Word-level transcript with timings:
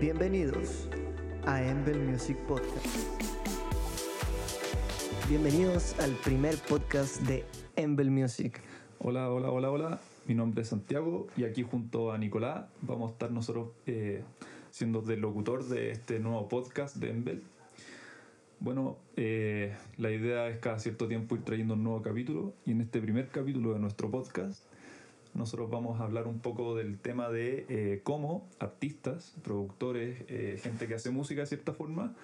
Bienvenidos 0.00 0.88
a 1.46 1.62
Embel 1.62 1.98
Music 2.00 2.36
Podcast. 2.48 2.86
Bienvenidos 5.28 5.98
al 6.00 6.10
primer 6.24 6.56
podcast 6.56 7.20
de 7.22 7.44
Embel 7.76 8.10
Music. 8.10 8.60
Hola, 8.98 9.30
hola, 9.30 9.50
hola, 9.50 9.70
hola. 9.70 10.00
Mi 10.26 10.34
nombre 10.34 10.62
es 10.62 10.68
Santiago 10.68 11.28
y 11.36 11.44
aquí 11.44 11.62
junto 11.62 12.12
a 12.12 12.18
Nicolás 12.18 12.66
vamos 12.82 13.10
a 13.10 13.12
estar 13.12 13.30
nosotros 13.30 13.68
eh, 13.86 14.22
siendo 14.70 15.00
del 15.00 15.20
locutor 15.20 15.64
de 15.64 15.92
este 15.92 16.18
nuevo 16.18 16.48
podcast 16.48 16.96
de 16.96 17.10
Embel. 17.10 17.42
Bueno, 18.60 18.96
eh, 19.16 19.76
la 19.96 20.10
idea 20.10 20.48
es 20.48 20.58
cada 20.58 20.78
cierto 20.78 21.06
tiempo 21.06 21.36
ir 21.36 21.42
trayendo 21.42 21.74
un 21.74 21.84
nuevo 21.84 22.02
capítulo 22.02 22.52
y 22.66 22.72
en 22.72 22.80
este 22.80 23.00
primer 23.00 23.28
capítulo 23.28 23.74
de 23.74 23.78
nuestro 23.78 24.10
podcast 24.10 24.64
nosotros 25.34 25.68
vamos 25.68 26.00
a 26.00 26.04
hablar 26.04 26.26
un 26.28 26.38
poco 26.38 26.76
del 26.76 26.98
tema 26.98 27.28
de 27.28 27.66
eh, 27.68 28.00
cómo 28.04 28.48
artistas, 28.60 29.34
productores, 29.42 30.24
eh, 30.28 30.58
gente 30.62 30.86
que 30.86 30.94
hace 30.94 31.10
música 31.10 31.40
de 31.40 31.46
cierta 31.46 31.72
forma, 31.72 32.14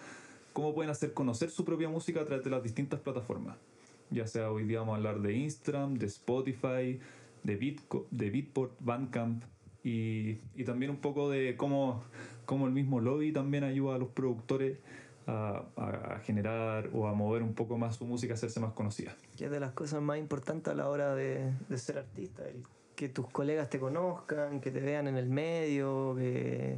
cómo 0.53 0.75
pueden 0.75 0.91
hacer 0.91 1.12
conocer 1.12 1.51
su 1.51 1.65
propia 1.65 1.89
música 1.89 2.20
a 2.20 2.25
través 2.25 2.45
de 2.45 2.51
las 2.51 2.62
distintas 2.62 3.01
plataformas. 3.01 3.57
Ya 4.11 4.27
sea 4.27 4.51
hoy 4.51 4.65
día 4.65 4.81
vamos 4.81 4.95
a 4.95 4.97
hablar 4.97 5.20
de 5.20 5.34
Instagram, 5.34 5.95
de 5.95 6.07
Spotify, 6.07 7.01
de, 7.43 7.57
Bitco, 7.57 8.07
de 8.11 8.31
Beatport, 8.31 8.73
Bandcamp 8.81 9.42
y, 9.83 10.39
y 10.55 10.65
también 10.65 10.91
un 10.92 10.98
poco 10.98 11.31
de 11.31 11.56
cómo, 11.56 12.03
cómo 12.47 12.67
el 12.67 12.73
mismo 12.73 13.01
lobby 13.01 13.33
también 13.33 13.65
ayuda 13.65 13.97
a 13.97 13.98
los 13.98 14.09
productores 14.09 14.79
a, 15.27 15.65
a, 15.77 16.19
generar 16.20 16.91
o 16.92 17.06
a 17.06 17.15
mover 17.15 17.42
un 17.42 17.55
poco 17.55 17.77
más 17.77 17.97
su 17.97 18.05
música, 18.05 18.34
hacerse 18.34 18.61
más 18.61 18.73
conocida. 18.73 19.17
Que 19.37 19.47
es 19.47 19.51
de 19.51 19.61
las 19.61 19.73
cosas 19.73 20.01
más 20.01 20.19
importantes 20.19 20.73
a 20.73 20.77
la 20.77 20.89
hora 20.89 21.15
de, 21.15 21.53
de 21.69 21.79
ser 21.79 21.98
artista, 21.98 22.48
el 22.48 22.62
que 23.01 23.09
tus 23.09 23.31
colegas 23.31 23.71
te 23.71 23.81
conozcan, 23.81 24.61
que 24.61 24.71
te 24.71 24.81
vean 24.81 25.09
en 25.09 25.17
el 25.17 25.31
medio, 25.31 26.15
que... 26.19 26.77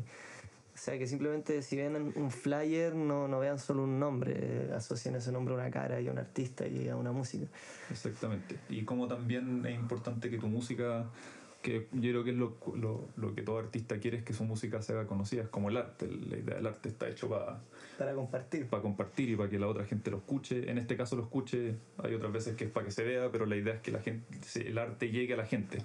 O 0.73 0.79
sea, 0.79 0.97
que 0.97 1.09
simplemente 1.09 1.62
si 1.62 1.77
ven 1.77 2.12
un 2.14 2.31
flyer 2.31 2.95
no, 2.95 3.27
no 3.27 3.41
vean 3.41 3.59
solo 3.59 3.83
un 3.83 3.98
nombre, 3.98 4.70
asocien 4.73 5.17
ese 5.17 5.33
nombre 5.33 5.55
a 5.55 5.56
una 5.56 5.70
cara 5.73 6.01
y 6.01 6.06
a 6.06 6.12
un 6.12 6.19
artista 6.19 6.64
y 6.64 6.89
a 6.89 6.95
una 6.95 7.11
música. 7.11 7.47
Exactamente. 7.91 8.56
Y 8.69 8.84
como 8.84 9.09
también 9.09 9.67
es 9.67 9.75
importante 9.75 10.31
que 10.31 10.39
tu 10.39 10.47
música 10.47 11.11
que 11.62 11.89
yo 11.92 12.11
creo 12.11 12.25
que 12.25 12.31
es 12.31 12.36
lo, 12.36 12.57
lo, 12.75 13.09
lo, 13.17 13.34
que 13.34 13.42
todo 13.42 13.59
artista 13.59 13.98
quiere 13.98 14.19
es 14.19 14.25
que 14.25 14.34
su 14.34 14.45
música 14.45 14.83
sea 14.83 15.07
conocida, 15.07 15.42
es 15.42 15.48
como 15.48 15.70
el 15.70 15.77
arte, 15.77 16.09
la 16.09 16.36
idea 16.36 16.57
del 16.57 16.67
arte 16.67 16.89
está 16.89 17.09
hecho 17.09 17.29
para... 17.29 17.61
Para 17.97 18.14
compartir. 18.14 18.67
Para 18.69 18.83
compartir 18.83 19.31
y 19.31 19.36
para 19.36 19.48
que 19.48 19.59
la 19.59 19.69
otra 19.69 19.84
gente 19.84 20.11
lo 20.11 20.19
escuche, 20.19 20.69
en 20.70 20.79
este 20.79 20.97
caso 20.97 21.17
lo 21.17 21.23
escuche, 21.23 21.77
hay 21.98 22.14
otras 22.14 22.33
veces 22.33 22.57
que 22.57 22.64
es 22.64 22.70
para 22.70 22.86
que 22.86 22.92
se 22.92 23.05
vea, 23.05 23.31
pero 23.31 23.47
la 23.47 23.57
idea 23.57 23.75
es 23.75 23.81
que 23.81 23.92
la 23.92 24.01
gente, 24.01 24.27
el 24.57 24.77
arte 24.77 25.11
llegue 25.11 25.34
a 25.34 25.36
la 25.36 25.47
gente. 25.47 25.79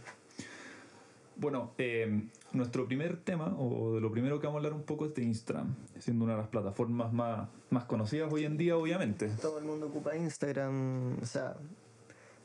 Bueno, 1.40 1.72
eh, 1.78 2.24
nuestro 2.54 2.88
primer 2.88 3.18
tema, 3.18 3.56
o 3.60 3.94
de 3.94 4.02
lo 4.02 4.12
primero 4.12 4.40
que 4.40 4.48
vamos 4.48 4.58
a 4.58 4.66
hablar 4.66 4.74
un 4.74 4.86
poco 4.86 5.06
es 5.06 5.14
de 5.14 5.24
Instagram, 5.24 5.76
siendo 6.00 6.26
una 6.26 6.34
de 6.34 6.40
las 6.40 6.48
plataformas 6.48 7.14
más, 7.14 7.48
más 7.70 7.84
conocidas 7.86 8.32
hoy 8.34 8.46
en 8.46 8.58
día, 8.58 8.76
obviamente. 8.76 9.30
Todo 9.42 9.60
el 9.60 9.66
mundo 9.66 9.86
ocupa 9.86 10.16
Instagram, 10.16 11.20
o 11.22 11.26
sea, 11.26 11.56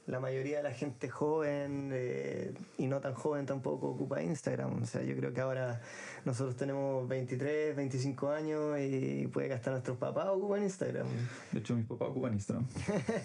la 0.07 0.21
mayoría 0.21 0.59
de 0.59 0.62
la 0.65 0.73
gente 0.73 1.09
joven 1.09 1.91
eh, 1.93 2.53
y 2.77 2.87
no 2.87 3.01
tan 3.01 3.15
joven 3.15 3.47
tampoco 3.47 3.89
ocupa 3.89 4.23
Instagram. 4.23 4.83
O 4.83 4.87
sea, 4.87 5.03
yo 5.03 5.17
creo 5.17 5.33
que 5.33 5.41
ahora 5.41 5.81
nosotros 6.27 6.56
tenemos 6.56 7.09
23, 7.09 7.75
25 7.75 8.31
años 8.31 8.79
y 8.79 9.27
puede 9.29 9.49
que 9.49 9.55
hasta 9.55 9.71
nuestros 9.71 9.97
papás 9.97 10.27
ocupan 10.29 10.65
Instagram. 10.65 11.06
De 11.53 11.61
hecho, 11.61 11.75
mis 11.77 11.87
papás 11.87 12.09
ocupan 12.09 12.34
Instagram. 12.34 12.67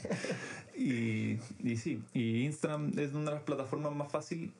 y, 0.78 1.40
y 1.62 1.78
sí, 1.78 2.02
y 2.14 2.46
Instagram 2.46 2.94
es 2.98 3.14
una 3.14 3.32
de 3.32 3.36
las 3.38 3.44
plataformas 3.44 3.94
más 3.94 4.10
fáciles 4.10 4.52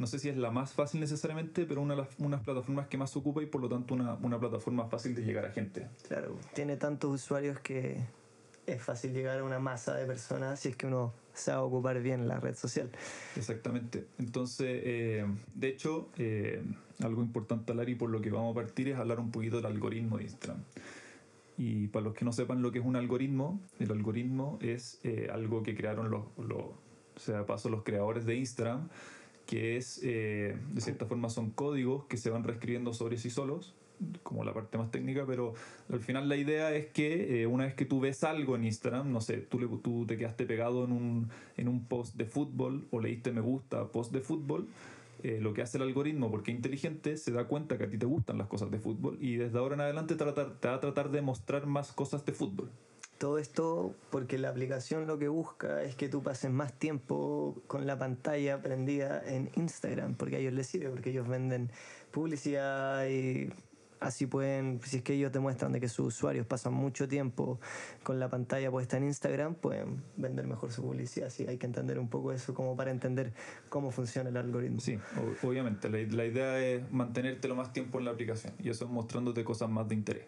no 0.00 0.06
sé 0.06 0.18
si 0.18 0.30
es 0.30 0.36
la 0.36 0.50
más 0.50 0.72
fácil 0.72 0.98
necesariamente, 1.00 1.66
pero 1.66 1.82
una 1.82 1.94
de 1.94 2.02
las 2.02 2.08
unas 2.18 2.42
plataformas 2.42 2.88
que 2.88 2.96
más 2.96 3.14
ocupa 3.16 3.42
y 3.42 3.46
por 3.46 3.60
lo 3.60 3.68
tanto 3.68 3.94
una, 3.94 4.14
una 4.14 4.40
plataforma 4.40 4.86
fácil 4.86 5.14
de 5.14 5.22
llegar 5.22 5.44
a 5.44 5.50
gente. 5.50 5.88
Claro, 6.08 6.38
tiene 6.54 6.76
tantos 6.76 7.14
usuarios 7.14 7.60
que 7.60 8.00
es 8.66 8.82
fácil 8.82 9.12
llegar 9.12 9.38
a 9.38 9.44
una 9.44 9.58
masa 9.58 9.94
de 9.94 10.06
personas 10.06 10.58
si 10.58 10.70
es 10.70 10.76
que 10.76 10.86
uno 10.86 11.12
sabe 11.34 11.60
ocupar 11.60 12.00
bien 12.00 12.28
la 12.28 12.40
red 12.40 12.54
social. 12.54 12.90
Exactamente. 13.36 14.06
Entonces, 14.18 14.80
eh, 14.84 15.26
de 15.54 15.68
hecho, 15.68 16.08
eh, 16.16 16.62
algo 17.02 17.22
importante 17.22 17.72
hablar 17.72 17.88
y 17.88 17.94
por 17.94 18.10
lo 18.10 18.20
que 18.22 18.30
vamos 18.30 18.52
a 18.52 18.54
partir 18.54 18.88
es 18.88 18.96
hablar 18.96 19.20
un 19.20 19.30
poquito 19.30 19.56
del 19.56 19.66
algoritmo 19.66 20.16
de 20.16 20.24
Instagram. 20.24 20.62
Y 21.58 21.88
para 21.88 22.04
los 22.04 22.14
que 22.14 22.24
no 22.24 22.32
sepan 22.32 22.62
lo 22.62 22.72
que 22.72 22.78
es 22.78 22.84
un 22.86 22.96
algoritmo, 22.96 23.60
el 23.78 23.90
algoritmo 23.90 24.58
es 24.62 24.98
eh, 25.04 25.28
algo 25.30 25.62
que 25.62 25.76
crearon 25.76 26.10
los, 26.10 26.24
los, 26.38 26.62
o 26.62 27.18
sea, 27.18 27.44
paso 27.44 27.68
los 27.68 27.82
creadores 27.82 28.24
de 28.24 28.36
Instagram 28.36 28.88
que 29.50 29.76
es, 29.76 29.98
eh, 30.04 30.56
de 30.72 30.80
cierta 30.80 31.06
forma, 31.06 31.28
son 31.28 31.50
códigos 31.50 32.04
que 32.04 32.16
se 32.16 32.30
van 32.30 32.44
reescribiendo 32.44 32.94
sobre 32.94 33.18
sí 33.18 33.30
solos, 33.30 33.74
como 34.22 34.44
la 34.44 34.54
parte 34.54 34.78
más 34.78 34.92
técnica, 34.92 35.24
pero 35.26 35.54
al 35.92 35.98
final 35.98 36.28
la 36.28 36.36
idea 36.36 36.72
es 36.72 36.86
que 36.86 37.42
eh, 37.42 37.46
una 37.48 37.64
vez 37.64 37.74
que 37.74 37.84
tú 37.84 37.98
ves 37.98 38.22
algo 38.22 38.54
en 38.54 38.62
Instagram, 38.62 39.10
no 39.10 39.20
sé, 39.20 39.38
tú, 39.38 39.58
le, 39.58 39.66
tú 39.82 40.06
te 40.06 40.16
quedaste 40.16 40.46
pegado 40.46 40.84
en 40.84 40.92
un, 40.92 41.30
en 41.56 41.66
un 41.66 41.84
post 41.84 42.14
de 42.14 42.26
fútbol 42.26 42.86
o 42.92 43.00
leíste 43.00 43.32
me 43.32 43.40
gusta 43.40 43.88
post 43.88 44.12
de 44.12 44.20
fútbol, 44.20 44.68
eh, 45.24 45.40
lo 45.40 45.52
que 45.52 45.62
hace 45.62 45.78
el 45.78 45.82
algoritmo, 45.82 46.30
porque 46.30 46.52
inteligente, 46.52 47.16
se 47.16 47.32
da 47.32 47.48
cuenta 47.48 47.76
que 47.76 47.84
a 47.84 47.90
ti 47.90 47.98
te 47.98 48.06
gustan 48.06 48.38
las 48.38 48.46
cosas 48.46 48.70
de 48.70 48.78
fútbol 48.78 49.18
y 49.20 49.34
desde 49.34 49.58
ahora 49.58 49.74
en 49.74 49.80
adelante 49.80 50.14
te 50.14 50.24
va 50.24 50.30
a 50.30 50.80
tratar 50.80 51.10
de 51.10 51.22
mostrar 51.22 51.66
más 51.66 51.90
cosas 51.90 52.24
de 52.24 52.32
fútbol. 52.32 52.70
Todo 53.20 53.36
esto 53.36 53.94
porque 54.08 54.38
la 54.38 54.48
aplicación 54.48 55.06
lo 55.06 55.18
que 55.18 55.28
busca 55.28 55.82
es 55.82 55.94
que 55.94 56.08
tú 56.08 56.22
pases 56.22 56.50
más 56.50 56.72
tiempo 56.72 57.54
con 57.66 57.86
la 57.86 57.98
pantalla 57.98 58.62
prendida 58.62 59.22
en 59.22 59.50
Instagram, 59.56 60.14
porque 60.14 60.36
a 60.36 60.38
ellos 60.38 60.54
les 60.54 60.66
sirve, 60.68 60.88
porque 60.88 61.10
ellos 61.10 61.28
venden 61.28 61.70
publicidad 62.12 63.06
y 63.08 63.50
así 64.00 64.24
pueden, 64.24 64.80
si 64.82 64.96
es 64.96 65.02
que 65.02 65.12
ellos 65.12 65.32
demuestran 65.32 65.70
de 65.72 65.80
que 65.80 65.88
sus 65.88 66.14
usuarios 66.14 66.46
pasan 66.46 66.72
mucho 66.72 67.06
tiempo 67.06 67.60
con 68.02 68.18
la 68.18 68.30
pantalla 68.30 68.70
puesta 68.70 68.96
en 68.96 69.04
Instagram, 69.04 69.54
pueden 69.54 70.02
vender 70.16 70.46
mejor 70.46 70.72
su 70.72 70.80
publicidad. 70.80 71.26
Así 71.26 71.46
hay 71.46 71.58
que 71.58 71.66
entender 71.66 71.98
un 71.98 72.08
poco 72.08 72.32
eso 72.32 72.54
como 72.54 72.74
para 72.74 72.90
entender 72.90 73.34
cómo 73.68 73.90
funciona 73.90 74.30
el 74.30 74.38
algoritmo. 74.38 74.80
Sí, 74.80 74.98
obviamente. 75.42 75.90
La, 75.90 75.98
la 75.98 76.24
idea 76.24 76.58
es 76.58 76.90
mantenerte 76.90 77.48
lo 77.48 77.54
más 77.54 77.74
tiempo 77.74 77.98
en 77.98 78.06
la 78.06 78.12
aplicación 78.12 78.54
y 78.60 78.70
eso 78.70 78.86
es 78.86 78.90
mostrándote 78.90 79.44
cosas 79.44 79.68
más 79.68 79.86
de 79.86 79.94
interés. 79.94 80.24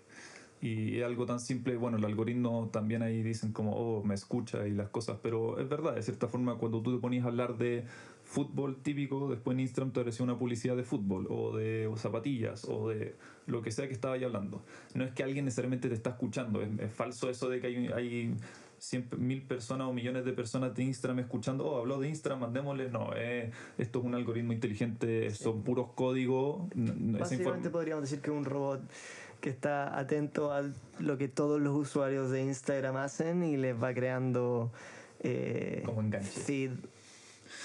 Y 0.63 0.99
es 0.99 1.05
algo 1.05 1.27
tan 1.27 1.41
simple, 1.41 1.77
bueno, 1.77 1.97
el 1.97 2.05
algoritmo 2.05 2.71
también 2.73 3.03
ahí 3.03 3.21
dicen 3.25 3.53
como, 3.53 3.73
oh, 3.73 4.05
me 4.05 4.15
escucha 4.15 4.65
y 4.65 4.71
las 4.71 4.91
cosas, 4.91 5.19
pero 5.21 5.59
es 5.59 5.69
verdad, 5.69 5.97
de 5.97 6.03
cierta 6.03 6.29
forma, 6.29 6.55
cuando 6.55 6.81
tú 6.81 6.95
te 6.95 7.01
ponías 7.01 7.25
a 7.25 7.29
hablar 7.29 7.59
de 7.59 7.85
fútbol 8.23 8.77
típico, 8.77 9.29
después 9.29 9.57
en 9.57 9.61
Instagram 9.61 9.93
te 9.93 9.99
apareció 9.99 10.25
una 10.25 10.39
publicidad 10.39 10.77
de 10.77 10.85
fútbol 10.85 11.27
o 11.29 11.57
de 11.57 11.91
zapatillas 11.97 12.65
o 12.69 12.91
de 12.91 13.17
lo 13.47 13.61
que 13.61 13.73
sea 13.73 13.89
que 13.89 13.93
estaba 13.93 14.15
ahí 14.15 14.23
hablando. 14.23 14.63
No 14.95 15.03
es 15.03 15.11
que 15.11 15.25
alguien 15.25 15.47
necesariamente 15.47 15.89
te 15.89 15.97
está 15.97 16.11
escuchando, 16.11 16.63
es, 16.63 16.69
es 16.79 16.93
falso 16.93 17.29
eso 17.29 17.49
de 17.49 17.61
que 17.61 17.67
hay, 17.67 17.87
hay 17.89 18.37
mil 19.17 19.43
personas 19.43 19.87
o 19.87 19.93
millones 19.93 20.25
de 20.25 20.33
personas 20.33 20.75
de 20.75 20.83
Instagram 20.83 21.21
escuchando, 21.21 21.67
oh, 21.67 21.79
habló 21.79 22.01
de 22.01 22.09
Instagram, 22.09 22.41
mandémosle. 22.41 22.91
No, 22.91 23.11
eh, 23.17 23.51
esto 23.79 24.01
es 24.01 24.05
un 24.05 24.15
algoritmo 24.15 24.53
inteligente, 24.53 25.31
son 25.31 25.63
puros 25.63 25.91
códigos. 25.95 26.69
Básicamente 26.75 27.71
podríamos 27.71 28.03
decir 28.03 28.21
que 28.21 28.31
un 28.31 28.45
robot 28.45 28.83
que 29.43 29.51
está 29.51 29.99
atento 29.99 30.53
a 30.53 30.63
lo 31.01 31.19
que 31.19 31.29
todos 31.29 31.61
los 31.61 31.77
usuarios 31.77 32.31
de 32.31 32.43
Instagram 32.43 32.97
hacen 32.97 33.43
y 33.43 33.59
les 33.59 33.75
va 33.81 33.93
creando 33.93 34.73
eh, 35.21 35.83
como 35.85 36.01
enganche. 36.01 36.31
feed 36.31 36.71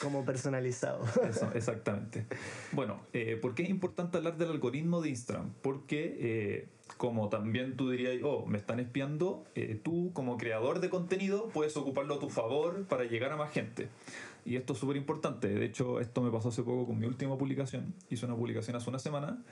como 0.02 0.26
personalizado. 0.26 1.06
Eso, 1.28 1.52
exactamente. 1.56 2.26
Bueno, 2.72 3.00
eh, 3.14 3.38
¿por 3.42 3.56
qué 3.56 3.64
es 3.64 3.70
importante 3.70 4.18
hablar 4.18 4.38
del 4.38 4.52
algoritmo 4.52 5.02
de 5.02 5.10
Instagram? 5.10 5.52
Porque, 5.62 6.18
eh, 6.20 6.68
como 6.98 7.30
también 7.30 7.76
tú 7.78 7.90
dirías, 7.90 8.16
oh, 8.24 8.46
me 8.46 8.58
están 8.58 8.80
espiando, 8.80 9.46
eh, 9.56 9.80
tú 9.82 10.12
como 10.14 10.38
creador 10.38 10.80
de 10.80 10.90
contenido 10.90 11.50
puedes 11.50 11.76
ocuparlo 11.78 12.16
a 12.16 12.20
tu 12.20 12.30
favor 12.30 12.86
para 12.86 13.06
llegar 13.06 13.32
a 13.32 13.38
más 13.38 13.52
gente. 13.52 13.88
Y 14.46 14.56
esto 14.56 14.74
es 14.74 14.80
súper 14.80 14.96
importante. 14.96 15.50
De 15.50 15.66
hecho, 15.66 16.00
esto 16.00 16.22
me 16.22 16.32
pasó 16.32 16.50
hace 16.50 16.64
poco 16.64 16.88
con 16.88 16.98
mi 16.98 17.06
última 17.06 17.38
publicación. 17.38 17.94
Hice 18.10 18.26
una 18.26 18.36
publicación 18.36 18.78
hace 18.78 18.90
una 18.90 19.00
semana. 19.00 19.44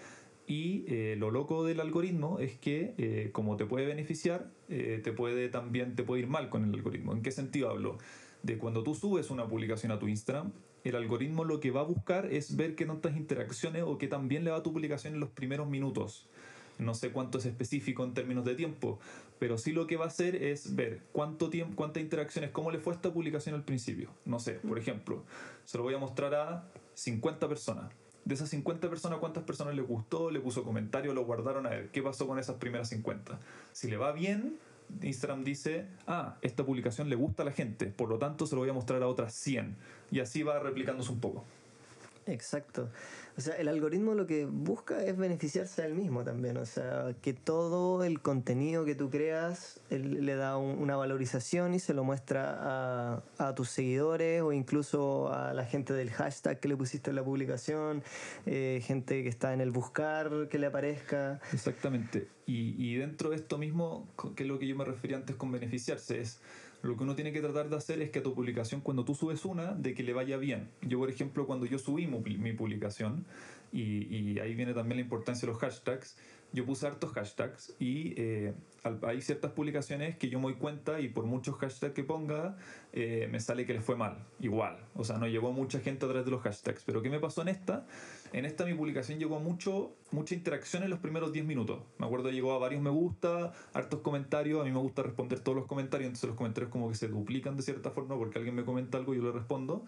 Y 0.48 0.86
eh, 0.88 1.16
lo 1.18 1.32
loco 1.32 1.64
del 1.64 1.80
algoritmo 1.80 2.40
es 2.40 2.58
que, 2.58 2.94
eh, 2.98 3.30
como 3.32 3.58
te 3.58 3.66
puede 3.66 3.88
beneficiar, 3.88 4.52
eh, 4.70 5.02
te 5.04 5.12
puede 5.12 5.50
también 5.50 5.96
te 5.96 6.04
puede 6.04 6.22
ir 6.22 6.28
mal 6.28 6.50
con 6.50 6.64
el 6.64 6.74
algoritmo. 6.74 7.14
¿En 7.14 7.24
qué 7.24 7.32
sentido 7.32 7.70
hablo? 7.70 7.98
De 8.44 8.58
cuando 8.60 8.84
tú 8.84 8.94
subes 8.94 9.32
una 9.32 9.48
publicación 9.48 9.92
a 9.92 9.98
tu 9.98 10.08
Instagram, 10.08 10.52
el 10.84 10.96
algoritmo 10.96 11.46
lo 11.46 11.60
que 11.60 11.72
va 11.72 11.82
a 11.82 11.86
buscar 11.86 12.28
es 12.32 12.56
ver 12.56 12.76
qué 12.76 12.86
tantas 12.86 13.18
interacciones 13.18 13.84
o 13.84 13.98
qué 13.98 14.08
tan 14.08 14.28
bien 14.28 14.44
le 14.44 14.52
va 14.52 14.58
a 14.58 14.64
tu 14.64 14.72
publicación 14.72 15.16
en 15.16 15.20
los 15.20 15.30
primeros 15.30 15.68
minutos. 15.68 16.28
No 16.78 16.94
sé 16.94 17.12
cuánto 17.12 17.40
es 17.40 17.46
específico 17.46 18.04
en 18.04 18.14
términos 18.14 18.46
de 18.46 18.54
tiempo, 18.54 19.00
pero 19.40 19.58
sí 19.58 19.72
lo 19.72 19.88
que 19.88 19.98
va 19.98 20.06
a 20.06 20.10
hacer 20.10 20.36
es 20.36 20.76
ver 20.76 21.02
cuánto 21.12 21.50
tiempo, 21.50 21.76
cuántas 21.76 22.04
interacciones, 22.04 22.52
cómo 22.52 22.70
le 22.70 22.78
fue 22.78 22.94
esta 22.94 23.12
publicación 23.12 23.56
al 23.56 23.64
principio. 23.64 24.10
No 24.26 24.40
sé, 24.40 24.56
por 24.56 24.78
ejemplo, 24.78 25.24
se 25.64 25.78
lo 25.78 25.84
voy 25.84 25.96
a 25.96 25.98
mostrar 25.98 26.36
a 26.36 26.70
50 26.94 27.48
personas 27.48 27.92
de 28.26 28.34
esas 28.34 28.50
50 28.50 28.90
personas, 28.90 29.20
¿cuántas 29.20 29.44
personas 29.44 29.76
le 29.76 29.84
gustó? 29.84 30.32
Le 30.32 30.40
puso 30.40 30.64
comentario, 30.64 31.14
lo 31.14 31.24
guardaron 31.26 31.68
a 31.68 31.70
ver. 31.70 31.90
¿Qué 31.92 32.02
pasó 32.02 32.28
con 32.28 32.40
esas 32.40 32.56
primeras 32.56 32.90
50? 32.90 33.40
Si 33.72 33.88
le 33.88 33.98
va 33.98 34.12
bien, 34.12 34.58
Instagram 35.02 35.44
dice, 35.44 35.86
ah, 36.08 36.36
esta 36.42 36.66
publicación 36.66 37.08
le 37.08 37.16
gusta 37.16 37.44
a 37.44 37.46
la 37.46 37.52
gente, 37.52 37.86
por 37.86 38.10
lo 38.10 38.18
tanto 38.18 38.48
se 38.48 38.56
lo 38.56 38.62
voy 38.62 38.70
a 38.70 38.74
mostrar 38.74 39.02
a 39.04 39.08
otras 39.08 39.34
100. 39.36 39.76
Y 40.12 40.20
así 40.20 40.42
va 40.44 40.60
replicándose 40.60 41.12
un 41.12 41.20
poco. 41.20 41.46
Exacto. 42.28 42.90
O 43.38 43.42
sea, 43.42 43.56
el 43.56 43.68
algoritmo 43.68 44.14
lo 44.14 44.26
que 44.26 44.46
busca 44.46 45.04
es 45.04 45.16
beneficiarse 45.18 45.82
a 45.84 45.86
él 45.86 45.94
mismo 45.94 46.24
también. 46.24 46.58
O 46.58 46.66
sea, 46.66 47.14
que 47.22 47.34
todo 47.34 48.04
el 48.04 48.22
contenido 48.22 48.86
que 48.86 48.96
tú 48.96 49.10
creas 49.10 49.80
le 49.90 50.36
da 50.36 50.58
un- 50.58 50.80
una 50.80 50.96
valorización 50.96 51.74
y 51.74 51.80
se 51.80 51.94
lo 51.94 52.04
muestra 52.04 52.56
a, 53.18 53.24
a 53.38 53.54
tus 53.56 53.70
seguidores 53.70 54.42
o 54.42 54.54
incluso 54.54 55.32
a 55.34 55.54
la 55.54 55.66
gente 55.66 55.94
del 55.94 56.10
hashtag 56.10 56.60
que 56.60 56.68
le 56.68 56.78
pusiste 56.78 57.10
en 57.12 57.18
la 57.18 57.24
publicación, 57.24 58.04
eh, 58.46 58.82
gente 58.84 59.22
que 59.22 59.30
está 59.30 59.54
en 59.54 59.62
el 59.62 59.72
buscar 59.72 60.48
que 60.50 60.58
le 60.58 60.68
aparezca. 60.68 61.40
Exactamente. 61.54 62.28
Y, 62.48 62.76
y 62.84 62.96
dentro 62.96 63.30
de 63.32 63.36
esto 63.36 63.58
mismo, 63.58 64.08
que 64.36 64.44
es 64.44 64.50
lo 64.50 64.58
que 64.60 64.68
yo 64.68 64.76
me 64.76 64.86
refería 64.86 65.18
antes 65.18 65.36
con 65.36 65.52
beneficiarse, 65.52 66.22
es 66.22 66.40
lo 66.86 66.96
que 66.98 67.04
uno 67.04 67.16
tiene 67.16 67.32
que 67.32 67.42
tratar 67.42 67.70
de 67.70 67.76
hacer 67.76 68.02
es 68.02 68.10
que 68.12 68.20
a 68.20 68.24
tu 68.24 68.34
publicación, 68.34 68.82
cuando 68.82 69.06
tú 69.06 69.16
subes 69.16 69.46
una, 69.46 69.74
de 69.74 69.94
que 69.94 70.04
le 70.04 70.14
vaya 70.14 70.38
bien. 70.38 70.70
Yo, 70.82 71.00
por 71.00 71.10
ejemplo, 71.10 71.46
cuando 71.46 71.66
yo 71.66 71.80
subí 71.80 72.08
mi 72.08 72.54
publicación, 72.54 73.26
y, 73.72 74.16
y 74.16 74.40
ahí 74.40 74.56
viene 74.56 74.74
también 74.74 74.98
la 74.98 75.04
importancia 75.04 75.46
de 75.46 75.54
los 75.54 75.62
hashtags, 75.62 76.18
yo 76.56 76.66
puse 76.66 76.88
hartos 76.88 77.12
hashtags 77.12 77.76
y 77.80 78.14
eh, 78.18 78.54
hay 79.04 79.22
ciertas 79.22 79.52
publicaciones 79.52 80.18
que 80.18 80.30
yo 80.30 80.40
me 80.40 80.46
doy 80.46 80.56
cuenta 80.56 81.00
y 81.00 81.10
por 81.10 81.26
muchos 81.26 81.56
hashtags 81.56 81.94
que 81.94 82.04
ponga, 82.04 82.58
eh, 82.94 83.28
me 83.32 83.40
sale 83.40 83.66
que 83.66 83.74
les 83.74 83.84
fue 83.84 83.96
mal, 83.96 84.26
igual. 84.40 84.78
O 84.96 85.04
sea, 85.04 85.18
no 85.18 85.28
llegó 85.28 85.52
mucha 85.52 85.80
gente 85.80 86.06
a 86.06 86.08
través 86.08 86.26
de 86.26 86.32
los 86.32 86.42
hashtags. 86.42 86.84
Pero 86.86 87.02
¿qué 87.02 87.10
me 87.10 87.20
pasó 87.20 87.42
en 87.42 87.50
esta? 87.50 87.86
En 88.32 88.46
esta 88.46 88.66
mi 88.66 88.74
publicación 88.74 89.20
llegó 89.20 89.40
mucho, 89.40 89.96
mucha 90.12 90.34
interacción 90.34 90.84
en 90.84 90.90
los 90.90 91.00
primeros 91.00 91.34
10 91.34 91.46
minutos. 91.46 91.82
Me 91.98 92.06
acuerdo 92.06 92.32
llegó 92.32 92.54
a 92.54 92.58
varios 92.58 92.82
me 92.82 92.90
gusta, 92.90 93.52
hartos 93.74 94.00
comentarios. 94.00 94.62
A 94.62 94.64
mí 94.64 94.72
me 94.72 94.80
gusta 94.80 95.04
responder 95.04 95.42
todos 95.42 95.58
los 95.58 95.68
comentarios, 95.68 96.08
entonces 96.08 96.30
los 96.30 96.38
comentarios 96.38 96.72
como 96.72 96.90
que 96.90 96.96
se 96.96 97.08
duplican 97.08 97.58
de 97.58 97.64
cierta 97.64 97.92
forma 97.92 98.18
porque 98.18 98.38
alguien 98.38 98.56
me 98.56 98.64
comenta 98.64 98.98
algo 98.98 99.14
y 99.14 99.18
yo 99.18 99.24
le 99.24 99.32
respondo. 99.32 99.86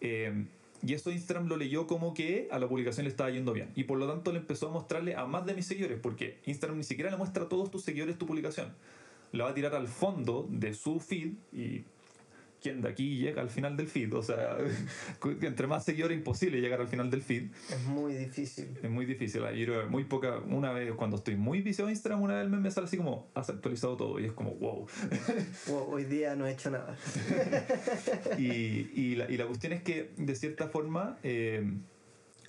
Eh, 0.00 0.46
y 0.84 0.94
eso 0.94 1.10
Instagram 1.10 1.46
lo 1.46 1.56
leyó 1.56 1.86
como 1.86 2.12
que 2.12 2.48
a 2.50 2.58
la 2.58 2.68
publicación 2.68 3.04
le 3.04 3.10
estaba 3.10 3.30
yendo 3.30 3.52
bien. 3.52 3.70
Y 3.76 3.84
por 3.84 3.98
lo 3.98 4.08
tanto 4.08 4.32
le 4.32 4.38
empezó 4.38 4.68
a 4.68 4.72
mostrarle 4.72 5.14
a 5.14 5.26
más 5.26 5.46
de 5.46 5.54
mis 5.54 5.66
seguidores, 5.66 6.00
porque 6.00 6.40
Instagram 6.46 6.78
ni 6.78 6.84
siquiera 6.84 7.10
le 7.10 7.16
muestra 7.16 7.44
a 7.44 7.48
todos 7.48 7.70
tus 7.70 7.82
seguidores 7.82 8.18
tu 8.18 8.26
publicación. 8.26 8.74
La 9.30 9.44
va 9.44 9.50
a 9.50 9.54
tirar 9.54 9.74
al 9.74 9.88
fondo 9.88 10.46
de 10.50 10.74
su 10.74 11.00
feed 11.00 11.34
y 11.52 11.84
quien 12.62 12.80
de 12.80 12.88
aquí 12.88 13.18
llega 13.18 13.42
al 13.42 13.50
final 13.50 13.76
del 13.76 13.88
feed. 13.88 14.14
O 14.14 14.22
sea, 14.22 14.56
entre 15.42 15.66
más 15.66 15.84
seguidores 15.84 16.16
imposible 16.16 16.60
llegar 16.60 16.80
al 16.80 16.88
final 16.88 17.10
del 17.10 17.22
feed. 17.22 17.50
Es 17.70 17.84
muy 17.84 18.14
difícil. 18.14 18.78
Es 18.82 18.90
muy 18.90 19.04
difícil. 19.04 19.42
Yo 19.54 19.88
muy 19.88 20.04
poca, 20.04 20.38
una 20.38 20.72
vez 20.72 20.92
cuando 20.94 21.16
estoy 21.16 21.36
muy 21.36 21.60
viciado 21.60 21.88
en 21.88 21.94
Instagram, 21.94 22.22
una 22.22 22.42
vez 22.42 22.48
me 22.48 22.70
sale 22.70 22.86
así 22.86 22.96
como, 22.96 23.30
has 23.34 23.50
actualizado 23.50 23.96
todo. 23.96 24.20
Y 24.20 24.26
es 24.26 24.32
como, 24.32 24.54
wow. 24.54 24.86
Wow, 25.66 25.92
hoy 25.92 26.04
día 26.04 26.34
no 26.34 26.46
he 26.46 26.52
hecho 26.52 26.70
nada. 26.70 26.96
y, 28.38 28.90
y, 28.94 29.16
la, 29.16 29.30
y 29.30 29.36
la 29.36 29.46
cuestión 29.46 29.72
es 29.72 29.82
que, 29.82 30.12
de 30.16 30.34
cierta 30.34 30.68
forma, 30.68 31.18
eh, 31.22 31.64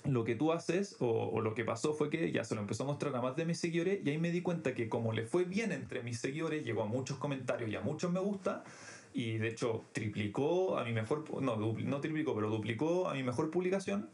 lo 0.04 0.24
que 0.24 0.34
tú 0.34 0.52
haces 0.52 0.96
o, 1.00 1.08
o 1.08 1.40
lo 1.40 1.54
que 1.54 1.64
pasó 1.64 1.94
fue 1.94 2.10
que 2.10 2.30
ya 2.30 2.44
se 2.44 2.54
lo 2.54 2.60
empezó 2.60 2.84
a 2.84 2.86
mostrar 2.86 3.14
a 3.16 3.22
más 3.22 3.36
de 3.36 3.46
mis 3.46 3.58
seguidores 3.58 4.00
y 4.04 4.10
ahí 4.10 4.18
me 4.18 4.30
di 4.30 4.42
cuenta 4.42 4.74
que 4.74 4.88
como 4.88 5.12
le 5.12 5.24
fue 5.24 5.44
bien 5.44 5.72
entre 5.72 6.02
mis 6.02 6.18
seguidores, 6.18 6.64
llegó 6.64 6.82
a 6.82 6.86
muchos 6.86 7.16
comentarios 7.16 7.70
y 7.70 7.76
a 7.76 7.80
muchos 7.80 8.12
me 8.12 8.20
gusta 8.20 8.64
y 9.14 9.38
de 9.38 9.48
hecho 9.48 9.84
triplicó 9.92 10.76
a 10.76 10.84
mi 10.84 10.92
mejor, 10.92 11.24
no, 11.40 11.56
no 11.56 12.00
triplicó, 12.00 12.34
pero 12.34 12.50
duplicó 12.50 13.08
a 13.08 13.14
mi 13.14 13.22
mejor 13.22 13.50
publicación. 13.50 14.10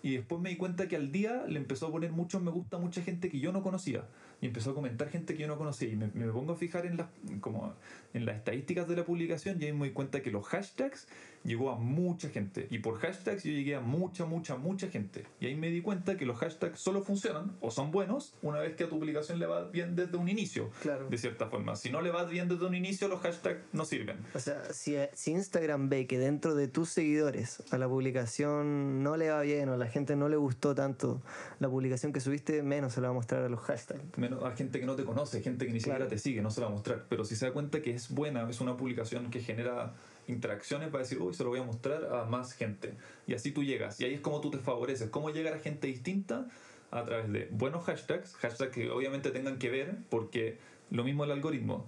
Y 0.00 0.16
después 0.16 0.40
me 0.40 0.50
di 0.50 0.56
cuenta 0.56 0.86
que 0.86 0.96
al 0.96 1.10
día 1.10 1.44
le 1.48 1.58
empezó 1.58 1.86
a 1.86 1.90
poner 1.90 2.12
muchos 2.12 2.42
me 2.42 2.50
gusta 2.50 2.76
a 2.76 2.78
mucha 2.78 3.02
gente 3.02 3.30
que 3.30 3.40
yo 3.40 3.52
no 3.52 3.62
conocía. 3.62 4.04
Y 4.40 4.46
empezó 4.46 4.70
a 4.70 4.74
comentar 4.74 5.08
gente 5.08 5.34
que 5.34 5.40
yo 5.40 5.48
no 5.48 5.56
conocía. 5.56 5.88
Y 5.88 5.96
me, 5.96 6.08
me 6.12 6.28
pongo 6.28 6.52
a 6.52 6.56
fijar 6.56 6.84
en 6.86 6.98
las, 6.98 7.08
como 7.40 7.74
en 8.12 8.26
las 8.26 8.36
estadísticas 8.36 8.86
de 8.86 8.96
la 8.96 9.04
publicación 9.04 9.60
y 9.60 9.72
me 9.72 9.86
di 9.86 9.92
cuenta 9.92 10.22
que 10.22 10.30
los 10.30 10.46
hashtags 10.46 11.08
llegó 11.44 11.70
a 11.70 11.76
mucha 11.76 12.28
gente 12.30 12.66
y 12.70 12.78
por 12.78 12.98
hashtags 12.98 13.44
yo 13.44 13.52
llegué 13.52 13.74
a 13.76 13.80
mucha, 13.80 14.24
mucha, 14.24 14.56
mucha 14.56 14.88
gente 14.88 15.24
y 15.40 15.46
ahí 15.46 15.54
me 15.54 15.68
di 15.70 15.82
cuenta 15.82 16.16
que 16.16 16.24
los 16.26 16.38
hashtags 16.38 16.80
solo 16.80 17.02
funcionan 17.02 17.52
o 17.60 17.70
son 17.70 17.90
buenos 17.90 18.34
una 18.42 18.58
vez 18.60 18.74
que 18.76 18.84
a 18.84 18.88
tu 18.88 18.98
publicación 18.98 19.38
le 19.38 19.46
va 19.46 19.64
bien 19.70 19.94
desde 19.94 20.16
un 20.16 20.28
inicio 20.28 20.70
Claro. 20.82 21.08
de 21.08 21.18
cierta 21.18 21.46
forma 21.48 21.76
si 21.76 21.90
no 21.90 22.00
le 22.00 22.10
va 22.10 22.24
bien 22.24 22.48
desde 22.48 22.64
un 22.66 22.74
inicio 22.74 23.08
los 23.08 23.20
hashtags 23.20 23.60
no 23.72 23.84
sirven 23.84 24.16
O 24.34 24.38
sea, 24.38 24.72
si, 24.72 24.96
si 25.12 25.32
Instagram 25.32 25.88
ve 25.88 26.06
que 26.06 26.18
dentro 26.18 26.54
de 26.54 26.66
tus 26.68 26.88
seguidores 26.88 27.62
a 27.70 27.78
la 27.78 27.86
publicación 27.88 29.02
no 29.02 29.16
le 29.16 29.30
va 29.30 29.42
bien 29.42 29.68
o 29.68 29.74
a 29.74 29.76
la 29.76 29.86
gente 29.86 30.16
no 30.16 30.28
le 30.28 30.36
gustó 30.36 30.74
tanto 30.74 31.20
la 31.60 31.68
publicación 31.68 32.12
que 32.12 32.20
subiste, 32.20 32.62
menos 32.62 32.94
se 32.94 33.00
la 33.00 33.08
va 33.08 33.12
a 33.12 33.14
mostrar 33.14 33.42
a 33.44 33.48
los 33.48 33.60
hashtags. 33.60 34.16
menos 34.18 34.42
a 34.44 34.52
gente 34.52 34.80
que 34.80 34.86
no 34.86 34.96
te 34.96 35.04
conoce, 35.04 35.42
gente 35.42 35.66
que 35.66 35.72
ni 35.72 35.80
siquiera 35.80 35.98
Claro. 35.98 36.10
te 36.10 36.18
sigue, 36.18 36.40
no 36.42 36.50
se 36.50 36.60
la 36.60 36.66
va 36.66 36.72
a 36.72 36.74
mostrar. 36.76 37.04
Pero 37.08 37.24
si 37.24 37.36
se 37.36 37.46
da 37.46 37.52
cuenta 37.52 37.82
que 37.82 37.90
es 37.94 38.08
buena, 38.10 38.48
es 38.48 38.60
una 38.60 38.76
publicación 38.76 39.30
que 39.30 39.40
genera 39.40 39.94
interacciones, 40.28 40.92
va 40.92 40.98
a 40.98 41.02
decir, 41.02 41.18
uy, 41.20 41.34
se 41.34 41.44
lo 41.44 41.50
voy 41.50 41.60
a 41.60 41.64
mostrar 41.64 42.04
a 42.14 42.24
más 42.24 42.52
gente. 42.52 42.94
Y 43.26 43.34
así 43.34 43.52
tú 43.52 43.62
llegas. 43.62 44.00
Y 44.00 44.04
ahí 44.04 44.14
es 44.14 44.20
como 44.20 44.40
tú 44.40 44.50
te 44.50 44.58
favoreces. 44.58 45.10
¿Cómo 45.10 45.30
llegar 45.30 45.54
a 45.54 45.58
gente 45.58 45.86
distinta? 45.86 46.48
A 46.90 47.04
través 47.04 47.30
de 47.32 47.48
buenos 47.50 47.84
hashtags, 47.84 48.34
hashtags 48.36 48.72
que 48.72 48.90
obviamente 48.90 49.30
tengan 49.30 49.58
que 49.58 49.70
ver, 49.70 49.96
porque 50.10 50.58
lo 50.90 51.04
mismo 51.04 51.24
el 51.24 51.30
algoritmo. 51.32 51.86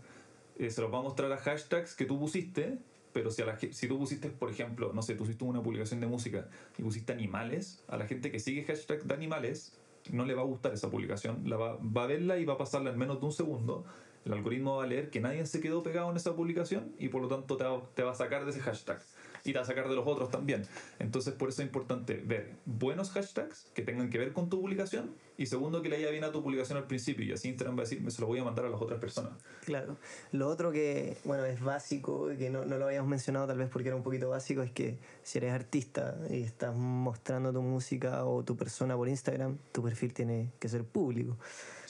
eh, 0.58 0.70
se 0.70 0.80
los 0.80 0.92
va 0.92 0.98
a 0.98 1.02
mostrar 1.02 1.30
a 1.32 1.36
hashtags 1.36 1.94
que 1.94 2.06
tú 2.06 2.18
pusiste, 2.18 2.78
pero 3.12 3.30
si, 3.30 3.42
a 3.42 3.46
la, 3.46 3.58
si 3.58 3.88
tú 3.88 3.98
pusiste, 3.98 4.28
por 4.30 4.50
ejemplo, 4.50 4.92
no 4.92 5.02
sé, 5.02 5.14
tú 5.14 5.24
hiciste 5.24 5.44
una 5.44 5.62
publicación 5.62 6.00
de 6.00 6.06
música 6.06 6.48
y 6.78 6.82
pusiste 6.82 7.12
animales, 7.12 7.82
a 7.88 7.96
la 7.96 8.06
gente 8.06 8.30
que 8.30 8.40
sigue 8.40 8.64
hashtag 8.64 9.04
de 9.04 9.14
animales, 9.14 9.72
no 10.12 10.24
le 10.24 10.34
va 10.34 10.42
a 10.42 10.44
gustar 10.44 10.72
esa 10.72 10.90
publicación, 10.90 11.48
la 11.48 11.56
va, 11.56 11.76
va 11.76 12.04
a 12.04 12.06
verla 12.06 12.38
y 12.38 12.44
va 12.44 12.54
a 12.54 12.58
pasarla 12.58 12.90
en 12.90 12.98
menos 12.98 13.20
de 13.20 13.26
un 13.26 13.32
segundo. 13.32 13.84
El 14.26 14.32
algoritmo 14.32 14.76
va 14.76 14.84
a 14.84 14.86
leer 14.88 15.08
que 15.08 15.20
nadie 15.20 15.46
se 15.46 15.60
quedó 15.60 15.84
pegado 15.84 16.10
en 16.10 16.16
esa 16.16 16.34
publicación 16.34 16.92
y 16.98 17.08
por 17.08 17.22
lo 17.22 17.28
tanto 17.28 17.56
te 17.56 17.62
va, 17.62 17.80
te 17.94 18.02
va 18.02 18.10
a 18.10 18.14
sacar 18.14 18.44
de 18.44 18.50
ese 18.50 18.60
hashtag 18.60 19.00
y 19.44 19.52
te 19.52 19.58
va 19.58 19.62
a 19.62 19.66
sacar 19.66 19.88
de 19.88 19.94
los 19.94 20.04
otros 20.04 20.30
también. 20.30 20.64
Entonces 20.98 21.32
por 21.32 21.48
eso 21.48 21.62
es 21.62 21.66
importante 21.66 22.20
ver 22.26 22.54
buenos 22.64 23.12
hashtags 23.12 23.70
que 23.72 23.82
tengan 23.82 24.10
que 24.10 24.18
ver 24.18 24.32
con 24.32 24.50
tu 24.50 24.60
publicación 24.60 25.14
y 25.38 25.46
segundo 25.46 25.80
que 25.80 25.88
le 25.88 25.96
haya 25.96 26.10
bien 26.10 26.24
a 26.24 26.32
tu 26.32 26.42
publicación 26.42 26.76
al 26.76 26.88
principio 26.88 27.24
y 27.24 27.32
así 27.32 27.48
Instagram 27.48 27.76
va 27.76 27.82
a 27.82 27.84
decir, 27.84 28.00
me 28.00 28.10
se 28.10 28.20
lo 28.20 28.26
voy 28.26 28.40
a 28.40 28.44
mandar 28.44 28.64
a 28.64 28.68
las 28.68 28.80
otras 28.80 28.98
personas. 28.98 29.32
Claro. 29.64 29.96
Lo 30.32 30.48
otro 30.48 30.72
que, 30.72 31.16
bueno, 31.24 31.44
es 31.44 31.60
básico, 31.60 32.32
y 32.32 32.36
que 32.36 32.50
no, 32.50 32.64
no 32.64 32.78
lo 32.78 32.86
habíamos 32.86 33.08
mencionado 33.08 33.46
tal 33.46 33.58
vez 33.58 33.68
porque 33.68 33.88
era 33.88 33.96
un 33.96 34.02
poquito 34.02 34.28
básico, 34.28 34.62
es 34.62 34.72
que 34.72 34.98
si 35.22 35.38
eres 35.38 35.52
artista 35.52 36.18
y 36.30 36.42
estás 36.42 36.74
mostrando 36.74 37.52
tu 37.52 37.62
música 37.62 38.24
o 38.24 38.42
tu 38.42 38.56
persona 38.56 38.96
por 38.96 39.08
Instagram, 39.08 39.58
tu 39.70 39.82
perfil 39.82 40.12
tiene 40.12 40.50
que 40.58 40.68
ser 40.68 40.84
público. 40.84 41.36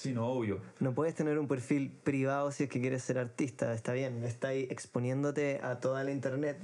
Sí, 0.07 0.15
no, 0.15 0.27
obvio. 0.27 0.61
No 0.79 0.95
puedes 0.95 1.15
tener 1.15 1.39
un 1.39 1.49
perfil 1.49 1.91
privado 1.91 2.53
si 2.53 2.65
es 2.65 2.71
que 2.71 2.81
quieres 2.81 3.03
ser 3.03 3.19
artista, 3.19 3.75
está 3.75 3.93
bien, 3.93 4.23
estás 4.25 4.53
exponiéndote 4.53 5.61
a 5.63 5.81
toda 5.81 6.05
la 6.05 6.13
internet, 6.13 6.59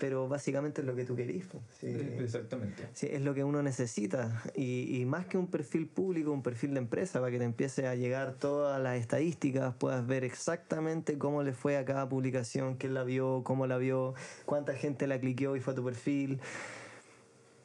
pero 0.00 0.26
básicamente 0.26 0.80
es 0.80 0.86
lo 0.88 0.96
que 0.96 1.04
tú 1.04 1.14
querís. 1.14 1.44
Sí. 1.78 1.96
Exactamente. 2.18 2.88
Sí, 2.92 3.06
es 3.08 3.22
lo 3.22 3.34
que 3.34 3.44
uno 3.44 3.62
necesita. 3.62 4.42
Y, 4.56 5.00
y 5.00 5.04
más 5.06 5.26
que 5.26 5.38
un 5.38 5.46
perfil 5.46 5.86
público, 5.86 6.32
un 6.32 6.42
perfil 6.42 6.74
de 6.74 6.80
empresa, 6.80 7.20
para 7.20 7.30
que 7.30 7.38
te 7.38 7.44
empiece 7.44 7.86
a 7.86 7.94
llegar 7.94 8.34
todas 8.34 8.82
las 8.82 8.98
estadísticas, 8.98 9.74
puedas 9.74 10.04
ver 10.04 10.24
exactamente 10.24 11.18
cómo 11.18 11.44
le 11.44 11.52
fue 11.52 11.76
a 11.76 11.84
cada 11.84 12.08
publicación, 12.08 12.74
quién 12.74 12.94
la 12.94 13.04
vio, 13.04 13.42
cómo 13.44 13.68
la 13.68 13.78
vio, 13.78 14.14
cuánta 14.44 14.74
gente 14.74 15.06
la 15.06 15.20
cliqueó 15.20 15.54
y 15.54 15.60
fue 15.60 15.72
a 15.72 15.76
tu 15.76 15.84
perfil. 15.84 16.40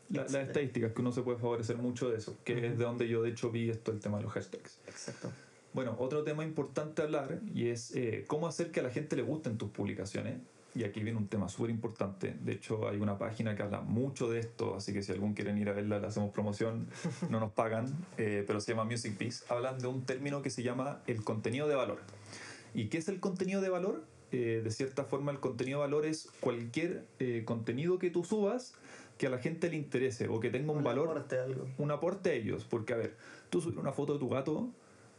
La- 0.10 0.24
las 0.24 0.36
estadísticas, 0.36 0.94
que 0.94 1.02
uno 1.02 1.12
se 1.12 1.22
puede 1.22 1.38
favorecer 1.38 1.78
mucho 1.78 2.10
de 2.10 2.18
eso, 2.18 2.38
que 2.44 2.68
es 2.68 2.78
de 2.78 2.84
donde 2.86 3.08
yo 3.08 3.22
de 3.24 3.30
hecho 3.32 3.52
vi 3.52 3.70
esto, 3.70 3.92
el 3.92 4.00
tema 4.00 4.18
de 4.18 4.24
los 4.24 4.32
hashtags. 4.34 4.80
Exacto. 4.88 5.32
Bueno, 5.74 5.96
otro 6.00 6.24
tema 6.24 6.44
importante 6.44 7.02
a 7.02 7.06
hablar 7.06 7.40
y 7.54 7.68
es 7.68 7.94
eh, 7.96 8.24
cómo 8.28 8.48
hacer 8.48 8.72
que 8.72 8.80
a 8.80 8.84
la 8.84 8.90
gente 8.90 9.16
le 9.16 9.22
gusten 9.22 9.58
tus 9.58 9.70
publicaciones. 9.70 10.40
Y 10.76 10.84
aquí 10.84 11.02
viene 11.02 11.18
un 11.18 11.28
tema 11.28 11.50
súper 11.50 11.72
importante. 11.72 12.36
De 12.40 12.52
hecho, 12.52 12.88
hay 12.88 12.98
una 12.98 13.18
página 13.18 13.56
que 13.56 13.64
habla 13.64 13.82
mucho 13.82 14.30
de 14.30 14.40
esto, 14.40 14.76
así 14.76 14.94
que 14.94 15.02
si 15.02 15.12
algún 15.12 15.34
quieren 15.34 15.58
ir 15.58 15.70
a 15.70 15.74
verla, 15.74 15.98
le 16.00 16.06
hacemos 16.06 16.32
promoción, 16.32 16.88
no 17.32 17.40
nos 17.40 17.52
pagan, 17.52 17.92
eh, 18.18 18.44
pero 18.46 18.60
se 18.62 18.74
llama 18.74 18.86
Music 18.86 19.18
Piece. 19.18 19.44
Hablan 19.50 19.80
de 19.80 19.88
un 19.88 20.04
término 20.06 20.42
que 20.44 20.52
se 20.52 20.62
llama 20.62 21.02
el 21.08 21.24
contenido 21.24 21.68
de 21.68 21.76
valor. 21.76 22.00
¿Y 22.76 22.88
qué 22.90 23.00
es 23.00 23.08
el 23.08 23.20
contenido 23.20 23.60
de 23.62 23.70
valor? 23.70 24.04
Eh, 24.32 24.62
de 24.64 24.70
cierta 24.72 25.04
forma, 25.04 25.32
el 25.32 25.40
contenido 25.40 25.80
de 25.80 25.86
valor 25.88 26.06
es 26.06 26.30
cualquier 26.42 27.06
eh, 27.18 27.42
contenido 27.46 27.98
que 27.98 28.12
tú 28.12 28.24
subas 28.24 28.74
que 29.18 29.28
a 29.28 29.30
la 29.30 29.40
gente 29.40 29.70
le 29.70 29.76
interese 29.78 30.28
o 30.28 30.40
que 30.40 30.50
tenga 30.50 30.72
un, 30.72 30.84
valor 30.84 31.10
aporte, 31.10 31.40
algo. 31.40 31.68
un 31.78 31.92
aporte 31.92 32.30
a 32.30 32.34
ellos. 32.34 32.66
Porque, 32.66 32.94
a 32.94 32.98
ver, 32.98 33.16
tú 33.50 33.62
subir 33.62 33.80
una 33.80 33.92
foto 33.92 34.14
de 34.14 34.20
tu 34.20 34.30
gato, 34.30 34.70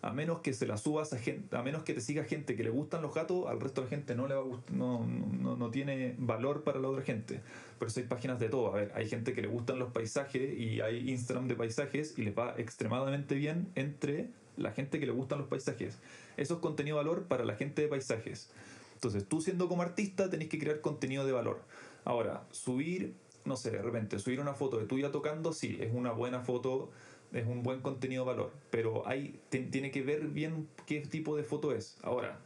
a 0.00 0.12
menos 0.12 0.40
que 0.40 0.52
se 0.52 0.66
la 0.66 0.76
subas 0.76 1.12
a 1.12 1.18
gente, 1.18 1.56
a 1.56 1.62
menos 1.62 1.82
que 1.82 1.92
te 1.92 2.00
siga 2.00 2.22
gente 2.22 2.54
que 2.54 2.62
le 2.62 2.70
gustan 2.70 3.02
los 3.02 3.12
gatos, 3.12 3.48
al 3.48 3.60
resto 3.60 3.80
de 3.80 3.86
la 3.86 3.90
gente 3.90 4.14
no 4.14 4.28
le 4.28 4.34
va 4.34 4.42
a 4.42 4.44
gust- 4.44 4.70
no, 4.70 5.04
no, 5.04 5.56
no 5.56 5.70
tiene 5.70 6.14
valor 6.18 6.62
para 6.62 6.78
la 6.78 6.88
otra 6.88 7.02
gente. 7.02 7.40
Por 7.78 7.88
eso 7.88 7.98
hay 7.98 8.06
páginas 8.06 8.38
de 8.38 8.48
todo. 8.48 8.72
A 8.72 8.76
ver, 8.76 8.92
hay 8.94 9.08
gente 9.08 9.32
que 9.32 9.42
le 9.42 9.48
gustan 9.48 9.78
los 9.80 9.90
paisajes 9.90 10.56
y 10.56 10.80
hay 10.80 11.10
Instagram 11.10 11.48
de 11.48 11.56
paisajes 11.56 12.16
y 12.16 12.22
les 12.22 12.38
va 12.38 12.54
extremadamente 12.56 13.34
bien 13.34 13.68
entre 13.74 14.28
la 14.56 14.70
gente 14.72 15.00
que 15.00 15.06
le 15.06 15.12
gustan 15.12 15.38
los 15.38 15.48
paisajes. 15.48 15.98
Eso 16.36 16.54
es 16.54 16.60
contenido 16.60 16.98
de 16.98 17.04
valor 17.04 17.24
para 17.24 17.44
la 17.44 17.56
gente 17.56 17.82
de 17.82 17.88
paisajes. 17.88 18.50
Entonces, 18.94 19.28
tú 19.28 19.40
siendo 19.40 19.68
como 19.68 19.82
artista 19.82 20.30
tenés 20.30 20.48
que 20.48 20.58
crear 20.58 20.80
contenido 20.80 21.24
de 21.24 21.32
valor. 21.32 21.60
Ahora, 22.04 22.44
subir, 22.50 23.14
no 23.48 23.56
sé, 23.56 23.70
de 23.70 23.82
repente, 23.82 24.18
subir 24.18 24.40
una 24.40 24.54
foto 24.54 24.78
de 24.78 24.86
tuya 24.86 25.10
tocando, 25.10 25.52
sí, 25.52 25.78
es 25.80 25.92
una 25.92 26.12
buena 26.12 26.40
foto, 26.40 26.90
es 27.32 27.46
un 27.46 27.62
buen 27.62 27.80
contenido 27.80 28.24
de 28.24 28.30
valor, 28.30 28.52
pero 28.70 29.06
hay, 29.06 29.40
tiene 29.50 29.90
que 29.90 30.02
ver 30.02 30.28
bien 30.28 30.68
qué 30.86 31.00
tipo 31.00 31.36
de 31.36 31.42
foto 31.42 31.72
es. 31.72 31.96
Ahora, 32.02 32.38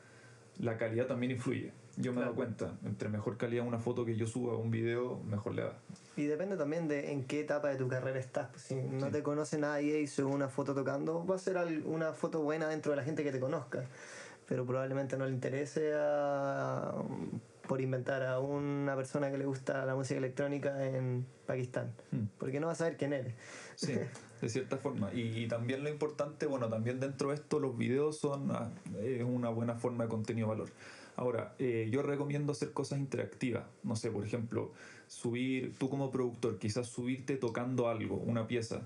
la 0.59 0.77
calidad 0.79 1.07
también 1.07 1.33
influye. 1.33 1.73
Yo 1.97 2.13
me 2.13 2.21
he 2.21 2.23
dado 2.23 2.35
cuenta, 2.35 2.79
entre 2.85 3.11
mejor 3.11 3.37
calidad 3.37 3.67
una 3.67 3.79
foto 3.79 4.07
que 4.07 4.17
yo 4.17 4.27
suba 4.27 4.57
un 4.57 4.71
video, 4.71 5.21
mejor 5.25 5.55
le 5.55 5.65
va. 5.65 5.75
Y 6.17 6.25
depende 6.25 6.57
también 6.57 6.89
de 6.89 7.13
en 7.13 7.25
qué 7.25 7.41
etapa 7.41 7.69
de 7.69 7.77
tu 7.77 7.87
carrera 7.87 8.19
estás. 8.19 8.49
Pues, 8.49 8.63
si 8.63 8.75
no 8.75 9.11
te 9.11 9.23
conoce 9.23 9.59
nadie 9.59 10.01
y 10.01 10.07
sube 10.07 10.33
una 10.33 10.49
foto 10.49 10.75
tocando, 10.75 11.27
va 11.27 11.37
a 11.37 11.39
ser 11.39 11.59
una 11.85 12.13
foto 12.13 12.41
buena 12.41 12.69
dentro 12.69 12.93
de 12.93 12.97
la 12.97 13.05
gente 13.05 13.23
que 13.23 13.31
te 13.31 13.41
conozca. 13.41 13.85
Pero 14.49 14.65
probablemente 14.65 15.19
no 15.19 15.27
le 15.27 15.33
interese 15.33 15.93
a, 15.95 16.95
por 17.67 17.81
inventar 17.81 18.23
a 18.23 18.41
una 18.41 18.97
persona 18.97 19.31
que 19.31 19.39
le 19.39 19.47
gusta 19.47 19.85
la 19.85 19.95
música 19.95 20.19
electrónica 20.19 20.85
en 20.85 21.27
Pakistán. 21.47 21.93
Hmm. 22.11 22.25
Porque 22.39 22.61
no 22.61 22.67
va 22.67 22.73
a 22.73 22.77
saber 22.77 22.97
quién 22.97 23.13
eres. 23.13 23.35
Sí, 23.77 23.95
de 24.41 24.49
cierta 24.49 24.77
forma. 24.77 25.13
Y, 25.15 25.47
también 25.49 25.83
lo 25.83 25.91
importante, 25.91 26.47
bueno, 26.47 26.69
también 26.69 27.01
dentro 27.01 27.31
de 27.31 27.37
esto 27.37 27.61
los 27.61 27.77
videos 27.77 28.19
son 28.19 28.51
ah, 28.51 28.71
una 29.25 29.51
buena 29.51 29.75
forma 29.75 30.05
de 30.05 30.11
contenido 30.11 30.49
valor. 30.49 30.71
Ahora, 31.17 31.55
eh, 31.59 31.89
yo 31.91 32.03
recomiendo 32.03 32.53
hacer 32.53 32.73
cosas 32.73 32.99
interactivas. 32.99 33.65
No 33.83 33.97
sé, 33.97 34.11
por 34.11 34.25
ejemplo, 34.25 34.73
subir, 35.07 35.75
tú 35.79 35.91
como 35.91 36.11
productor, 36.11 36.59
quizás 36.59 36.89
subirte 36.89 37.37
tocando 37.37 37.89
algo, 37.89 38.17
una 38.17 38.47
pieza. 38.47 38.83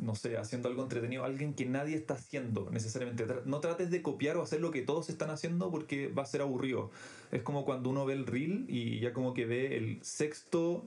No 0.00 0.14
sé, 0.14 0.38
haciendo 0.38 0.68
algo 0.68 0.82
entretenido, 0.82 1.24
alguien 1.24 1.54
que 1.54 1.66
nadie 1.66 1.94
está 1.94 2.14
haciendo 2.14 2.68
necesariamente. 2.70 3.26
No 3.44 3.60
trates 3.60 3.90
de 3.90 4.02
copiar 4.02 4.36
o 4.36 4.42
hacer 4.42 4.60
lo 4.60 4.70
que 4.70 4.82
todos 4.82 5.10
están 5.10 5.30
haciendo 5.30 5.70
porque 5.70 6.08
va 6.08 6.22
a 6.22 6.26
ser 6.26 6.40
aburrido. 6.40 6.90
Es 7.32 7.42
como 7.42 7.64
cuando 7.64 7.90
uno 7.90 8.06
ve 8.06 8.14
el 8.14 8.26
reel 8.26 8.64
y 8.68 9.00
ya 9.00 9.12
como 9.12 9.34
que 9.34 9.44
ve 9.44 9.76
el 9.76 9.98
sexto 10.02 10.84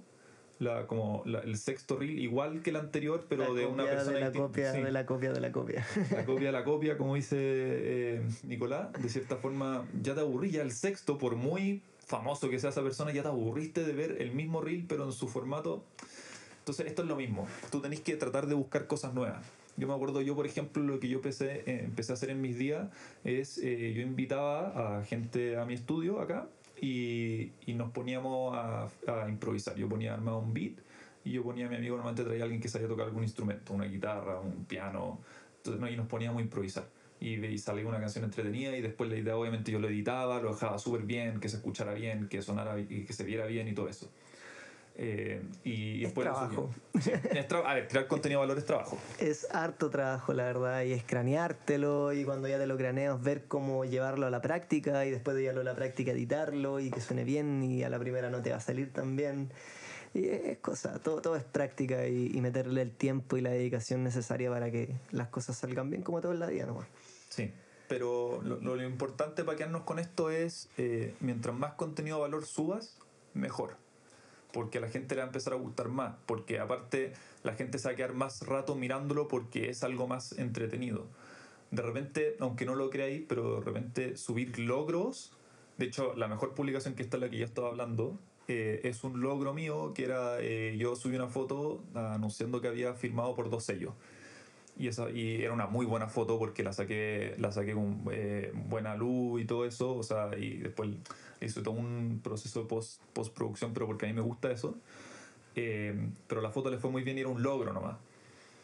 la, 0.60 0.88
como 0.88 1.24
el 1.26 1.58
sexto 1.58 1.98
reel 1.98 2.20
igual 2.20 2.62
que 2.62 2.70
el 2.70 2.78
anterior, 2.78 3.26
pero 3.28 3.54
de 3.54 3.66
una 3.66 3.86
persona. 3.86 4.18
De 4.18 4.22
la, 4.22 4.32
copia, 4.32 4.72
de 4.72 4.92
la 4.92 5.06
copia 5.06 5.34
de 5.34 5.42
la 5.42 5.52
copia. 5.52 5.86
La 6.12 6.26
copia 6.26 6.48
de 6.48 6.52
la 6.52 6.64
copia, 6.64 6.98
como 6.98 7.16
dice 7.16 7.38
eh, 7.40 8.22
Nicolás, 8.44 8.94
de 8.94 9.10
cierta 9.10 9.38
forma 9.38 9.86
ya 10.02 10.16
te 10.16 10.22
aburrí, 10.22 10.52
ya 10.52 10.62
el 10.62 10.72
sexto, 10.72 11.18
por 11.18 11.36
muy 11.36 11.82
famoso 12.06 12.50
que 12.50 12.60
sea 12.60 12.70
esa 12.70 12.84
persona, 12.84 13.12
ya 13.12 13.24
te 13.24 13.30
aburriste 13.30 13.84
de 13.84 13.94
ver 13.94 14.22
el 14.22 14.34
mismo 14.34 14.62
reel, 14.62 14.86
pero 14.88 15.06
en 15.06 15.12
su 15.12 15.28
formato. 15.28 15.84
Entonces, 16.64 16.86
esto 16.86 17.02
es 17.02 17.10
lo 17.10 17.18
mismo. 17.18 17.46
Tú 17.72 17.82
tenés 17.82 18.00
que 18.00 18.16
tratar 18.16 18.48
de 18.48 18.56
buscar 18.56 18.88
cosas 18.88 19.14
nuevas. 19.14 19.46
Yo 19.76 19.86
me 19.86 19.94
acuerdo, 19.94 20.22
yo 20.22 20.34
por 20.34 20.46
ejemplo, 20.46 20.82
lo 20.82 20.98
que 20.98 21.10
yo 21.10 21.18
empecé, 21.18 21.64
eh, 21.66 21.84
empecé 21.84 22.14
a 22.14 22.16
hacer 22.16 22.30
en 22.30 22.40
mis 22.40 22.58
días 22.58 22.88
es, 23.26 23.58
eh, 23.58 23.92
yo 23.94 24.02
invitaba 24.02 25.00
a 25.00 25.04
gente 25.04 25.58
a 25.58 25.66
mi 25.66 25.74
estudio 25.74 26.22
acá 26.22 26.48
y, 26.80 27.52
y 27.66 27.74
nos 27.74 27.92
poníamos 27.92 28.56
a, 28.56 28.88
a, 29.08 29.28
improvisar. 29.28 29.76
Yo 29.76 29.90
ponía 29.90 30.14
armado 30.14 30.40
un 30.40 30.54
beat 30.54 30.76
y 31.26 31.34
yo 31.34 31.44
ponía 31.44 31.66
a 31.66 31.70
mi 31.70 31.76
amigo, 31.76 31.98
normalmente 31.98 32.24
traía 32.24 32.44
a 32.44 32.46
alguien 32.46 32.62
que 32.62 32.70
sabía 32.70 32.88
tocar 32.88 33.08
algún 33.08 33.24
instrumento, 33.24 33.74
una 33.74 33.86
guitarra, 33.86 34.40
un 34.40 34.64
piano, 34.64 35.20
entonces, 35.58 35.82
no, 35.82 35.90
y 35.90 35.98
nos 35.98 36.08
poníamos 36.08 36.40
a 36.40 36.44
improvisar. 36.44 36.88
Y, 37.20 37.46
y 37.46 37.58
salía 37.58 37.86
una 37.86 38.00
canción 38.00 38.24
entretenida 38.24 38.78
y 38.78 38.82
después 38.82 39.10
la 39.10 39.18
idea 39.18 39.36
obviamente 39.36 39.70
yo 39.70 39.80
lo 39.80 39.90
editaba, 39.90 40.42
lo 40.42 40.54
dejaba 40.54 40.80
súper 40.80 41.02
bien, 41.02 41.42
que 41.42 41.50
se 41.50 41.58
escuchara 41.58 41.94
bien, 41.94 42.30
que 42.30 42.42
sonara 42.42 42.80
y 42.80 43.04
que 43.04 43.12
se 43.12 43.26
viera 43.26 43.48
bien 43.48 43.68
y 43.68 43.74
todo 43.74 43.90
eso. 43.90 44.10
Eh, 44.96 45.42
y, 45.64 46.02
después 46.02 46.26
trabajo. 46.26 46.70
a 47.66 47.74
ver, 47.74 47.88
crear 47.88 48.08
contenido 48.08 48.42
de 48.42 48.48
valor 48.48 48.58
es 48.60 48.66
trabajo. 48.66 48.98
Es 49.20 49.48
harto 49.52 49.90
trabajo, 49.90 50.34
la 50.34 50.44
verdad, 50.44 50.84
y 50.84 50.94
es 50.94 51.04
craneártelo 51.04 52.14
y 52.14 52.24
cuando 52.24 52.48
ya 52.48 52.60
te 52.60 52.68
lo 52.68 52.78
craneas 52.78 53.22
ver 53.22 53.46
cómo 53.46 53.86
llevarlo 53.86 54.28
a 54.28 54.30
la 54.30 54.42
práctica 54.42 55.06
y 55.06 55.12
después 55.12 55.36
de 55.36 55.42
llevarlo 55.42 55.62
a 55.62 55.66
la 55.66 55.76
práctica 55.76 56.12
editarlo 56.12 56.80
y 56.80 56.92
que 56.92 57.02
suene 57.02 57.24
bien 57.24 57.64
y 57.64 57.84
a 57.84 57.90
la 57.90 57.98
primera 57.98 58.30
no 58.30 58.42
te 58.44 58.52
va 58.52 58.58
a 58.58 58.62
salir 58.62 58.94
tan 58.94 59.16
bien. 59.16 59.52
Y 60.14 60.28
es 60.28 60.60
cosa, 60.60 61.00
todo, 61.00 61.22
todo 61.22 61.36
es 61.38 61.44
práctica 61.44 62.08
y, 62.08 62.40
meterle 62.40 62.84
el 62.84 62.92
tiempo 62.92 63.36
y 63.36 63.42
la 63.42 63.50
dedicación 63.50 64.04
necesaria 64.04 64.52
para 64.52 64.70
que 64.70 64.96
las 65.10 65.30
cosas 65.30 65.58
salgan 65.58 65.90
bien 65.90 66.04
como 66.04 66.22
todo 66.22 66.34
en 66.34 66.40
la 66.40 66.46
vida 66.46 66.68
nomás. 66.68 66.86
Sí, 67.30 67.52
pero 67.88 68.44
lo, 68.44 68.60
lo 68.60 68.84
importante 68.84 69.44
para 69.44 69.58
quedarnos 69.58 69.82
con 69.82 69.98
esto 69.98 70.30
es, 70.30 70.70
eh, 70.78 71.16
mientras 71.20 71.56
más 71.56 71.74
contenido 71.74 72.18
de 72.18 72.22
valor 72.22 72.46
subas, 72.46 73.00
mejor 73.34 73.83
porque 74.54 74.78
a 74.78 74.82
la 74.82 74.88
gente 74.88 75.16
le 75.16 75.22
va 75.22 75.26
a 75.26 75.28
empezar 75.28 75.54
a 75.54 75.58
gustar 75.58 75.90
más, 75.90 76.16
porque 76.26 76.60
aparte 76.60 77.12
la 77.44 77.54
gente 77.54 77.80
se 77.80 77.90
va 77.90 77.94
a 77.94 77.96
quedar 77.96 78.14
más 78.14 78.46
rato 78.46 78.76
mirándolo 78.76 79.28
porque 79.28 79.70
es 79.70 79.84
algo 79.84 80.08
más 80.08 80.38
entretenido. 80.38 81.08
De 81.72 81.82
repente, 81.82 82.38
aunque 82.40 82.66
no 82.66 82.76
lo 82.76 82.90
creáis, 82.92 83.24
pero 83.28 83.60
de 83.60 83.66
repente 83.66 84.16
subir 84.16 84.60
logros, 84.60 85.34
de 85.78 85.86
hecho 85.88 86.14
la 86.16 86.28
mejor 86.28 86.54
publicación 86.54 86.94
que 86.94 87.02
está 87.02 87.18
la 87.18 87.30
que 87.30 87.40
ya 87.40 87.46
estaba 87.46 87.70
hablando, 87.70 88.20
eh, 88.48 88.82
es 88.84 89.04
un 89.04 89.22
logro 89.22 89.54
mío 89.54 89.94
que 89.96 90.06
era, 90.06 90.40
eh, 90.40 90.78
yo 90.78 90.96
subí 90.96 91.16
una 91.16 91.28
foto 91.28 91.84
anunciando 91.96 92.62
que 92.62 92.68
había 92.68 92.94
firmado 92.94 93.36
por 93.36 93.50
dos 93.50 93.64
sellos. 93.64 93.94
Y, 94.78 94.88
esa, 94.88 95.10
y 95.10 95.44
era 95.44 95.54
una 95.54 95.68
muy 95.68 95.86
buena 95.86 96.08
foto 96.08 96.40
porque 96.40 96.64
la 96.64 96.74
saqué, 96.74 97.36
la 97.38 97.52
saqué 97.52 97.74
con 97.74 98.04
eh, 98.12 98.52
buena 98.54 98.96
luz 98.96 99.42
y 99.42 99.46
todo 99.46 99.66
eso, 99.66 99.96
o 99.96 100.04
sea, 100.04 100.32
y 100.36 100.58
después 100.58 100.90
hice 101.42 101.62
todo 101.62 101.76
un 101.76 102.22
proceso 102.24 102.62
de 102.62 102.68
post, 102.68 103.02
postproducción, 103.14 103.74
pero 103.74 103.86
porque 103.86 104.06
a 104.06 104.10
mí 104.10 104.16
me 104.16 104.22
gusta 104.22 104.52
eso. 104.52 104.76
Eh, 105.56 106.10
pero 106.28 106.42
la 106.42 106.50
foto 106.50 106.72
le 106.72 106.78
fue 106.78 106.90
muy 106.90 107.04
bien 107.04 107.18
y 107.18 107.22
era 107.22 107.30
un 107.30 107.44
logro 107.44 107.74
nomás. 107.74 107.98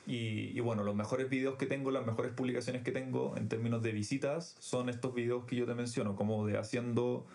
Y, 0.07 0.57
y, 0.57 0.59
bueno, 0.59 0.83
los 0.83 0.95
mejores 0.95 1.29
videos 1.29 1.55
que 1.55 1.67
tengo, 1.67 1.91
las 1.91 2.03
mejores 2.03 2.31
publicaciones 2.31 2.81
que 2.81 2.91
tengo 2.91 3.37
en 3.37 3.47
términos 3.47 3.83
de 3.83 3.91
visitas 3.91 4.55
son 4.59 4.89
estos 4.89 5.13
videos 5.13 5.45
que 5.45 5.55
yo 5.55 5.67
te 5.67 5.75
menciono, 5.75 6.15
como 6.15 6.47
de 6.47 6.57
haciendo, 6.57 7.27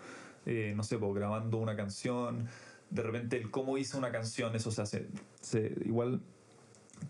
eh, 0.44 0.72
no 0.74 0.82
sé, 0.82 0.98
pues, 0.98 1.14
grabando 1.14 1.58
una 1.58 1.76
canción, 1.76 2.48
de 2.90 3.02
repente 3.02 3.36
el 3.36 3.50
cómo 3.50 3.78
hice 3.78 3.96
una 3.96 4.10
canción, 4.10 4.56
eso 4.56 4.72
se 4.72 4.82
hace, 4.82 5.06
se, 5.40 5.72
igual 5.84 6.20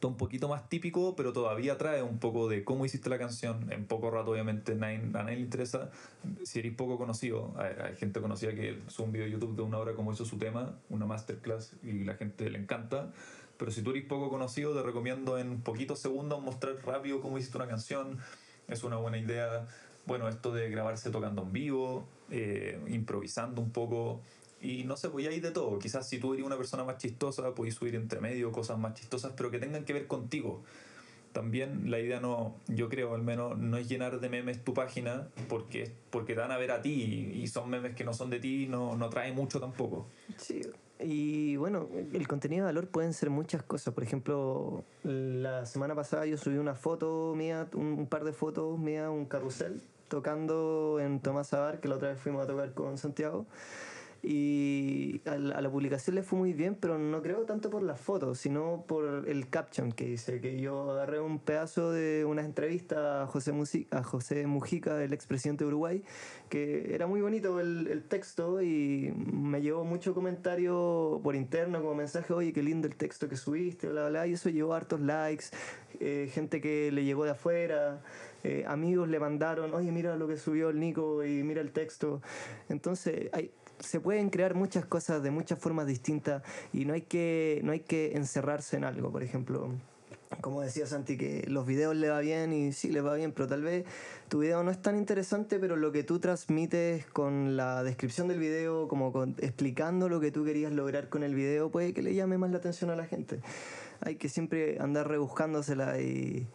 un 0.03 0.17
poquito 0.17 0.49
más 0.49 0.69
típico, 0.69 1.17
pero 1.17 1.33
todavía 1.33 1.79
trae 1.79 2.03
un 2.03 2.19
poco 2.19 2.49
de 2.49 2.65
cómo 2.65 2.85
hiciste 2.85 3.09
la 3.09 3.19
canción. 3.19 3.73
En 3.73 3.87
poco 3.87 4.11
rato, 4.11 4.33
obviamente, 4.33 4.73
a 4.73 4.75
nadie, 4.75 5.37
le 5.37 5.41
interesa. 5.41 5.91
Si 6.45 6.59
eres 6.59 6.75
poco 6.75 6.99
conocido, 6.99 7.55
hay, 7.57 7.97
gente 7.97 8.21
conocida 8.21 8.55
que 8.55 8.81
sube 8.89 9.07
un 9.07 9.13
video 9.13 9.27
de 9.27 9.33
YouTube 9.33 9.57
de 9.57 9.63
una 9.63 9.79
hora 9.79 9.95
como 9.95 10.13
hizo 10.13 10.25
su 10.25 10.39
tema, 10.39 10.79
una 10.91 11.07
masterclass, 11.07 11.75
y 11.83 12.05
la 12.05 12.15
gente 12.15 12.51
le 12.51 12.59
encanta. 12.59 13.13
Pero 13.57 13.71
si 13.71 13.83
tú 13.83 13.91
eres 13.91 14.05
poco 14.05 14.31
conocido, 14.31 14.75
te 14.75 14.83
recomiendo 14.83 15.39
en 15.39 15.61
poquitos 15.61 16.01
segundos 16.01 16.43
mostrar 16.43 16.77
rápido 16.85 17.21
cómo 17.21 17.39
hiciste 17.39 17.57
una 17.57 17.69
canción. 17.69 18.19
Es 18.69 18.83
una 18.85 18.97
buena 18.97 19.19
idea. 19.19 19.67
Bueno, 20.07 20.29
esto 20.29 20.53
de 20.53 20.69
grabarse 20.71 21.11
tocando 21.11 21.43
en 21.43 21.53
vivo, 21.53 22.07
eh, 22.31 22.79
improvisando 22.89 23.63
un 23.63 23.71
poco, 23.71 24.21
y 24.65 24.85
no 24.85 24.97
sé, 24.97 25.11
pues 25.11 25.27
hay 25.29 25.41
de 25.41 25.51
todo. 25.51 25.79
Quizás 25.79 26.09
si 26.09 26.19
tú 26.19 26.35
eres 26.35 26.45
una 26.45 26.57
persona 26.57 26.85
más 26.85 26.99
chistosa, 26.99 27.55
puedes 27.55 27.75
subir 27.75 27.95
entre 27.95 28.21
medio 28.21 28.51
cosas 28.51 28.79
más 28.79 28.95
chistosas, 28.95 29.33
pero 29.37 29.51
que 29.51 29.59
tengan 29.59 29.85
que 29.85 29.93
ver 29.93 30.07
contigo. 30.07 30.63
También 31.33 31.91
la 31.91 31.99
idea 31.99 32.21
no, 32.21 32.55
yo 32.69 32.89
creo 32.89 33.15
al 33.15 33.23
menos, 33.23 33.59
no 33.59 33.77
es 33.77 33.89
llenar 33.89 34.21
de 34.21 34.29
memes 34.29 34.63
tu 34.63 34.73
página 34.73 35.29
porque, 35.49 35.93
porque 36.11 36.35
te 36.35 36.41
van 36.41 36.53
a 36.53 36.59
ver 36.59 36.71
a 36.71 36.81
ti 36.81 37.33
y 37.35 37.47
son 37.49 37.69
memes 37.69 37.97
que 37.97 38.05
no 38.05 38.15
son 38.15 38.31
de 38.31 38.39
ti, 38.39 38.67
no, 38.69 38.97
no 38.97 39.11
trae 39.11 39.33
mucho 39.33 39.59
tampoco. 39.59 40.07
Sí, 40.37 40.63
y 41.01 41.57
bueno, 41.57 41.89
el 42.13 42.29
contenido 42.29 42.65
de 42.65 42.73
valor 42.73 42.89
pueden 42.89 43.13
ser 43.13 43.31
muchas 43.31 43.63
cosas. 43.63 43.93
Por 43.95 44.05
ejemplo, 44.05 44.85
la 45.03 45.67
semana 45.67 45.95
pasada 45.95 46.25
yo 46.27 46.37
subí 46.37 46.57
una 46.57 46.75
foto 46.75 47.35
mía, 47.37 47.69
un, 47.75 48.07
par 48.07 48.25
de 48.25 48.33
fotos 48.33 48.79
mía, 48.79 49.11
un 49.11 49.27
carrusel, 49.27 49.83
tocando 50.09 51.01
en 51.01 51.21
Tomás 51.21 51.53
Abar, 51.53 51.81
que 51.81 51.89
la 51.89 51.97
otra 51.97 52.11
vez 52.11 52.21
fuimos 52.21 52.45
a 52.45 52.47
tocar 52.47 52.73
con 52.75 52.97
Santiago. 52.97 53.47
Y 54.27 55.21
a 55.27 55.37
la, 55.37 55.71
publicación 55.71 56.17
le 56.17 56.23
fue 56.23 56.39
muy 56.39 56.55
bien, 56.55 56.77
pero 56.77 56.99
no 56.99 57.21
creo 57.21 57.45
tanto 57.45 57.69
por 57.69 57.83
las 57.83 58.01
fotos, 58.01 58.39
sino 58.39 58.85
por 58.89 59.29
el 59.29 59.51
caption 59.51 59.93
que 59.93 60.07
dice, 60.07 60.41
que 60.41 60.59
yo 60.59 60.93
agarré 60.93 61.21
un 61.21 61.39
pedazo 61.39 61.91
de 61.91 62.25
una 62.25 62.43
entrevista 62.43 63.25
a 63.25 63.27
José, 63.27 63.53
a 63.91 64.03
José 64.03 64.47
Mujica, 64.47 65.03
el 65.05 65.13
expresidente 65.13 65.65
de 65.65 65.69
Uruguay, 65.69 66.03
que 66.49 66.95
era 66.95 67.07
muy 67.07 67.21
bonito 67.21 67.61
el, 67.61 67.87
el, 67.89 68.03
texto 68.05 68.63
y 68.63 69.13
me 69.15 69.61
llevó 69.61 69.85
mucho 69.85 70.15
comentario 70.15 71.21
por 71.23 71.37
interno 71.37 71.83
como 71.83 71.95
mensaje, 71.95 72.33
oye, 72.33 72.55
qué 72.55 72.63
lindo 72.63 72.89
el 72.89 72.97
texto 72.97 73.29
que 73.29 73.37
subiste, 73.37 73.89
bla, 73.89 74.09
bla, 74.09 74.27
y 74.27 74.33
eso 74.33 74.49
llevó 74.49 74.73
hartos 74.73 75.01
likes, 75.01 75.47
eh, 76.01 76.31
gente 76.33 76.63
que 76.63 76.91
le 76.93 77.05
llegó 77.05 77.25
de 77.25 77.33
afuera. 77.33 78.01
Eh, 78.43 78.65
amigos 78.67 79.09
le 79.09 79.19
mandaron, 79.19 79.73
oye, 79.73 79.91
mira 79.91 80.17
lo 80.17 80.29
que 80.29 80.37
subió 80.37 80.69
el 80.69 80.79
Nico 80.79 81.25
y 81.25 81.43
mira 81.43 81.61
el 81.61 81.73
texto. 81.73 82.21
Entonces, 82.69 83.31
hay, 83.33 83.51
se 83.85 84.01
pueden 84.01 84.31
crear 84.31 84.55
muchas 84.55 84.85
cosas 84.85 85.23
de 85.23 85.31
muchas 85.31 85.59
formas 85.59 85.87
distintas 85.87 86.43
y 86.73 86.85
no 86.85 86.95
hay 86.95 87.03
que, 87.03 87.61
no 87.65 87.73
hay 87.73 87.81
que 87.81 88.17
encerrarse 88.17 88.77
en 88.77 88.85
algo, 88.85 89.11
por 89.11 89.23
ejemplo. 89.23 89.71
Como 90.41 90.63
decía 90.63 90.87
Santi, 90.87 91.17
que 91.17 91.45
los 91.47 91.65
videos 91.65 91.95
le 91.95 92.09
va 92.09 92.19
bien 92.19 92.53
y 92.53 92.73
sí, 92.73 92.91
le 92.91 93.01
va 93.01 93.15
bien, 93.15 93.33
pero 93.33 93.47
tal 93.47 93.63
vez 93.63 93.85
tu 94.29 94.41
video 94.41 94.65
no 94.65 94.71
es 94.71 94.83
tan 94.83 94.97
interesante, 94.97 95.59
pero 95.61 95.77
lo 95.77 95.93
que 95.93 96.03
tú 96.03 96.19
transmites 96.19 97.07
con 97.07 97.57
la 97.57 97.85
descripción 97.85 98.27
del 98.27 98.41
video, 98.41 98.89
como 98.89 99.13
explicando 99.39 100.09
lo 100.09 100.21
que 100.21 100.33
tú 100.33 100.45
querías 100.45 100.73
lograr 100.73 101.09
con 101.09 101.23
el 101.23 101.35
video, 101.35 101.71
puede 101.71 101.95
que 101.95 102.03
le 102.03 102.15
llame 102.15 102.37
más 102.37 102.51
la 102.51 102.59
atención 102.59 102.91
a 102.91 102.97
la 102.97 103.07
gente. 103.07 103.41
Hay 104.01 104.17
que 104.17 104.29
siempre 104.29 104.79
andar 104.81 105.09
rebuscándosela 105.09 106.01
y, 106.01 106.49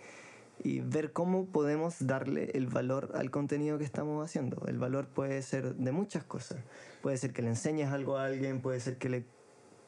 y 0.64 0.82
ver 0.82 1.14
cómo 1.14 1.46
podemos 1.46 1.96
darle 2.00 2.52
el 2.54 2.68
valor 2.68 3.12
al 3.16 3.32
contenido 3.32 3.78
que 3.78 3.84
estamos 3.84 4.24
haciendo. 4.24 4.66
El 4.68 4.78
valor 4.78 5.08
puede 5.08 5.42
ser 5.42 5.76
de 5.76 5.92
muchas 5.92 6.24
cosas. 6.24 6.60
Puede 7.02 7.18
ser 7.18 7.32
que 7.34 7.42
le 7.42 7.50
enseñes 7.50 7.92
algo 7.92 8.18
a 8.18 8.26
alguien, 8.26 8.62
puede 8.62 8.80
ser 8.80 8.98
que 8.98 9.10
le, 9.10 9.26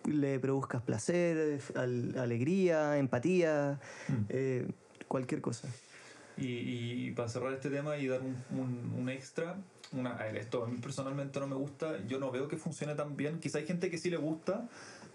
le 0.06 0.40
produzcas 0.40 0.82
placer, 0.82 1.62
alegría, 1.76 2.98
empatía, 2.98 3.80
mm. 4.08 4.14
eh, 4.30 4.68
cualquier 5.08 5.42
cosa. 5.42 5.68
Y, 6.38 7.08
y 7.08 7.12
para 7.12 7.28
cerrar 7.28 7.54
este 7.54 7.70
tema 7.70 7.98
y 7.98 8.08
dar 8.08 8.22
un, 8.22 8.38
un, 8.58 8.94
un 8.98 9.10
extra, 9.10 9.58
una, 9.92 10.26
esto 10.30 10.64
a 10.64 10.68
mí 10.68 10.78
personalmente 10.78 11.40
no 11.40 11.48
me 11.48 11.56
gusta, 11.56 12.04
yo 12.08 12.20
no 12.20 12.32
veo 12.32 12.48
que 12.48 12.58
funcione 12.58 12.96
tan 12.96 13.18
bien. 13.18 13.40
Quizá 13.40 13.58
hay 13.58 13.66
gente 13.66 13.90
que 13.90 13.98
sí 13.98 14.10
le 14.10 14.18
gusta, 14.18 14.70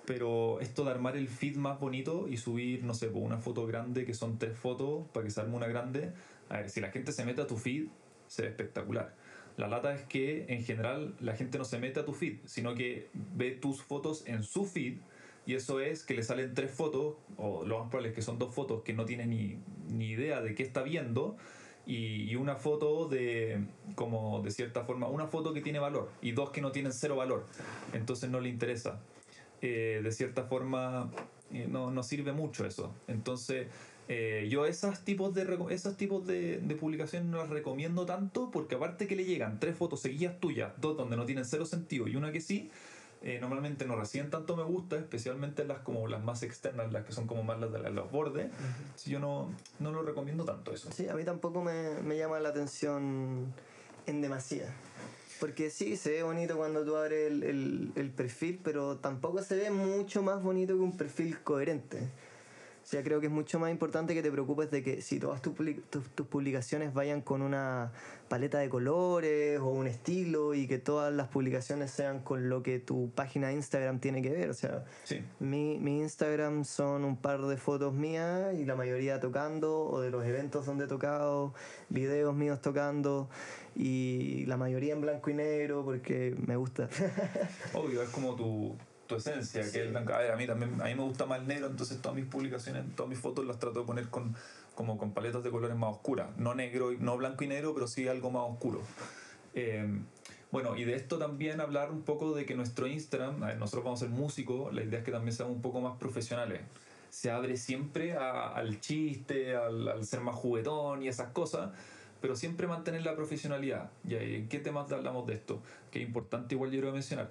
pero 0.06 0.60
esto 0.60 0.84
de 0.84 0.90
armar 0.92 1.16
el 1.16 1.28
feed 1.28 1.56
más 1.56 1.80
bonito 1.80 2.28
y 2.28 2.36
subir, 2.36 2.84
no 2.84 2.94
sé, 2.94 3.08
pues 3.08 3.24
una 3.24 3.38
foto 3.38 3.66
grande 3.66 4.04
que 4.04 4.14
son 4.14 4.38
tres 4.38 4.56
fotos 4.56 5.06
para 5.12 5.24
que 5.24 5.30
se 5.30 5.40
arme 5.40 5.56
una 5.56 5.66
grande. 5.66 6.12
A 6.48 6.58
ver, 6.58 6.70
si 6.70 6.80
la 6.80 6.90
gente 6.90 7.12
se 7.12 7.24
mete 7.24 7.42
a 7.42 7.46
tu 7.46 7.56
feed, 7.56 7.88
se 8.28 8.42
ve 8.42 8.48
espectacular. 8.48 9.14
La 9.56 9.68
lata 9.68 9.94
es 9.94 10.02
que 10.02 10.46
en 10.48 10.62
general 10.62 11.14
la 11.20 11.34
gente 11.34 11.58
no 11.58 11.64
se 11.64 11.78
mete 11.78 12.00
a 12.00 12.04
tu 12.04 12.12
feed, 12.12 12.38
sino 12.44 12.74
que 12.74 13.08
ve 13.14 13.52
tus 13.52 13.82
fotos 13.82 14.22
en 14.26 14.42
su 14.42 14.64
feed 14.64 14.98
y 15.46 15.54
eso 15.54 15.80
es 15.80 16.04
que 16.04 16.14
le 16.14 16.22
salen 16.22 16.54
tres 16.54 16.72
fotos, 16.72 17.14
o 17.36 17.64
lo 17.64 17.78
más 17.78 17.88
probable 17.88 18.10
es 18.10 18.14
que 18.14 18.22
son 18.22 18.38
dos 18.38 18.54
fotos 18.54 18.82
que 18.82 18.92
no 18.92 19.04
tiene 19.04 19.26
ni, 19.26 19.58
ni 19.88 20.10
idea 20.10 20.40
de 20.40 20.54
qué 20.54 20.64
está 20.64 20.82
viendo 20.82 21.36
y, 21.86 22.24
y 22.24 22.34
una 22.34 22.56
foto 22.56 23.08
de, 23.08 23.64
como 23.94 24.42
de 24.42 24.50
cierta 24.50 24.84
forma, 24.84 25.08
una 25.08 25.28
foto 25.28 25.54
que 25.54 25.60
tiene 25.60 25.78
valor 25.78 26.10
y 26.20 26.32
dos 26.32 26.50
que 26.50 26.60
no 26.60 26.72
tienen 26.72 26.92
cero 26.92 27.16
valor, 27.16 27.46
entonces 27.92 28.28
no 28.28 28.40
le 28.40 28.48
interesa. 28.48 29.00
Eh, 29.62 30.00
de 30.02 30.12
cierta 30.12 30.44
forma 30.44 31.10
eh, 31.52 31.66
no, 31.68 31.90
no 31.90 32.02
sirve 32.02 32.32
mucho 32.32 32.66
eso. 32.66 32.92
Entonces 33.08 33.68
eh, 34.08 34.46
yo 34.48 34.66
esos 34.66 35.00
tipos, 35.00 35.34
de, 35.34 35.58
esos 35.70 35.96
tipos 35.96 36.26
de, 36.26 36.58
de 36.58 36.74
publicaciones 36.76 37.28
no 37.28 37.38
las 37.38 37.48
recomiendo 37.48 38.06
tanto 38.06 38.50
porque 38.52 38.76
aparte 38.76 39.08
que 39.08 39.16
le 39.16 39.24
llegan 39.24 39.58
tres 39.58 39.76
fotos 39.76 40.00
seguidas 40.00 40.38
tuyas, 40.38 40.72
dos 40.80 40.96
donde 40.96 41.16
no 41.16 41.24
tienen 41.26 41.44
cero 41.44 41.66
sentido 41.66 42.06
y 42.06 42.14
una 42.14 42.30
que 42.30 42.40
sí, 42.40 42.70
eh, 43.22 43.38
normalmente 43.40 43.84
no 43.84 43.96
reciben 43.96 44.30
tanto 44.30 44.56
me 44.56 44.62
gusta, 44.62 44.96
especialmente 44.96 45.64
las 45.64 45.80
como 45.80 46.06
las 46.06 46.22
más 46.22 46.44
externas, 46.44 46.92
las 46.92 47.04
que 47.04 47.12
son 47.12 47.26
como 47.26 47.42
más 47.42 47.58
las 47.58 47.72
de 47.72 47.90
los 47.90 48.10
bordes. 48.12 48.48
Si 48.94 49.10
yo 49.10 49.18
no, 49.18 49.50
no 49.80 49.90
lo 49.90 50.02
recomiendo 50.02 50.44
tanto 50.44 50.72
eso. 50.72 50.88
Sí, 50.92 51.08
a 51.08 51.14
mí 51.14 51.24
tampoco 51.24 51.60
me, 51.62 52.00
me 52.02 52.16
llama 52.16 52.38
la 52.38 52.50
atención 52.50 53.52
en 54.06 54.20
demasía. 54.20 54.72
Porque 55.40 55.70
sí, 55.70 55.96
se 55.96 56.12
ve 56.12 56.22
bonito 56.22 56.56
cuando 56.56 56.84
tú 56.84 56.96
abres 56.96 57.30
el, 57.30 57.42
el, 57.42 57.92
el 57.94 58.10
perfil, 58.10 58.60
pero 58.62 58.96
tampoco 58.96 59.42
se 59.42 59.56
ve 59.56 59.70
mucho 59.70 60.22
más 60.22 60.42
bonito 60.42 60.74
que 60.74 60.80
un 60.80 60.96
perfil 60.96 61.40
coherente. 61.42 62.08
O 62.86 62.88
sea, 62.88 63.02
creo 63.02 63.18
que 63.20 63.26
es 63.26 63.32
mucho 63.32 63.58
más 63.58 63.72
importante 63.72 64.14
que 64.14 64.22
te 64.22 64.30
preocupes 64.30 64.70
de 64.70 64.80
que 64.84 65.02
si 65.02 65.18
todas 65.18 65.42
tus, 65.42 65.52
public- 65.54 65.82
tus, 65.90 66.08
tus 66.10 66.24
publicaciones 66.28 66.94
vayan 66.94 67.20
con 67.20 67.42
una 67.42 67.90
paleta 68.28 68.58
de 68.60 68.68
colores 68.68 69.58
o 69.58 69.66
un 69.70 69.88
estilo 69.88 70.54
y 70.54 70.68
que 70.68 70.78
todas 70.78 71.12
las 71.12 71.26
publicaciones 71.26 71.90
sean 71.90 72.20
con 72.20 72.48
lo 72.48 72.62
que 72.62 72.78
tu 72.78 73.10
página 73.10 73.48
de 73.48 73.54
Instagram 73.54 73.98
tiene 73.98 74.22
que 74.22 74.30
ver. 74.30 74.50
O 74.50 74.54
sea, 74.54 74.84
Sí. 75.02 75.20
mi, 75.40 75.78
mi 75.80 75.98
Instagram 75.98 76.64
son 76.64 77.04
un 77.04 77.16
par 77.16 77.42
de 77.42 77.56
fotos 77.56 77.92
mías 77.92 78.54
y 78.54 78.64
la 78.64 78.76
mayoría 78.76 79.18
tocando 79.18 79.80
o 79.80 80.00
de 80.00 80.10
los 80.12 80.24
eventos 80.24 80.64
donde 80.64 80.84
he 80.84 80.88
tocado, 80.88 81.54
videos 81.88 82.36
míos 82.36 82.60
tocando 82.62 83.28
y 83.74 84.46
la 84.46 84.56
mayoría 84.56 84.92
en 84.94 85.00
blanco 85.00 85.28
y 85.30 85.34
negro 85.34 85.84
porque 85.84 86.36
me 86.46 86.54
gusta. 86.54 86.88
Obvio, 87.74 88.00
es 88.00 88.10
como 88.10 88.36
tu, 88.36 88.76
tu 89.06 89.16
esencia, 89.16 89.62
que 89.70 89.84
es 89.84 89.90
blanca. 89.90 90.16
A 90.16 90.18
ver, 90.20 90.32
a 90.32 90.36
mí 90.36 90.46
también, 90.46 90.80
a 90.80 90.84
mí 90.84 90.94
me 90.94 91.02
gusta 91.02 91.26
más 91.26 91.40
el 91.40 91.46
negro, 91.46 91.66
entonces 91.66 92.00
todas 92.00 92.16
mis 92.16 92.26
publicaciones, 92.26 92.84
todas 92.94 93.08
mis 93.08 93.18
fotos 93.18 93.44
las 93.44 93.58
trato 93.58 93.80
de 93.80 93.86
poner 93.86 94.08
con, 94.08 94.34
como 94.74 94.98
con 94.98 95.12
paletas 95.12 95.42
de 95.42 95.50
colores 95.50 95.76
más 95.76 95.90
oscuras. 95.92 96.28
No 96.36 96.54
negro, 96.54 96.90
no 96.98 97.16
blanco 97.16 97.44
y 97.44 97.46
negro, 97.48 97.74
pero 97.74 97.86
sí 97.86 98.08
algo 98.08 98.30
más 98.30 98.42
oscuro. 98.50 98.80
Eh, 99.54 99.86
bueno, 100.52 100.76
y 100.76 100.84
de 100.84 100.94
esto 100.94 101.18
también 101.18 101.60
hablar 101.60 101.90
un 101.90 102.02
poco 102.02 102.34
de 102.34 102.46
que 102.46 102.54
nuestro 102.54 102.86
Instagram, 102.86 103.42
a 103.42 103.46
ver, 103.48 103.58
nosotros 103.58 103.84
vamos 103.84 104.02
a 104.02 104.06
ser 104.06 104.14
músicos, 104.14 104.72
la 104.72 104.82
idea 104.82 105.00
es 105.00 105.04
que 105.04 105.12
también 105.12 105.34
seamos 105.34 105.54
un 105.56 105.62
poco 105.62 105.80
más 105.80 105.98
profesionales. 105.98 106.60
Se 107.10 107.30
abre 107.30 107.56
siempre 107.56 108.12
a- 108.14 108.48
al 108.48 108.80
chiste, 108.80 109.56
al, 109.56 109.88
al 109.88 110.04
ser 110.04 110.20
más 110.20 110.34
juguetón 110.34 111.02
y 111.02 111.08
esas 111.08 111.32
cosas, 111.32 111.70
pero 112.20 112.36
siempre 112.36 112.66
mantener 112.66 113.02
la 113.02 113.14
profesionalidad. 113.14 113.90
¿Y 114.06 114.14
en 114.14 114.48
qué 114.48 114.58
temas 114.58 114.90
hablamos 114.92 115.26
de 115.26 115.34
esto? 115.34 115.60
Que 115.90 116.00
es 116.00 116.06
importante 116.06 116.54
igual 116.54 116.70
yo 116.70 116.80
creo 116.80 116.92
mencionar. 116.92 117.30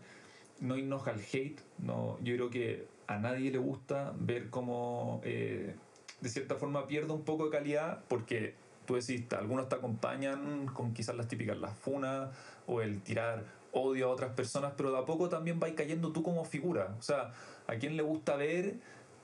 No 0.60 0.78
irnos 0.78 1.06
al 1.08 1.20
hate, 1.20 1.60
no, 1.80 2.18
yo 2.24 2.34
creo 2.36 2.50
que 2.50 2.88
a 3.08 3.18
nadie 3.18 3.52
le 3.52 3.58
gusta 3.58 4.14
ver 4.18 4.50
cómo 4.50 5.20
eh, 5.26 5.76
de 6.22 6.30
cierta 6.30 6.56
forma 6.56 6.88
pierde 6.88 7.12
un 7.12 7.24
poco 7.26 7.46
de 7.46 7.52
calidad 7.52 8.04
porque 8.08 8.56
tú 8.86 8.96
decís, 8.96 9.26
algunos 9.34 9.68
te 9.68 9.76
acompañan 9.76 10.68
con 10.68 10.94
quizás 10.94 11.16
las 11.18 11.28
típicas, 11.28 11.58
las 11.58 11.78
funas 11.78 12.30
o 12.68 12.82
el 12.82 13.02
tirar 13.02 13.44
odio 13.74 14.08
a 14.08 14.10
otras 14.12 14.32
personas, 14.34 14.74
pero 14.78 14.92
de 14.92 15.00
a 15.00 15.06
poco 15.06 15.28
también 15.28 15.60
vais 15.60 15.74
cayendo 15.76 16.14
tú 16.14 16.24
como 16.24 16.46
figura. 16.46 16.96
O 16.98 17.02
sea, 17.02 17.34
a 17.68 17.76
quien 17.76 17.98
le 17.98 18.04
gusta 18.04 18.38
ver, 18.38 18.76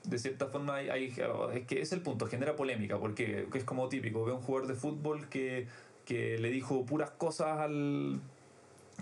de 0.04 0.18
cierta 0.18 0.46
forma, 0.48 0.76
hay, 0.76 0.90
hay- 0.90 1.14
es 1.54 1.66
que 1.66 1.80
es 1.80 1.92
el 1.92 2.02
punto, 2.02 2.26
genera 2.26 2.56
polémica, 2.56 2.98
porque 2.98 3.48
que 3.50 3.58
es 3.58 3.64
como 3.64 3.88
típico, 3.88 4.24
ve 4.24 4.32
un 4.32 4.42
jugador 4.42 4.68
de 4.68 4.74
fútbol 4.74 5.28
que, 5.30 5.66
que 6.04 6.38
le 6.38 6.50
dijo 6.50 6.84
puras 6.84 7.10
cosas 7.12 7.58
al, 7.60 8.20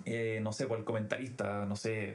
eh, 0.04 0.40
no 0.42 0.52
sé, 0.52 0.66
por 0.66 0.78
el 0.78 0.84
comentarista, 0.84 1.64
no 1.66 1.76
sé, 1.76 2.14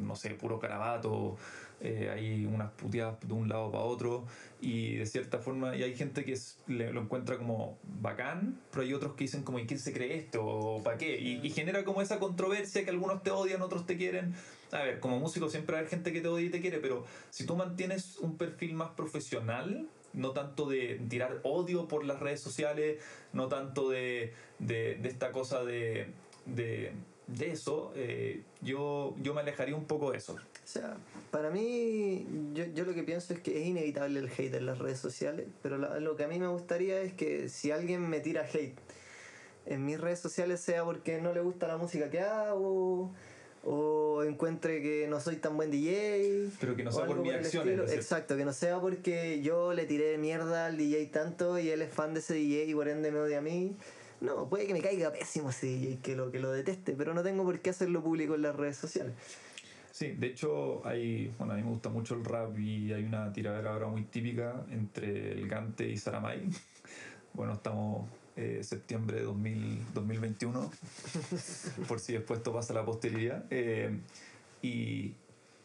no 0.00 0.16
sé, 0.16 0.30
puro 0.30 0.58
carabato, 0.58 1.36
eh, 1.80 2.10
hay 2.12 2.46
unas 2.46 2.70
puteadas 2.72 3.16
de 3.20 3.34
un 3.34 3.48
lado 3.48 3.70
para 3.70 3.84
otro, 3.84 4.24
y 4.60 4.96
de 4.96 5.06
cierta 5.06 5.38
forma, 5.38 5.76
y 5.76 5.82
hay 5.82 5.94
gente 5.94 6.24
que 6.24 6.32
es- 6.32 6.58
le- 6.66 6.92
lo 6.92 7.02
encuentra 7.02 7.36
como 7.36 7.78
bacán, 8.00 8.60
pero 8.70 8.82
hay 8.82 8.94
otros 8.94 9.14
que 9.14 9.24
dicen 9.24 9.42
como, 9.42 9.58
¿y 9.58 9.66
quién 9.66 9.78
se 9.80 9.92
cree 9.92 10.16
esto? 10.16 10.44
¿O 10.44 10.82
para 10.82 10.96
qué? 10.98 11.18
Y, 11.20 11.50
genera 11.50 11.84
como 11.84 12.02
esa 12.02 12.18
controversia 12.18 12.84
que 12.84 12.90
algunos 12.90 13.22
te 13.22 13.30
odian, 13.30 13.62
otros 13.62 13.86
te 13.86 13.96
quieren. 13.96 14.34
A 14.72 14.82
ver, 14.82 15.00
como 15.00 15.18
músico 15.18 15.48
siempre 15.48 15.76
hay 15.78 15.86
gente 15.86 16.12
que 16.12 16.20
te 16.20 16.28
odia 16.28 16.46
y 16.46 16.50
te 16.50 16.60
quiere, 16.60 16.78
pero 16.78 17.04
si 17.30 17.46
tú 17.46 17.56
mantienes 17.56 18.18
un 18.18 18.36
perfil 18.36 18.74
más 18.74 18.90
profesional, 18.90 19.88
no 20.12 20.30
tanto 20.32 20.68
de 20.68 21.00
tirar 21.08 21.40
odio 21.44 21.88
por 21.88 22.04
las 22.04 22.20
redes 22.20 22.40
sociales, 22.40 22.98
no 23.32 23.48
tanto 23.48 23.90
de, 23.90 24.32
de, 24.58 24.98
esta 25.04 25.30
cosa 25.30 25.62
de, 25.62 26.08
de 27.26 27.50
eso, 27.50 27.92
eh, 27.96 28.42
yo, 28.62 29.14
yo 29.20 29.34
me 29.34 29.40
alejaría 29.40 29.74
un 29.74 29.84
poco 29.86 30.12
de 30.12 30.18
eso. 30.18 30.34
O 30.34 30.38
sea, 30.68 30.96
para 31.30 31.50
mí, 31.50 32.24
yo, 32.54 32.64
yo 32.74 32.84
lo 32.84 32.94
que 32.94 33.02
pienso 33.02 33.32
es 33.34 33.40
que 33.40 33.60
es 33.60 33.66
inevitable 33.66 34.20
el 34.20 34.26
hate 34.28 34.54
en 34.54 34.66
las 34.66 34.78
redes 34.78 34.98
sociales, 34.98 35.46
pero 35.62 35.76
la- 35.78 35.98
lo 36.00 36.16
que 36.16 36.24
a 36.24 36.28
mí 36.28 36.38
me 36.38 36.46
gustaría 36.48 37.00
es 37.02 37.12
que 37.14 37.48
si 37.48 37.70
alguien 37.72 38.08
me 38.08 38.20
tira 38.20 38.42
hate 38.42 38.76
en 39.66 39.84
mis 39.84 40.00
redes 40.00 40.20
sociales 40.20 40.60
sea 40.60 40.84
porque 40.84 41.20
no 41.20 41.32
le 41.34 41.40
gusta 41.40 41.66
la 41.66 41.76
música 41.76 42.08
que 42.10 42.20
hago 42.20 43.10
o 43.64 44.22
encuentre 44.22 44.80
que 44.80 45.08
no 45.08 45.18
soy 45.20 45.36
tan 45.36 45.56
buen 45.56 45.72
DJ. 45.72 46.50
Pero 46.60 46.76
que 46.76 46.84
no 46.84 46.92
sea 46.92 47.06
por 47.06 47.18
acciones, 47.18 47.46
estilo. 47.54 47.84
¿no? 47.84 47.90
Exacto, 47.90 48.36
que 48.36 48.44
no 48.44 48.52
sea 48.52 48.78
porque 48.80 49.40
yo 49.42 49.72
le 49.74 49.84
tiré 49.86 50.18
mierda 50.18 50.66
al 50.66 50.76
DJ 50.76 51.06
tanto 51.06 51.58
y 51.58 51.70
él 51.70 51.82
es 51.82 51.92
fan 51.92 52.14
de 52.14 52.20
ese 52.20 52.34
DJ 52.34 52.66
y 52.66 52.74
por 52.74 52.86
ende 52.88 53.10
me 53.10 53.18
odia 53.18 53.38
a 53.38 53.42
mí. 53.42 53.74
No, 54.20 54.48
puede 54.48 54.66
que 54.66 54.72
me 54.72 54.80
caiga 54.80 55.12
pésimo 55.12 55.50
DJ, 55.50 55.98
que 56.02 56.16
lo, 56.16 56.30
que 56.30 56.40
lo 56.40 56.50
deteste, 56.50 56.92
pero 56.92 57.12
no 57.14 57.22
tengo 57.22 57.44
por 57.44 57.60
qué 57.60 57.70
hacerlo 57.70 58.02
público 58.02 58.34
en 58.34 58.42
las 58.42 58.56
redes 58.56 58.76
sociales. 58.76 59.14
Sí, 59.96 60.08
de 60.12 60.26
hecho, 60.26 60.86
hay, 60.86 61.32
bueno, 61.38 61.54
a 61.54 61.56
mí 61.56 61.62
me 61.62 61.70
gusta 61.70 61.88
mucho 61.88 62.14
el 62.14 62.24
rap 62.24 62.58
y 62.58 62.92
hay 62.92 63.04
una 63.04 63.32
tiradera 63.32 63.72
ahora 63.72 63.86
muy 63.88 64.02
típica 64.02 64.64
entre 64.70 65.32
el 65.32 65.48
Gante 65.48 65.88
y 65.88 65.96
Saramay. 65.96 66.42
Bueno, 67.32 67.52
estamos 67.52 68.08
eh, 68.34 68.60
septiembre 68.62 69.18
de 69.18 69.24
2000 69.24 69.92
2021, 69.92 70.70
por 71.86 72.00
si 72.00 72.14
después 72.14 72.38
esto 72.38 72.50
pasa 72.50 72.72
a 72.72 72.76
la 72.76 72.84
posteridad. 72.84 73.44
Eh, 73.50 73.98
y, 74.62 75.12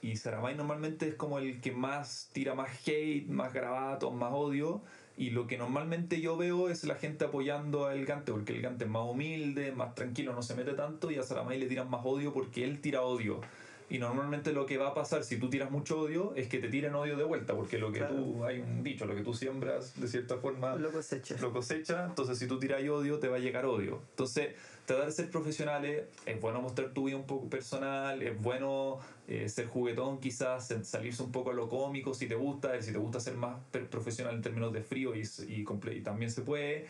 y 0.02 0.16
Saramay 0.18 0.56
normalmente 0.56 1.08
es 1.08 1.16
como 1.16 1.40
el 1.40 1.62
que 1.62 1.72
más 1.72 2.30
tira 2.34 2.56
más 2.56 2.70
hate, 2.86 3.26
más 3.28 3.54
grabatos, 3.54 4.14
más 4.14 4.34
odio. 4.34 4.82
Y 5.22 5.30
lo 5.30 5.46
que 5.46 5.56
normalmente 5.56 6.20
yo 6.20 6.36
veo 6.36 6.68
es 6.68 6.84
la 6.84 6.96
gente 6.96 7.26
apoyando 7.26 7.86
al 7.86 8.04
Gante, 8.08 8.32
porque 8.32 8.54
el 8.54 8.62
Gante 8.64 8.86
es 8.86 8.90
más 8.90 9.04
humilde, 9.08 9.72
más 9.72 9.94
tranquilo, 9.94 10.34
no 10.34 10.42
se 10.42 10.56
mete 10.56 10.74
tanto, 10.74 11.12
y 11.12 11.18
a 11.18 11.22
Saramay 11.22 11.60
le 11.60 11.68
tiran 11.68 11.92
más 11.92 12.02
odio 12.04 12.34
porque 12.34 12.64
él 12.64 12.82
tira 12.82 13.04
odio. 13.04 13.40
Y 13.88 14.00
normalmente 14.00 14.52
lo 14.52 14.66
que 14.66 14.78
va 14.80 14.88
a 14.88 14.94
pasar 14.96 15.24
si 15.24 15.38
tú 15.38 15.48
tiras 15.48 15.70
mucho 15.70 16.00
odio 16.00 16.34
es 16.36 16.48
que 16.48 16.58
te 16.58 16.70
tiren 16.70 16.96
odio 16.96 17.18
de 17.18 17.24
vuelta, 17.24 17.54
porque 17.54 17.78
lo 17.78 17.92
que 17.92 18.00
Claro. 18.00 18.16
tú, 18.16 18.44
hay 18.44 18.62
un 18.62 18.82
dicho, 18.82 19.06
lo 19.06 19.14
que 19.14 19.22
tú 19.22 19.36
siembras 19.36 19.94
de 20.02 20.08
cierta 20.08 20.38
forma 20.38 20.74
Lo 20.78 20.92
cosecha. 20.92 21.36
lo 21.40 21.54
cosecha, 21.54 22.06
entonces 22.08 22.40
si 22.40 22.48
tú 22.48 22.58
tiras 22.58 22.82
odio 22.90 23.20
te 23.20 23.28
va 23.28 23.36
a 23.36 23.40
llegar 23.40 23.68
odio. 23.68 24.02
Entonces, 24.10 24.56
tratar 24.92 25.08
de 25.08 25.14
ser 25.14 25.30
profesionales, 25.30 26.04
es 26.26 26.42
bueno 26.42 26.62
mostrar 26.62 26.94
tu 26.94 27.06
vida 27.06 27.16
un 27.16 27.26
poco 27.26 27.50
personal, 27.50 28.22
es 28.22 28.40
bueno 28.42 29.00
eh, 29.28 29.48
ser 29.48 29.68
juguetón 29.68 30.20
quizás, 30.20 30.74
salirse 30.84 31.24
un 31.24 31.32
poco 31.32 31.52
a 31.52 31.54
lo 31.54 31.70
cómico 31.70 32.14
si 32.14 32.28
te 32.28 32.36
gusta, 32.36 32.82
si 32.82 32.92
te 32.92 32.98
gusta 32.98 33.20
ser 33.22 33.36
más 33.36 33.58
profesional 33.90 34.36
en 34.36 34.42
términos 34.42 34.74
de 34.74 34.82
frío 34.82 35.16
y, 35.16 35.22
y, 35.48 35.66
y 35.66 36.02
también 36.02 36.30
se 36.30 36.42
puede, 36.42 36.88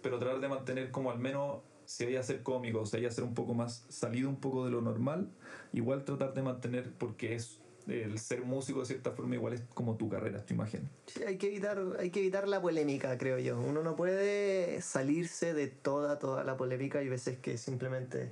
pero 0.00 0.18
tratar 0.18 0.40
de 0.40 0.48
mantener 0.48 0.90
como 0.92 1.10
al 1.10 1.18
menos, 1.18 1.58
si 1.86 2.04
hay 2.04 2.16
a 2.16 2.22
ser 2.22 2.44
cómico, 2.44 2.86
si 2.86 2.98
hay 2.98 3.06
a 3.06 3.10
ser 3.10 3.24
un 3.24 3.34
poco 3.34 3.52
más 3.52 3.84
salido 3.88 4.28
un 4.28 4.36
poco 4.36 4.64
de 4.64 4.70
lo 4.70 4.80
normal, 4.80 5.28
igual 5.72 6.04
tratar 6.04 6.34
de 6.34 6.42
mantener, 6.42 6.92
porque 6.98 7.34
es 7.34 7.59
el 7.88 8.18
ser 8.18 8.42
músico 8.42 8.80
de 8.80 8.86
cierta 8.86 9.12
forma 9.12 9.34
igual 9.34 9.54
es 9.54 9.62
como 9.74 9.96
tu 9.96 10.08
carrera, 10.08 10.44
tu 10.44 10.54
imagen. 10.54 10.88
Sí, 11.06 11.22
hay 11.24 11.36
que 11.36 11.48
evitar, 11.48 11.80
hay 11.98 12.10
que 12.10 12.20
evitar 12.20 12.48
la 12.48 12.60
polémica, 12.60 13.16
creo 13.18 13.38
yo. 13.38 13.60
Uno 13.60 13.82
no 13.82 13.96
puede 13.96 14.80
salirse 14.82 15.54
de 15.54 15.68
toda, 15.68 16.18
toda 16.18 16.44
la 16.44 16.56
polémica. 16.56 16.98
Hay 16.98 17.08
veces 17.08 17.38
que 17.38 17.58
simplemente 17.58 18.30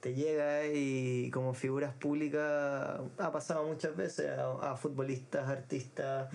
te 0.00 0.14
llega 0.14 0.66
y 0.66 1.30
como 1.30 1.54
figuras 1.54 1.94
públicas 1.94 3.00
ha 3.18 3.32
pasado 3.32 3.64
muchas 3.66 3.96
veces 3.96 4.30
a, 4.30 4.72
a 4.72 4.76
futbolistas, 4.76 5.48
artistas, 5.48 6.28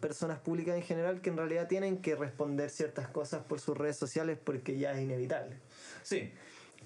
personas 0.00 0.38
públicas 0.38 0.76
en 0.76 0.82
general 0.82 1.20
que 1.20 1.30
en 1.30 1.36
realidad 1.36 1.68
tienen 1.68 1.98
que 1.98 2.16
responder 2.16 2.70
ciertas 2.70 3.08
cosas 3.08 3.44
por 3.44 3.60
sus 3.60 3.76
redes 3.76 3.96
sociales 3.96 4.38
porque 4.42 4.78
ya 4.78 4.92
es 4.92 5.00
inevitable. 5.00 5.56
Sí. 6.02 6.32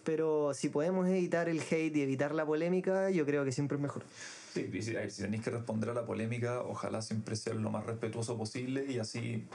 Pero 0.04 0.54
si 0.54 0.68
podemos 0.68 1.08
evitar 1.08 1.48
el 1.48 1.60
hate 1.60 1.96
y 1.96 2.02
evitar 2.02 2.34
la 2.34 2.46
polémica, 2.46 3.10
yo 3.10 3.26
creo 3.26 3.44
que 3.44 3.52
siempre 3.52 3.76
es 3.76 3.82
mejor. 3.82 4.02
Sí, 4.52 4.68
y 4.72 4.82
si, 4.82 4.94
si 5.10 5.22
tenéis 5.22 5.42
que 5.42 5.50
responder 5.50 5.90
a 5.90 5.94
la 5.94 6.04
polémica, 6.04 6.62
ojalá 6.62 7.02
siempre 7.02 7.36
sea 7.36 7.54
lo 7.54 7.70
más 7.70 7.86
respetuoso 7.86 8.36
posible 8.36 8.84
y 8.88 8.98
así 8.98 9.46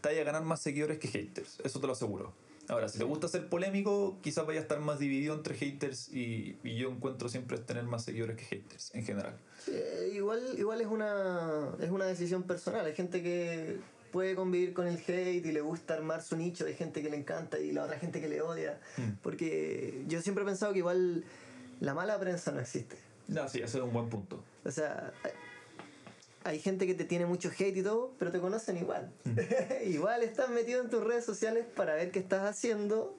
te 0.00 0.08
vaya 0.08 0.22
a 0.22 0.24
ganar 0.24 0.42
más 0.44 0.60
seguidores 0.60 0.98
que 0.98 1.08
haters, 1.08 1.58
eso 1.64 1.80
te 1.80 1.86
lo 1.86 1.94
aseguro. 1.94 2.32
Ahora, 2.68 2.88
si 2.88 2.98
te 2.98 3.04
gusta 3.04 3.28
ser 3.28 3.48
polémico, 3.48 4.18
quizás 4.22 4.44
vaya 4.44 4.58
a 4.58 4.62
estar 4.62 4.80
más 4.80 4.98
dividido 4.98 5.34
entre 5.34 5.54
haters 5.54 6.08
y, 6.08 6.58
y 6.64 6.76
yo 6.76 6.90
encuentro 6.90 7.28
siempre 7.28 7.58
tener 7.58 7.84
más 7.84 8.04
seguidores 8.04 8.36
que 8.36 8.44
haters 8.44 8.92
en 8.92 9.04
general. 9.04 9.36
Sí, 9.64 9.72
igual, 10.12 10.42
igual 10.58 10.80
es 10.80 10.88
una, 10.88 11.70
es 11.80 11.90
una 11.90 12.06
decisión 12.06 12.42
personal. 12.42 12.84
Hay 12.84 12.94
gente 12.94 13.22
que 13.22 13.78
puede 14.10 14.34
convivir 14.34 14.72
con 14.72 14.88
el 14.88 14.96
hate 14.96 15.46
y 15.46 15.52
le 15.52 15.60
gusta 15.60 15.94
armar 15.94 16.22
su 16.22 16.36
nicho, 16.36 16.66
hay 16.66 16.74
gente 16.74 17.02
que 17.02 17.10
le 17.10 17.16
encanta 17.16 17.58
y 17.58 17.70
la 17.70 17.84
otra 17.84 17.98
gente 17.98 18.20
que 18.20 18.28
le 18.28 18.40
odia. 18.42 18.80
Mm. 18.96 19.10
Porque 19.22 20.04
yo 20.08 20.20
siempre 20.20 20.42
he 20.42 20.46
pensado 20.46 20.72
que 20.72 20.80
igual 20.80 21.24
la 21.80 21.94
mala 21.94 22.18
prensa 22.18 22.50
no 22.50 22.60
existe. 22.60 22.96
No, 23.28 23.48
sí, 23.48 23.58
ese 23.60 23.78
es 23.78 23.84
un 23.84 23.92
buen 23.92 24.08
punto. 24.08 24.42
O 24.64 24.70
sea, 24.70 25.12
hay- 26.44 26.58
gente 26.60 26.86
que 26.86 26.94
te 26.94 27.04
tiene 27.04 27.26
mucho 27.26 27.50
hate 27.50 27.76
y 27.76 27.82
todo, 27.82 28.12
pero 28.18 28.30
te 28.30 28.38
conocen 28.40 28.76
igual. 28.76 29.10
igual 29.84 30.22
estás 30.22 30.48
metido 30.50 30.82
en 30.82 30.88
tus 30.90 31.02
redes 31.02 31.24
sociales 31.24 31.66
para 31.74 31.94
ver 31.94 32.10
qué 32.12 32.20
estás 32.20 32.44
haciendo 32.44 33.16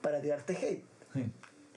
para 0.00 0.20
tirarte 0.20 0.54
hate. 0.56 0.84
Sí. 1.12 1.30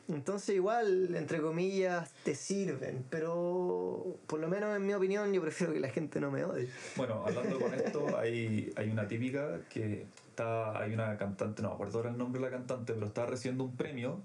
Entonces 0.09 0.55
igual, 0.55 1.13
entre 1.15 1.41
comillas, 1.41 2.09
te 2.23 2.33
sirven, 2.33 3.03
pero 3.09 4.15
por 4.25 4.39
lo 4.39 4.47
menos 4.47 4.73
en 4.75 4.85
mi 4.85 4.93
opinión 4.93 5.33
yo 5.33 5.41
prefiero 5.41 5.73
que 5.73 5.81
la 5.81 5.89
gente 5.89 6.21
no 6.21 6.31
me 6.31 6.45
odie. 6.45 6.69
Bueno, 6.95 7.25
hablando 7.25 7.59
con 7.59 7.73
esto, 7.73 8.17
hay, 8.17 8.71
hay 8.77 8.89
una 8.89 9.05
típica 9.05 9.59
que 9.69 10.05
está, 10.29 10.79
hay 10.81 10.93
una 10.93 11.17
cantante, 11.17 11.61
no 11.61 11.69
me 11.69 11.73
acuerdo 11.75 11.97
ahora 11.97 12.11
el 12.11 12.17
nombre 12.17 12.39
de 12.41 12.49
la 12.49 12.51
cantante, 12.57 12.93
pero 12.93 13.05
está 13.07 13.25
recibiendo 13.25 13.65
un 13.65 13.75
premio 13.75 14.21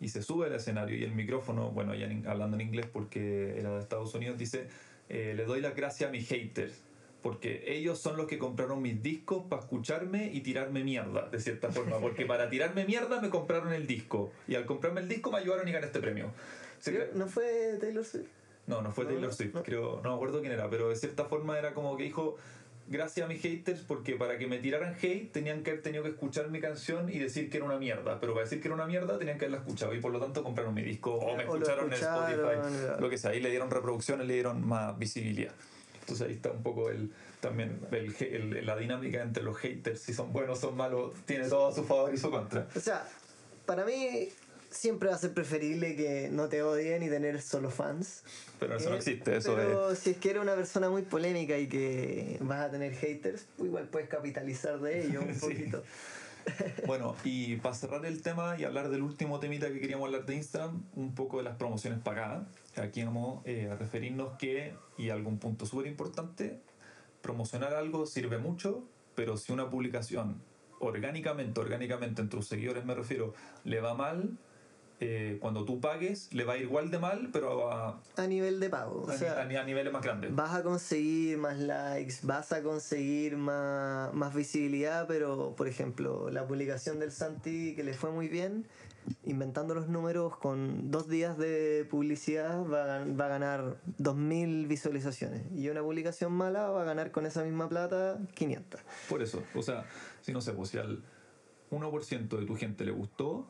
y 0.00 0.08
se 0.08 0.22
sube 0.22 0.46
al 0.46 0.54
escenario 0.54 0.96
y 0.96 1.04
el 1.04 1.12
micrófono, 1.12 1.70
bueno, 1.70 1.94
en- 1.94 2.26
hablando 2.26 2.56
en 2.56 2.60
inglés 2.62 2.86
porque 2.92 3.58
era 3.58 3.72
de 3.74 3.80
Estados 3.80 4.14
Unidos, 4.14 4.38
dice, 4.38 4.66
eh, 5.08 5.34
le 5.36 5.44
doy 5.44 5.60
las 5.60 5.74
gracias 5.76 6.08
a 6.08 6.12
mis 6.12 6.28
haters. 6.28 6.82
Porque 7.22 7.64
ellos 7.66 7.98
son 7.98 8.16
los 8.16 8.26
que 8.28 8.38
compraron 8.38 8.80
mis 8.80 9.02
discos 9.02 9.44
para 9.48 9.60
escucharme 9.62 10.30
y 10.32 10.42
tirarme 10.42 10.84
mierda, 10.84 11.28
de 11.28 11.40
cierta 11.40 11.72
forma. 11.72 11.98
Porque 11.98 12.24
para 12.24 12.48
tirarme 12.50 12.84
mierda 12.84 13.20
me 13.20 13.30
compraron 13.30 13.72
el 13.72 13.88
disco. 13.88 14.30
Y 14.46 14.54
al 14.54 14.64
comprarme 14.64 15.00
el 15.00 15.08
disco 15.08 15.32
me 15.32 15.38
ayudaron 15.38 15.66
y 15.66 15.72
gané 15.72 15.86
este 15.86 15.98
premio. 15.98 16.30
¿No 17.14 17.26
fue 17.26 17.78
Taylor 17.80 18.04
Swift? 18.04 18.28
no, 18.68 18.82
no 18.82 18.92
fue 18.92 19.04
No, 19.04 19.10
Taylor 19.10 19.32
Swift, 19.34 19.54
no. 19.54 19.62
creo, 19.64 20.00
no 20.04 20.10
me 20.10 20.14
acuerdo 20.16 20.40
quién 20.40 20.52
era, 20.52 20.68
pero 20.70 20.88
de 20.88 20.96
cierta 20.96 21.24
forma 21.24 21.58
era 21.58 21.72
como 21.74 21.96
que 21.96 22.04
dijo, 22.04 22.36
gracias 22.88 23.24
a 23.24 23.28
mis 23.28 23.40
haters, 23.42 23.80
porque 23.80 24.14
para 24.16 24.38
que 24.38 24.46
me 24.46 24.58
tiraran 24.58 24.94
hate 25.00 25.30
tenían 25.32 25.62
que 25.62 25.70
haber 25.70 25.82
tenido 25.82 26.02
que 26.02 26.10
escuchar 26.10 26.48
mi 26.50 26.60
canción 26.60 27.08
y 27.10 27.18
decir 27.18 27.50
que 27.50 27.56
era 27.58 27.66
una 27.66 27.78
mierda, 27.78 28.20
pero 28.20 28.32
para 28.34 28.44
decir 28.44 28.60
que 28.60 28.68
era 28.68 28.74
una 28.74 28.86
mierda 28.86 29.18
tenían 29.18 29.38
que 29.38 29.46
haberla 29.46 29.58
escuchado 29.58 29.94
y 29.94 30.00
por 30.00 30.12
lo 30.12 30.20
tanto 30.20 30.42
compraron 30.44 30.72
mi 30.74 30.82
disco 30.82 31.14
o 31.14 31.36
me 31.36 31.44
O 31.44 31.56
escucharon 31.56 31.86
en 31.86 31.92
Spotify, 31.94 32.36
claro. 32.36 33.00
lo 33.00 33.10
que 33.10 33.18
sea, 33.18 33.30
ahí 33.32 33.40
le 33.40 33.50
dieron 33.50 33.70
reproducciones, 33.70 34.26
le 34.26 34.34
dieron 34.34 34.66
más 34.66 34.98
visibilidad. 34.98 35.52
Entonces 36.00 36.28
ahí 36.28 36.34
está 36.34 36.52
un 36.52 36.62
poco 36.62 36.88
el, 36.90 37.10
también 37.40 37.80
el, 37.90 38.14
el- 38.20 38.64
la 38.66 38.76
dinámica 38.76 39.22
entre 39.22 39.42
los 39.42 39.56
haters, 39.58 40.00
si 40.00 40.14
son 40.14 40.32
buenos 40.32 40.58
o 40.58 40.68
son 40.68 40.76
malos, 40.76 41.12
tiene 41.24 41.48
todo 41.48 41.68
a 41.68 41.72
su 41.72 41.82
favor 41.84 42.14
y 42.14 42.16
su 42.16 42.30
contra. 42.30 42.68
O 42.76 42.80
sea, 42.80 43.04
para 43.66 43.84
mí 43.84 44.28
siempre 44.76 45.08
va 45.08 45.14
a 45.14 45.18
ser 45.18 45.32
preferible 45.32 45.96
que 45.96 46.28
no 46.30 46.48
te 46.48 46.62
odien 46.62 47.02
y 47.02 47.08
tener 47.08 47.40
solo 47.42 47.70
fans. 47.70 48.22
Pero 48.60 48.76
eso 48.76 48.88
no 48.90 48.94
Eh, 48.96 48.98
existe, 48.98 49.36
eso 49.36 49.54
pero 49.56 49.94
si 49.94 50.10
es 50.10 50.16
que 50.18 50.30
eres 50.30 50.42
una 50.42 50.54
persona 50.54 50.90
muy 50.90 51.02
polémica 51.02 51.58
y 51.58 51.68
que 51.68 52.36
vas 52.40 52.60
a 52.60 52.70
tener 52.70 52.92
haters, 52.94 53.46
igual 53.58 53.88
puedes 53.88 54.08
capitalizar 54.08 54.78
de 54.80 55.06
ello 55.06 55.22
un 55.22 55.34
Sí. 55.34 55.40
poquito. 55.40 55.82
Bueno, 56.86 57.16
y 57.24 57.56
para 57.56 57.74
cerrar 57.74 58.06
el 58.06 58.22
tema 58.22 58.56
y 58.56 58.62
hablar 58.62 58.88
del 58.88 59.02
último 59.02 59.40
temita 59.40 59.66
que 59.72 59.80
queríamos 59.80 60.06
hablar 60.06 60.26
de 60.26 60.36
Instagram, 60.36 60.80
un 60.94 61.12
poco 61.12 61.38
de 61.38 61.42
las 61.42 61.56
promociones 61.56 61.98
pagadas. 61.98 62.46
Aquí 62.76 63.02
vamos 63.02 63.42
eh, 63.46 63.68
a 63.68 63.74
referirnos 63.74 64.38
que, 64.38 64.72
y 64.96 65.10
algún 65.10 65.38
punto 65.40 65.66
súper 65.66 65.88
importante, 65.88 66.60
promocionar 67.20 67.74
algo 67.74 68.06
sirve 68.06 68.38
mucho, 68.38 68.84
pero 69.16 69.36
si 69.36 69.52
una 69.52 69.68
publicación 69.68 70.40
orgánicamente, 70.78 71.58
orgánicamente 71.58 72.22
entre 72.22 72.38
tus 72.38 72.46
seguidores 72.46 72.84
me 72.84 72.94
refiero, 72.94 73.34
le 73.64 73.80
va 73.80 73.94
mal, 73.94 74.38
eh, 75.00 75.36
cuando 75.40 75.64
tú 75.66 75.78
pagues 75.80 76.32
le 76.32 76.44
va 76.44 76.54
a 76.54 76.56
ir 76.56 76.62
igual 76.64 76.90
de 76.90 76.98
mal, 76.98 77.28
pero 77.32 77.70
a, 77.70 78.00
A 78.16 78.26
nivel 78.26 78.60
de 78.60 78.70
pago. 78.70 79.02
O 79.06 79.10
a- 79.10 79.16
sea, 79.16 79.34
a- 79.38 79.42
a 79.42 79.64
niveles 79.64 79.92
más 79.92 80.02
grandes. 80.02 80.34
vas 80.34 80.54
a 80.54 80.62
conseguir 80.62 81.36
más 81.38 81.58
likes, 81.58 82.14
vas 82.22 82.52
a 82.52 82.62
conseguir 82.62 83.36
más, 83.36 84.12
más 84.14 84.34
visibilidad, 84.34 85.06
pero 85.06 85.54
por 85.56 85.68
ejemplo, 85.68 86.30
la 86.30 86.46
publicación 86.46 86.98
del 86.98 87.12
Santi 87.12 87.74
que 87.74 87.84
le 87.84 87.92
fue 87.92 88.10
muy 88.10 88.28
bien, 88.28 88.66
inventando 89.24 89.74
los 89.74 89.86
números 89.88 90.36
con 90.36 90.90
dos 90.90 91.08
días 91.08 91.36
de 91.38 91.86
publicidad 91.90 92.64
va 92.66 92.96
a, 92.96 93.04
va 93.04 93.26
a 93.26 93.28
ganar 93.28 93.76
2.000 93.98 94.66
visualizaciones 94.66 95.42
y 95.54 95.68
una 95.68 95.82
publicación 95.82 96.32
mala 96.32 96.70
va 96.70 96.82
a 96.82 96.84
ganar 96.84 97.12
con 97.12 97.24
esa 97.26 97.44
misma 97.44 97.68
plata 97.68 98.18
500. 98.34 98.80
Por 99.08 99.22
eso, 99.22 99.42
o 99.54 99.62
sea, 99.62 99.84
si 100.22 100.32
no 100.32 100.40
sé, 100.40 100.54
pues 100.54 100.70
si 100.70 100.78
al 100.78 101.04
1% 101.70 102.36
de 102.38 102.46
tu 102.46 102.56
gente 102.56 102.84
le 102.84 102.92
gustó, 102.92 103.46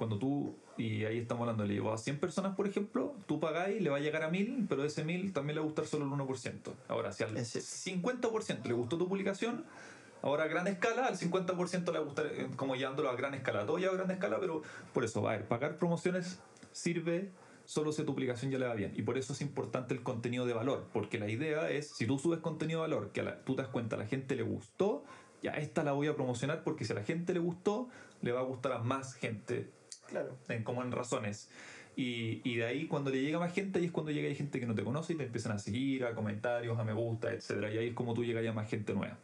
cuando 0.00 0.18
tú, 0.18 0.56
y 0.78 1.04
ahí 1.04 1.18
estamos 1.18 1.42
hablando, 1.42 1.62
le 1.66 1.74
llegó 1.74 1.92
a 1.92 1.98
100 1.98 2.18
personas, 2.20 2.56
por 2.56 2.66
ejemplo, 2.66 3.14
tú 3.26 3.38
pagáis, 3.38 3.82
le 3.82 3.90
va 3.90 3.98
a 3.98 4.00
llegar 4.00 4.22
a 4.22 4.30
1000, 4.30 4.64
pero 4.66 4.82
ese 4.82 5.04
1000 5.04 5.34
también 5.34 5.56
le 5.56 5.60
va 5.60 5.64
a 5.64 5.66
gustar 5.66 5.84
solo 5.84 6.06
el 6.06 6.10
1%. 6.10 6.72
Ahora, 6.88 7.12
si 7.12 7.22
al 7.22 7.36
Es 7.36 7.48
cierto. 7.48 8.08
50% 8.08 8.66
le 8.66 8.72
gustó 8.72 8.96
tu 8.96 9.06
publicación, 9.06 9.66
ahora 10.22 10.44
a 10.44 10.46
gran 10.48 10.66
escala, 10.68 11.04
al 11.04 11.18
50% 11.18 11.92
le 11.92 11.98
va 11.98 11.98
a 11.98 12.06
gustar, 12.06 12.26
eh, 12.28 12.48
como 12.56 12.76
llevándolo 12.76 13.10
a 13.10 13.14
gran 13.14 13.34
escala, 13.34 13.66
todo 13.66 13.78
ya 13.78 13.90
a 13.90 13.92
gran 13.92 14.10
escala, 14.10 14.40
pero 14.40 14.62
por 14.94 15.04
eso, 15.04 15.28
a 15.28 15.32
ver, 15.32 15.46
pagar 15.46 15.76
promociones 15.76 16.40
sirve 16.72 17.30
solo 17.66 17.92
si 17.92 18.02
tu 18.02 18.14
publicación 18.14 18.50
ya 18.50 18.58
le 18.58 18.66
va 18.68 18.72
bien. 18.74 18.94
Y 18.96 19.02
por 19.02 19.18
eso 19.18 19.34
es 19.34 19.42
importante 19.42 19.92
el 19.92 20.02
contenido 20.02 20.46
de 20.46 20.54
valor, 20.54 20.86
porque 20.94 21.18
la 21.18 21.28
idea 21.28 21.68
es, 21.68 21.88
si 21.88 22.06
tú 22.06 22.18
subes 22.18 22.40
contenido 22.40 22.80
de 22.82 22.88
valor, 22.88 23.10
que 23.12 23.20
a 23.20 23.24
la- 23.24 23.44
tú 23.44 23.54
te 23.54 23.60
das 23.60 23.70
cuenta, 23.70 23.96
a 23.96 23.98
la 23.98 24.06
gente 24.06 24.34
le 24.34 24.44
gustó, 24.44 25.04
ya 25.42 25.50
esta 25.52 25.84
la 25.84 25.92
voy 25.92 26.06
a 26.06 26.14
promocionar 26.14 26.64
porque 26.64 26.86
si 26.86 26.92
a 26.92 26.96
la 26.96 27.04
gente 27.04 27.34
le 27.34 27.40
gustó, 27.40 27.88
le 28.22 28.32
va 28.32 28.40
a 28.40 28.44
gustar 28.44 28.72
a 28.72 28.78
más 28.78 29.14
gente, 29.14 29.70
Claro. 30.10 30.36
en, 30.48 30.64
como 30.64 30.82
en 30.82 30.92
razones. 30.92 31.48
Y, 31.96 32.40
y 32.44 32.56
de 32.56 32.64
ahí 32.64 32.86
cuando 32.86 33.10
le 33.10 33.20
llega 33.20 33.38
más 33.38 33.52
gente, 33.52 33.78
ahí 33.78 33.86
es 33.86 33.90
cuando 33.92 34.12
llega 34.12 34.32
gente 34.34 34.60
que 34.60 34.66
no 34.66 34.74
te 34.74 34.84
conoce 34.84 35.12
y 35.12 35.16
te 35.16 35.24
empiezan 35.24 35.52
a 35.52 35.58
seguir, 35.58 36.04
a 36.04 36.14
comentarios, 36.14 36.78
a 36.78 36.84
me 36.84 36.92
gusta, 36.92 37.32
etc. 37.32 37.50
Y 37.74 37.78
ahí 37.78 37.88
es 37.88 37.94
como 37.94 38.14
tú 38.14 38.24
llegas 38.24 38.44
ya 38.44 38.52
más 38.52 38.68
gente 38.68 38.94
nueva. 38.94 39.18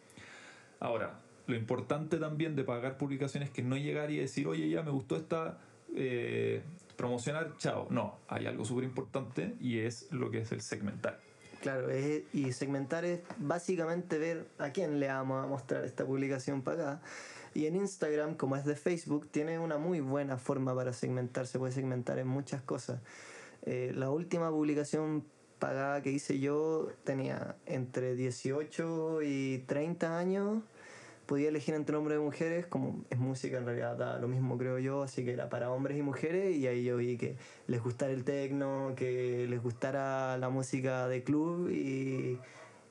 Ahora, 0.81 1.20
lo 1.46 1.57
importante 1.57 2.18
también 2.18 2.57
de 2.57 2.64
pagar 2.64 2.99
publicaciones 2.99 3.49
es 3.51 3.55
que 3.55 3.62
no 3.62 3.77
llegar 3.77 4.11
y 4.11 4.18
decir, 4.18 4.46
oye, 4.46 4.68
ya 4.68 4.83
me 4.83 4.90
gustó 4.90 5.16
esta, 5.16 5.59
eh, 5.94 6.62
promocionar, 6.96 7.57
chao. 7.59 7.87
No, 7.90 8.18
hay 8.29 8.46
algo 8.46 8.64
súper 8.64 8.85
importante 8.85 9.55
y 9.61 9.79
es 9.79 10.09
lo 10.11 10.31
que 10.31 10.40
es 10.40 10.53
el 10.53 10.61
segmentar. 10.61 11.20
Claro, 11.62 11.88
es- 11.90 12.22
y 12.35 12.53
segmentar 12.53 13.05
es 13.05 13.20
básicamente 13.38 14.18
ver 14.18 14.46
a 14.59 14.70
quién 14.70 15.01
le 15.01 15.09
vamos 15.09 15.42
a 15.44 15.49
mostrar 15.49 15.85
esta 15.85 16.05
publicación 16.05 16.62
pagada. 16.62 17.01
Y 17.57 17.64
en 17.64 17.75
Instagram, 17.75 18.35
como 18.35 18.55
es 18.55 18.66
de 18.66 18.77
Facebook, 18.77 19.29
tiene 19.31 19.59
una 19.59 19.79
muy 19.79 20.01
buena 20.01 20.37
forma 20.37 20.75
para 20.75 20.92
segmentar, 20.92 21.47
se 21.47 21.59
puede 21.59 21.73
segmentar 21.73 22.19
en 22.19 22.29
muchas 22.29 22.61
cosas. 22.61 23.01
Eh, 23.62 23.92
la 23.97 24.11
última 24.11 24.51
publicación 24.51 25.25
pagada 25.59 26.03
que 26.03 26.11
hice 26.11 26.38
yo 26.38 26.88
tenía 27.05 27.57
entre 27.64 28.14
18 28.14 29.23
y 29.23 29.64
30 29.66 30.19
años. 30.19 30.64
Podía 31.25 31.49
elegir 31.49 31.75
entre 31.75 31.97
hombres 31.97 32.19
y 32.19 32.21
mujeres, 32.21 32.66
como 32.66 33.07
es 33.09 33.19
música 33.19 33.57
en 33.57 33.64
realidad 33.64 33.97
da 33.97 34.19
lo 34.19 34.29
mismo 34.29 34.59
creo 34.59 34.79
yo, 34.79 35.03
así 35.03 35.25
que 35.25 35.33
era 35.33 35.49
para 35.49 35.71
hombres 35.71 35.97
y 35.97 36.03
mujeres 36.03 36.55
y 36.55 36.66
ahí 36.66 36.85
yo 36.85 36.99
vi 36.99 37.16
que 37.16 37.37
les 37.69 37.83
gustara 37.83 38.12
el 38.12 38.25
tecno, 38.25 38.92
que 38.97 39.47
les 39.49 39.62
gustara 39.62 40.37
la 40.37 40.51
música 40.51 41.09
de 41.09 41.25
club 41.25 41.71
y, 41.71 42.38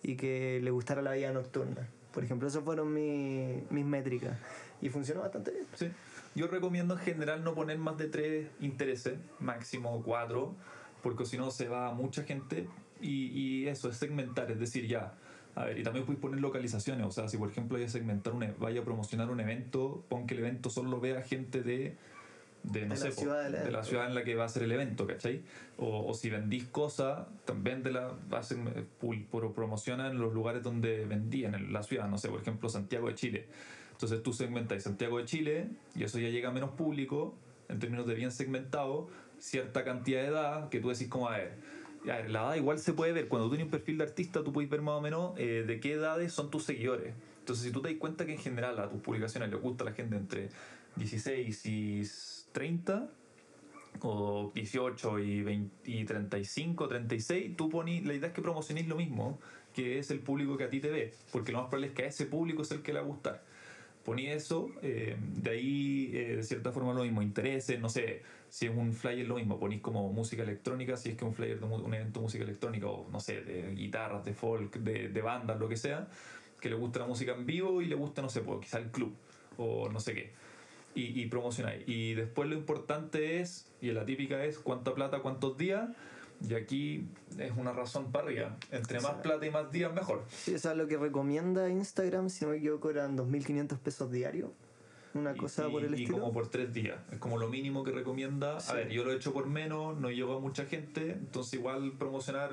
y 0.02 0.16
que 0.16 0.60
les 0.64 0.74
gustara 0.74 1.04
la 1.04 1.12
vida 1.12 1.32
nocturna. 1.32 1.88
Por 2.16 2.24
ejemplo, 2.24 2.48
esas 2.48 2.64
fueron 2.64 2.94
mi- 2.94 3.62
mis 3.70 3.86
métricas 3.86 4.38
y 4.82 4.90
funcionó 4.90 5.22
bastante 5.22 5.52
bien. 5.52 5.66
Sí. 5.76 5.90
Yo 6.34 6.48
recomiendo 6.48 6.94
en 6.96 7.02
general 7.02 7.44
no 7.44 7.54
poner 7.54 7.78
más 7.78 7.98
de 7.98 8.08
tres 8.08 8.48
intereses, 8.62 9.20
máximo 9.40 10.02
cuatro, 10.04 10.56
porque 11.04 11.26
si 11.26 11.38
no 11.38 11.52
se 11.52 11.68
va 11.68 11.94
mucha 11.94 12.24
gente 12.24 12.68
y, 13.02 13.28
y 13.28 13.68
eso 13.68 13.90
es 13.90 13.98
segmentar, 13.98 14.50
es 14.50 14.60
decir, 14.60 14.88
ya. 14.88 15.14
A 15.56 15.66
ver, 15.66 15.78
y 15.78 15.84
también 15.84 16.06
puedes 16.06 16.22
poner 16.22 16.40
localizaciones, 16.42 17.06
o 17.06 17.12
sea, 17.12 17.28
si 17.30 17.38
por 17.38 17.50
ejemplo 17.50 17.76
vaya 17.76 17.86
a 17.88 17.90
segmentar 17.90 18.34
un, 18.34 18.44
e- 18.44 18.56
vaya 18.60 18.82
a 18.82 18.84
promocionar 18.84 19.30
un 19.30 19.40
evento, 19.40 20.04
pon 20.10 20.26
que 20.28 20.34
el 20.34 20.40
evento 20.42 20.70
solo 20.70 20.90
lo 20.90 21.00
vea 21.00 21.22
gente 21.22 21.62
de, 21.62 21.96
de 22.72 22.86
no 22.86 22.96
De 22.96 22.98
sé, 23.00 23.10
la 23.10 23.16
po, 23.16 23.22
ciudad 23.22 23.50
de 23.50 23.72
la 23.72 23.84
ciudad 23.84 24.08
en 24.08 24.16
la 24.16 24.24
que 24.24 24.36
va 24.36 24.46
a 24.46 24.50
ser 24.50 24.64
el 24.64 24.72
evento, 24.72 25.06
¿cachai? 25.06 25.42
O, 25.78 26.08
o 26.08 26.14
si 26.14 26.30
vendís 26.30 26.66
cosas, 26.66 27.28
también 27.46 27.84
de 27.84 27.92
la, 27.92 28.14
hacen, 28.32 28.68
eh, 28.68 28.86
promocionan 29.54 30.12
en 30.12 30.20
los 30.20 30.34
lugares 30.34 30.64
donde 30.64 31.06
vendían, 31.06 31.56
en 31.56 31.72
la 31.72 31.84
ciudad, 31.84 32.08
no 32.08 32.18
sé, 32.18 32.30
por 32.30 32.42
ejemplo, 32.42 32.70
Santiago 32.70 33.08
de 33.08 33.16
Chile. 33.16 33.46
Entonces 33.92 34.22
tú 34.24 34.34
segmentas 34.34 34.84
Santiago 34.84 35.20
de 35.20 35.26
Chile 35.26 35.70
y 35.96 36.04
eso 36.04 36.20
ya 36.20 36.30
llega 36.30 36.50
a 36.50 36.52
menos 36.52 36.72
público, 36.72 37.36
en 37.70 37.80
términos 37.80 38.06
de 38.08 38.16
bien 38.16 38.32
segmentado, 38.32 39.10
cierta 39.40 39.84
cantidad 39.84 40.22
de 40.22 40.28
edad 40.28 40.70
que 40.70 40.80
tú 40.80 40.90
decís 40.90 41.08
como, 41.08 41.30
a 41.30 41.38
ver, 41.38 41.54
a 42.04 42.18
ver, 42.18 42.30
la 42.30 42.42
edad 42.42 42.56
igual 42.56 42.80
se 42.80 42.94
puede 42.94 43.14
ver. 43.14 43.28
Cuando 43.28 43.48
tú 43.48 43.56
tienes 43.56 43.66
un 43.66 43.72
perfil 43.72 43.98
de 43.98 44.04
artista, 44.04 44.44
tú 44.44 44.52
puedes 44.52 44.70
ver 44.70 44.82
más 44.82 44.96
o 44.96 45.02
menos 45.02 45.34
eh, 45.38 45.64
de 45.66 45.80
qué 45.80 45.94
edades 45.94 46.34
son 46.34 46.52
tus 46.52 46.64
seguidores. 46.64 47.14
Entonces, 47.40 47.66
si 47.66 47.72
tú 47.72 47.82
te 47.82 47.90
das 47.90 47.98
cuenta 47.98 48.26
que 48.26 48.34
en 48.34 48.40
general 48.40 48.80
a 48.80 48.90
tus 48.90 49.02
publicaciones 49.02 49.50
le 49.50 49.56
gusta 49.58 49.84
a 49.84 49.90
la 49.90 49.94
gente 49.94 50.16
entre 50.16 50.50
16 50.96 51.66
y 51.66 52.04
30, 52.56 53.10
o 54.02 54.50
18 54.56 55.20
y, 55.20 55.44
20, 55.44 55.92
y 55.92 56.06
35, 56.06 56.88
36, 56.88 57.58
tú 57.58 57.70
pones, 57.70 58.06
la 58.06 58.14
idea 58.14 58.30
es 58.30 58.34
que 58.34 58.42
promocionéis 58.42 58.88
lo 58.88 58.96
mismo, 58.96 59.40
que 59.74 60.00
es 60.00 60.10
el 60.10 60.20
público 60.20 60.56
que 60.56 60.64
a 60.64 60.70
ti 60.70 60.80
te 60.80 60.90
ve, 60.90 61.14
porque 61.34 61.52
lo 61.52 61.60
más 61.60 61.68
probable 61.68 61.88
es 61.88 61.94
que 61.94 62.04
a 62.04 62.08
ese 62.08 62.26
público 62.26 62.62
es 62.62 62.72
el 62.72 62.82
que 62.82 62.94
le 62.94 63.00
va 63.00 63.06
a 63.06 63.08
gustar. 63.10 63.44
Poní 64.06 64.28
eso, 64.28 64.70
eh, 64.82 65.18
de 65.20 65.50
ahí 65.50 66.12
eh, 66.14 66.38
de 66.38 66.44
cierta 66.44 66.72
forma 66.72 66.94
lo 66.94 67.04
mismo, 67.04 67.22
intereses, 67.22 67.78
no 67.78 67.90
sé, 67.90 68.22
si 68.48 68.68
es 68.68 68.72
un 68.74 68.94
flyer 68.94 69.28
lo 69.28 69.36
mismo, 69.36 69.60
ponís 69.60 69.82
como 69.82 70.14
música 70.14 70.44
electrónica, 70.44 70.96
si 70.96 71.10
es 71.10 71.18
que 71.18 71.26
un 71.26 71.34
flyer 71.34 71.60
de 71.60 71.66
un 71.66 71.94
evento 71.94 72.22
de 72.22 72.24
música 72.24 72.46
electrónica, 72.46 72.88
o 72.88 73.10
no 73.12 73.20
sé, 73.20 73.42
de 73.42 73.70
guitarras, 73.74 74.24
de 74.24 74.34
folk, 74.34 74.78
de, 74.78 75.10
de 75.10 75.22
bandas, 75.22 75.60
lo 75.60 75.68
que 75.68 75.76
sea, 75.76 76.08
que 76.62 76.70
le 76.70 76.76
gusta 76.76 77.00
la 77.00 77.08
música 77.08 77.34
en 77.34 77.46
vivo 77.46 77.82
y 77.82 77.86
le 77.86 77.96
gusta, 77.96 78.22
no 78.22 78.30
sé, 78.30 78.40
pues, 78.42 78.62
quizá 78.62 78.78
el 78.78 78.92
club, 78.92 79.14
o 79.58 79.90
no 79.90 80.00
sé 80.00 80.14
qué 80.14 80.46
y, 80.96 81.22
y 81.22 81.26
promocionáis. 81.28 81.84
Y 81.88 82.14
después 82.16 82.50
lo 82.50 82.56
importante 82.56 83.40
es, 83.42 83.68
y 83.82 83.92
la 83.92 84.06
típica 84.06 84.44
es 84.46 84.58
cuánta 84.58 84.94
plata, 84.96 85.20
cuántos 85.20 85.58
días. 85.58 85.90
Y 86.48 86.54
aquí 86.54 87.08
es 87.38 87.52
una 87.56 87.72
razón 87.72 88.12
para 88.12 88.26
arriba. 88.26 88.58
Entre 88.72 89.00
más 89.00 89.14
plata 89.16 89.46
y 89.46 89.52
más 89.52 89.72
días, 89.72 89.94
mejor. 89.94 90.24
Sí, 90.30 90.54
eso 90.56 90.72
es 90.72 90.78
lo 90.78 90.88
que 90.88 90.98
recomienda 90.98 91.70
Instagram, 91.70 92.30
si 92.30 92.44
no 92.46 92.52
me 92.52 92.58
equivoco, 92.58 92.90
eran 92.90 93.18
2.500 93.18 93.78
pesos 93.80 94.12
diarios. 94.12 94.50
Una 95.14 95.32
Y- 95.34 95.38
cosa 95.38 95.68
y, 95.68 95.72
por 95.72 95.84
el 95.86 95.92
y 95.98 96.04
estilo. 96.04 96.20
como 96.20 96.34
por 96.34 96.50
tres 96.50 96.74
días. 96.74 96.98
Es 97.12 97.20
como 97.20 97.38
lo 97.38 97.48
mínimo 97.48 97.84
que 97.86 97.92
recomienda. 97.92 98.60
Sí. 98.60 98.72
A 98.72 98.76
ver, 98.76 98.90
yo 98.90 99.06
lo 99.06 99.14
he 99.14 99.16
hecho 99.16 99.32
por 99.32 99.48
menos, 99.48 99.98
no 99.98 100.12
llego 100.12 100.36
a 100.36 100.40
mucha 100.42 100.66
gente, 100.66 101.12
entonces 101.12 101.54
igual 101.54 101.94
promocionar. 101.98 102.52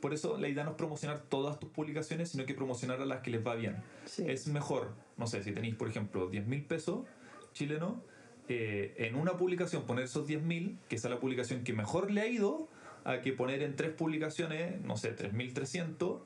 Por 0.00 0.14
eso 0.14 0.38
la 0.38 0.48
idea 0.48 0.64
no 0.64 0.70
es 0.70 0.76
promocionar 0.76 1.20
todas 1.28 1.58
tus 1.58 1.68
publicaciones, 1.70 2.30
sino 2.30 2.46
que 2.46 2.54
promocionar 2.54 3.02
a 3.02 3.04
las 3.06 3.20
que 3.20 3.30
les 3.30 3.46
va 3.46 3.54
bien. 3.54 3.76
Sí. 4.06 4.24
Es 4.26 4.46
mejor, 4.46 4.92
no 5.18 5.26
sé, 5.26 5.42
si 5.42 5.52
tenéis, 5.52 5.74
por 5.74 5.88
ejemplo, 5.88 6.28
10 6.28 6.46
mil 6.46 6.64
pesos 6.64 7.00
chilenos, 7.58 7.94
eh, 8.48 8.94
en 8.96 9.16
una 9.16 9.36
publicación 9.36 9.82
poner 9.84 10.04
esos 10.04 10.26
10 10.26 10.42
mil, 10.42 10.78
que 10.88 10.96
sea 10.96 11.10
la 11.10 11.18
publicación 11.18 11.64
que 11.64 11.72
mejor 11.72 12.10
le 12.10 12.20
ha 12.22 12.26
ido, 12.26 12.68
a 13.04 13.20
que 13.20 13.32
poner 13.32 13.62
en 13.62 13.76
tres 13.76 13.90
publicaciones, 13.90 14.80
no 14.82 14.96
sé, 14.96 15.14
3.300, 15.16 16.20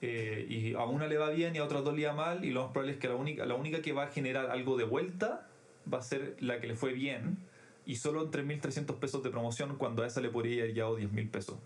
eh, 0.00 0.46
y 0.48 0.74
a 0.74 0.84
una 0.84 1.06
le 1.06 1.18
va 1.18 1.30
bien 1.30 1.56
y 1.56 1.58
a 1.58 1.64
otra 1.64 1.80
dos 1.80 1.96
le 1.96 2.06
va 2.06 2.14
mal, 2.14 2.44
y 2.44 2.50
lo 2.50 2.62
más 2.62 2.72
probable 2.72 2.92
es 2.92 2.98
que 2.98 3.08
la 3.08 3.16
única, 3.16 3.44
la 3.44 3.54
única 3.54 3.82
que 3.82 3.92
va 3.92 4.04
a 4.04 4.08
generar 4.08 4.50
algo 4.50 4.76
de 4.76 4.84
vuelta 4.84 5.48
va 5.92 5.98
a 5.98 6.02
ser 6.02 6.36
la 6.40 6.60
que 6.60 6.68
le 6.68 6.76
fue 6.76 6.92
bien, 6.92 7.38
y 7.84 7.96
solo 7.96 8.22
en 8.22 8.30
3.300 8.30 8.94
pesos 8.98 9.22
de 9.22 9.30
promoción, 9.30 9.76
cuando 9.76 10.04
a 10.04 10.06
esa 10.06 10.20
le 10.20 10.28
podría 10.28 10.62
haber 10.62 10.74
llegado 10.74 10.98
10.000 10.98 11.30
pesos. 11.30 11.56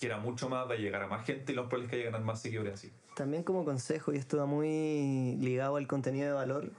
Que 0.00 0.06
era 0.06 0.18
mucho 0.18 0.50
más, 0.50 0.68
va 0.68 0.74
a 0.74 0.76
llegar 0.76 1.02
a 1.02 1.06
más 1.06 1.24
gente 1.24 1.52
y 1.52 1.54
lo 1.54 1.62
más 1.62 1.70
probable 1.70 1.86
es 1.86 1.90
que 1.90 1.96
haya 1.96 2.04
ganar 2.06 2.22
más 2.22 2.42
seguidores 2.42 2.74
así. 2.74 2.90
También 3.14 3.42
como 3.42 3.64
consejo, 3.64 4.12
y 4.12 4.16
esto 4.16 4.36
va 4.36 4.44
muy 4.44 5.36
ligado 5.40 5.76
al 5.76 5.86
contenido 5.86 6.26
de 6.26 6.32
valor, 6.34 6.70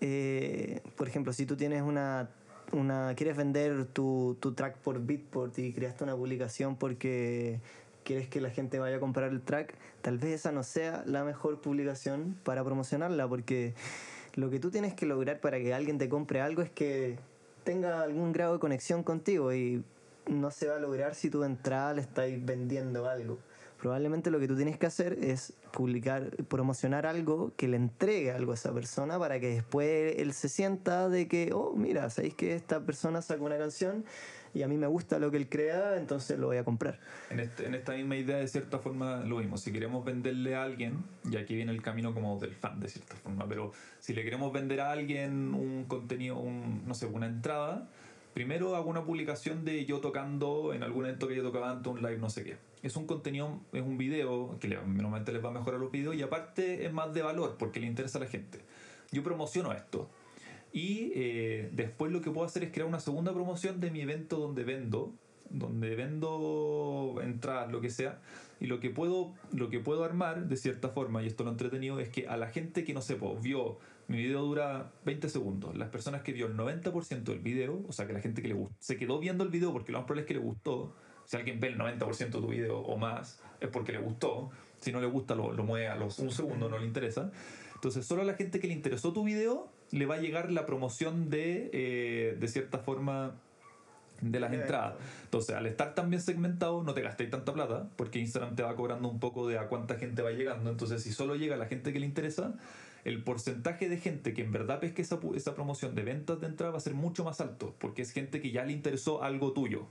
eh, 0.00 0.80
por 0.96 1.08
ejemplo, 1.08 1.32
si 1.32 1.46
tú 1.46 1.56
tienes 1.56 1.82
una, 1.82 2.30
una 2.72 3.14
quieres 3.16 3.36
vender 3.36 3.86
tu, 3.86 4.36
tu 4.40 4.52
track 4.52 4.78
por 4.78 5.00
Beatport 5.04 5.58
y 5.58 5.72
creaste 5.72 6.04
una 6.04 6.16
publicación 6.16 6.76
porque 6.76 7.60
quieres 8.04 8.28
que 8.28 8.40
la 8.40 8.50
gente 8.50 8.78
vaya 8.78 8.96
a 8.96 9.00
comprar 9.00 9.30
el 9.30 9.40
track, 9.40 9.74
tal 10.02 10.18
vez 10.18 10.32
esa 10.32 10.52
no 10.52 10.62
sea 10.62 11.04
la 11.06 11.24
mejor 11.24 11.60
publicación 11.60 12.36
para 12.44 12.64
promocionarla, 12.64 13.28
porque 13.28 13.74
lo 14.34 14.50
que 14.50 14.58
tú 14.58 14.70
tienes 14.70 14.94
que 14.94 15.06
lograr 15.06 15.40
para 15.40 15.58
que 15.58 15.74
alguien 15.74 15.98
te 15.98 16.08
compre 16.08 16.40
algo 16.40 16.62
es 16.62 16.70
que 16.70 17.18
tenga 17.64 18.02
algún 18.02 18.32
grado 18.32 18.54
de 18.54 18.58
conexión 18.58 19.02
contigo 19.02 19.52
y 19.52 19.84
no 20.26 20.50
se 20.50 20.68
va 20.68 20.76
a 20.76 20.78
lograr 20.78 21.14
si 21.14 21.28
de 21.28 21.46
entrada 21.46 21.94
le 21.94 22.00
estás 22.00 22.28
vendiendo 22.44 23.08
algo. 23.08 23.38
Probablemente 23.80 24.30
lo 24.30 24.38
que 24.38 24.46
tú 24.46 24.56
tienes 24.56 24.76
que 24.76 24.86
hacer 24.86 25.18
es 25.22 25.54
publicar, 25.72 26.30
promocionar 26.48 27.06
algo 27.06 27.52
que 27.56 27.66
le 27.66 27.78
entregue 27.78 28.30
algo 28.30 28.52
a 28.52 28.54
esa 28.54 28.74
persona 28.74 29.18
para 29.18 29.40
que 29.40 29.48
después 29.48 30.16
él 30.18 30.34
se 30.34 30.50
sienta 30.50 31.08
de 31.08 31.28
que, 31.28 31.52
oh, 31.54 31.74
mira, 31.74 32.10
sabéis 32.10 32.34
que 32.34 32.54
esta 32.54 32.80
persona 32.80 33.22
sacó 33.22 33.44
una 33.44 33.56
canción 33.56 34.04
y 34.52 34.62
a 34.62 34.68
mí 34.68 34.76
me 34.76 34.86
gusta 34.86 35.18
lo 35.18 35.30
que 35.30 35.36
él 35.36 35.48
crea, 35.48 35.96
entonces 35.96 36.38
lo 36.38 36.48
voy 36.48 36.58
a 36.58 36.64
comprar. 36.64 36.98
En, 37.30 37.40
esta 37.40 37.92
misma 37.92 38.16
idea, 38.16 38.36
de 38.36 38.48
cierta 38.48 38.78
forma, 38.78 39.24
lo 39.24 39.38
mismo. 39.38 39.56
Si 39.56 39.72
queremos 39.72 40.04
venderle 40.04 40.56
a 40.56 40.64
alguien, 40.64 41.04
y 41.30 41.36
aquí 41.36 41.54
viene 41.54 41.72
el 41.72 41.82
camino 41.82 42.12
como 42.12 42.38
del 42.38 42.54
fan, 42.54 42.80
de 42.80 42.88
cierta 42.88 43.14
forma, 43.16 43.46
pero 43.48 43.72
si 43.98 44.12
le 44.12 44.24
queremos 44.24 44.52
vender 44.52 44.80
a 44.80 44.90
alguien 44.90 45.54
un 45.54 45.84
contenido, 45.84 46.38
un, 46.38 46.82
no 46.86 46.94
sé, 46.94 47.06
una 47.06 47.26
entrada, 47.26 47.88
primero 48.34 48.76
hago 48.76 48.88
una 48.90 49.04
publicación 49.04 49.64
de 49.64 49.84
yo 49.84 50.00
tocando 50.00 50.72
en 50.74 50.82
algún 50.82 51.04
evento 51.04 51.28
que 51.28 51.36
yo 51.36 51.42
tocaba 51.42 51.70
antes, 51.70 51.92
un 51.92 52.00
live, 52.00 52.18
no 52.18 52.30
sé 52.30 52.44
qué. 52.44 52.56
Es 52.82 52.96
un 52.96 53.06
contenido, 53.06 53.60
es 53.72 53.82
un 53.82 53.98
video, 53.98 54.56
que 54.58 54.68
normalmente 54.68 55.32
les 55.32 55.44
va 55.44 55.50
a 55.50 55.52
mejorar 55.52 55.80
los 55.80 55.90
videos, 55.90 56.14
y 56.16 56.22
aparte 56.22 56.86
es 56.86 56.92
más 56.92 57.12
de 57.12 57.22
valor, 57.22 57.56
porque 57.58 57.80
le 57.80 57.86
interesa 57.86 58.18
a 58.18 58.22
la 58.22 58.28
gente. 58.28 58.60
Yo 59.10 59.22
promociono 59.22 59.72
esto. 59.72 60.08
Y 60.72 61.12
eh, 61.14 61.68
después 61.72 62.12
lo 62.12 62.20
que 62.20 62.30
puedo 62.30 62.46
hacer 62.46 62.62
es 62.62 62.72
crear 62.72 62.88
una 62.88 63.00
segunda 63.00 63.32
promoción 63.32 63.80
de 63.80 63.90
mi 63.90 64.00
evento 64.00 64.38
donde 64.38 64.64
vendo, 64.64 65.12
donde 65.50 65.96
vendo 65.96 67.16
entradas, 67.22 67.70
lo 67.70 67.80
que 67.80 67.90
sea. 67.90 68.20
Y 68.60 68.66
lo 68.66 68.78
que 68.78 68.90
puedo, 68.90 69.32
lo 69.52 69.68
que 69.68 69.80
puedo 69.80 70.04
armar 70.04 70.46
de 70.46 70.56
cierta 70.56 70.90
forma, 70.90 71.22
y 71.22 71.26
esto 71.26 71.44
lo 71.44 71.50
entretenido, 71.50 71.98
es 71.98 72.08
que 72.08 72.28
a 72.28 72.36
la 72.36 72.48
gente 72.48 72.84
que 72.84 72.94
no 72.94 73.02
sé, 73.02 73.16
po, 73.16 73.36
vio, 73.36 73.78
mi 74.10 74.18
video 74.18 74.42
dura 74.42 74.90
20 75.04 75.28
segundos, 75.28 75.76
las 75.76 75.88
personas 75.88 76.22
que 76.22 76.32
vio 76.32 76.46
el 76.46 76.56
90% 76.56 77.22
del 77.22 77.38
video, 77.38 77.80
o 77.86 77.92
sea 77.92 78.08
que 78.08 78.12
la 78.12 78.20
gente 78.20 78.42
que 78.42 78.48
le 78.48 78.54
gustó, 78.54 78.74
se 78.80 78.96
quedó 78.96 79.20
viendo 79.20 79.44
el 79.44 79.50
video 79.50 79.72
porque 79.72 79.92
lo 79.92 79.98
más 79.98 80.06
probable 80.06 80.22
es 80.22 80.26
que 80.26 80.34
le 80.34 80.40
gustó. 80.40 80.96
Si 81.26 81.36
alguien 81.36 81.60
ve 81.60 81.68
el 81.68 81.78
90% 81.78 82.18
de 82.18 82.28
tu 82.30 82.48
video 82.48 82.80
o 82.80 82.96
más, 82.96 83.40
es 83.60 83.68
porque 83.68 83.92
le 83.92 83.98
gustó. 83.98 84.50
Si 84.80 84.90
no 84.90 85.00
le 85.00 85.06
gusta, 85.06 85.36
lo, 85.36 85.52
lo 85.52 85.62
mueve 85.62 85.86
a 85.86 85.94
los 85.94 86.18
un 86.18 86.32
segundo, 86.32 86.68
no 86.68 86.76
le 86.76 86.86
interesa. 86.86 87.30
Entonces, 87.76 88.04
solo 88.04 88.22
a 88.22 88.24
la 88.24 88.34
gente 88.34 88.58
que 88.58 88.66
le 88.66 88.72
interesó 88.72 89.12
tu 89.12 89.22
video 89.22 89.70
le 89.92 90.06
va 90.06 90.16
a 90.16 90.18
llegar 90.18 90.50
la 90.50 90.66
promoción 90.66 91.30
de, 91.30 91.70
eh, 91.72 92.36
de 92.36 92.48
cierta 92.48 92.78
forma, 92.78 93.36
de 94.20 94.40
las 94.40 94.50
Del 94.50 94.62
entradas. 94.62 94.94
Entonces, 95.24 95.54
al 95.54 95.66
estar 95.66 95.94
tan 95.94 96.10
bien 96.10 96.20
segmentado, 96.20 96.82
no 96.82 96.94
te 96.94 97.00
gastéis 97.00 97.30
tanta 97.30 97.52
plata, 97.52 97.88
porque 97.96 98.18
Instagram 98.18 98.56
te 98.56 98.64
va 98.64 98.74
cobrando 98.74 99.08
un 99.08 99.20
poco 99.20 99.46
de 99.46 99.56
a 99.56 99.68
cuánta 99.68 99.94
gente 99.94 100.20
va 100.20 100.32
llegando. 100.32 100.68
Entonces, 100.68 101.02
si 101.02 101.12
solo 101.12 101.36
llega 101.36 101.56
la 101.56 101.66
gente 101.66 101.92
que 101.92 102.00
le 102.00 102.06
interesa, 102.06 102.54
el 103.04 103.22
porcentaje 103.22 103.88
de 103.88 103.98
gente 103.98 104.34
que 104.34 104.42
en 104.42 104.52
verdad 104.52 104.80
pesque 104.80 105.02
esa, 105.02 105.18
esa 105.34 105.54
promoción 105.54 105.94
de 105.94 106.02
ventas 106.02 106.40
de 106.40 106.46
entrada 106.46 106.72
va 106.72 106.78
a 106.78 106.82
ser 106.82 106.94
mucho 106.94 107.24
más 107.24 107.40
alto, 107.40 107.74
porque 107.78 108.02
es 108.02 108.12
gente 108.12 108.40
que 108.40 108.50
ya 108.50 108.64
le 108.64 108.72
interesó 108.72 109.22
algo 109.22 109.52
tuyo. 109.52 109.86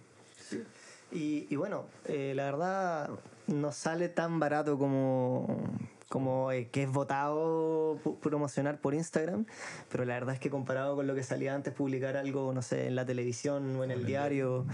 Y, 1.11 1.47
y 1.49 1.55
bueno, 1.55 1.85
eh, 2.05 2.33
la 2.35 2.45
verdad 2.45 3.09
no 3.47 3.71
sale 3.71 4.09
tan 4.09 4.39
barato 4.39 4.77
como, 4.77 5.63
como 6.07 6.51
eh, 6.51 6.69
que 6.71 6.83
es 6.83 6.91
votado 6.91 7.97
promocionar 8.21 8.79
por 8.79 8.93
Instagram, 8.93 9.45
pero 9.91 10.05
la 10.05 10.13
verdad 10.15 10.35
es 10.35 10.39
que 10.39 10.49
comparado 10.49 10.95
con 10.95 11.07
lo 11.07 11.15
que 11.15 11.23
salía 11.23 11.55
antes, 11.55 11.73
publicar 11.73 12.17
algo, 12.17 12.53
no 12.53 12.61
sé, 12.61 12.87
en 12.87 12.95
la 12.95 13.05
televisión 13.05 13.75
o 13.75 13.83
en 13.83 13.91
el 13.91 14.05
diario, 14.05 14.65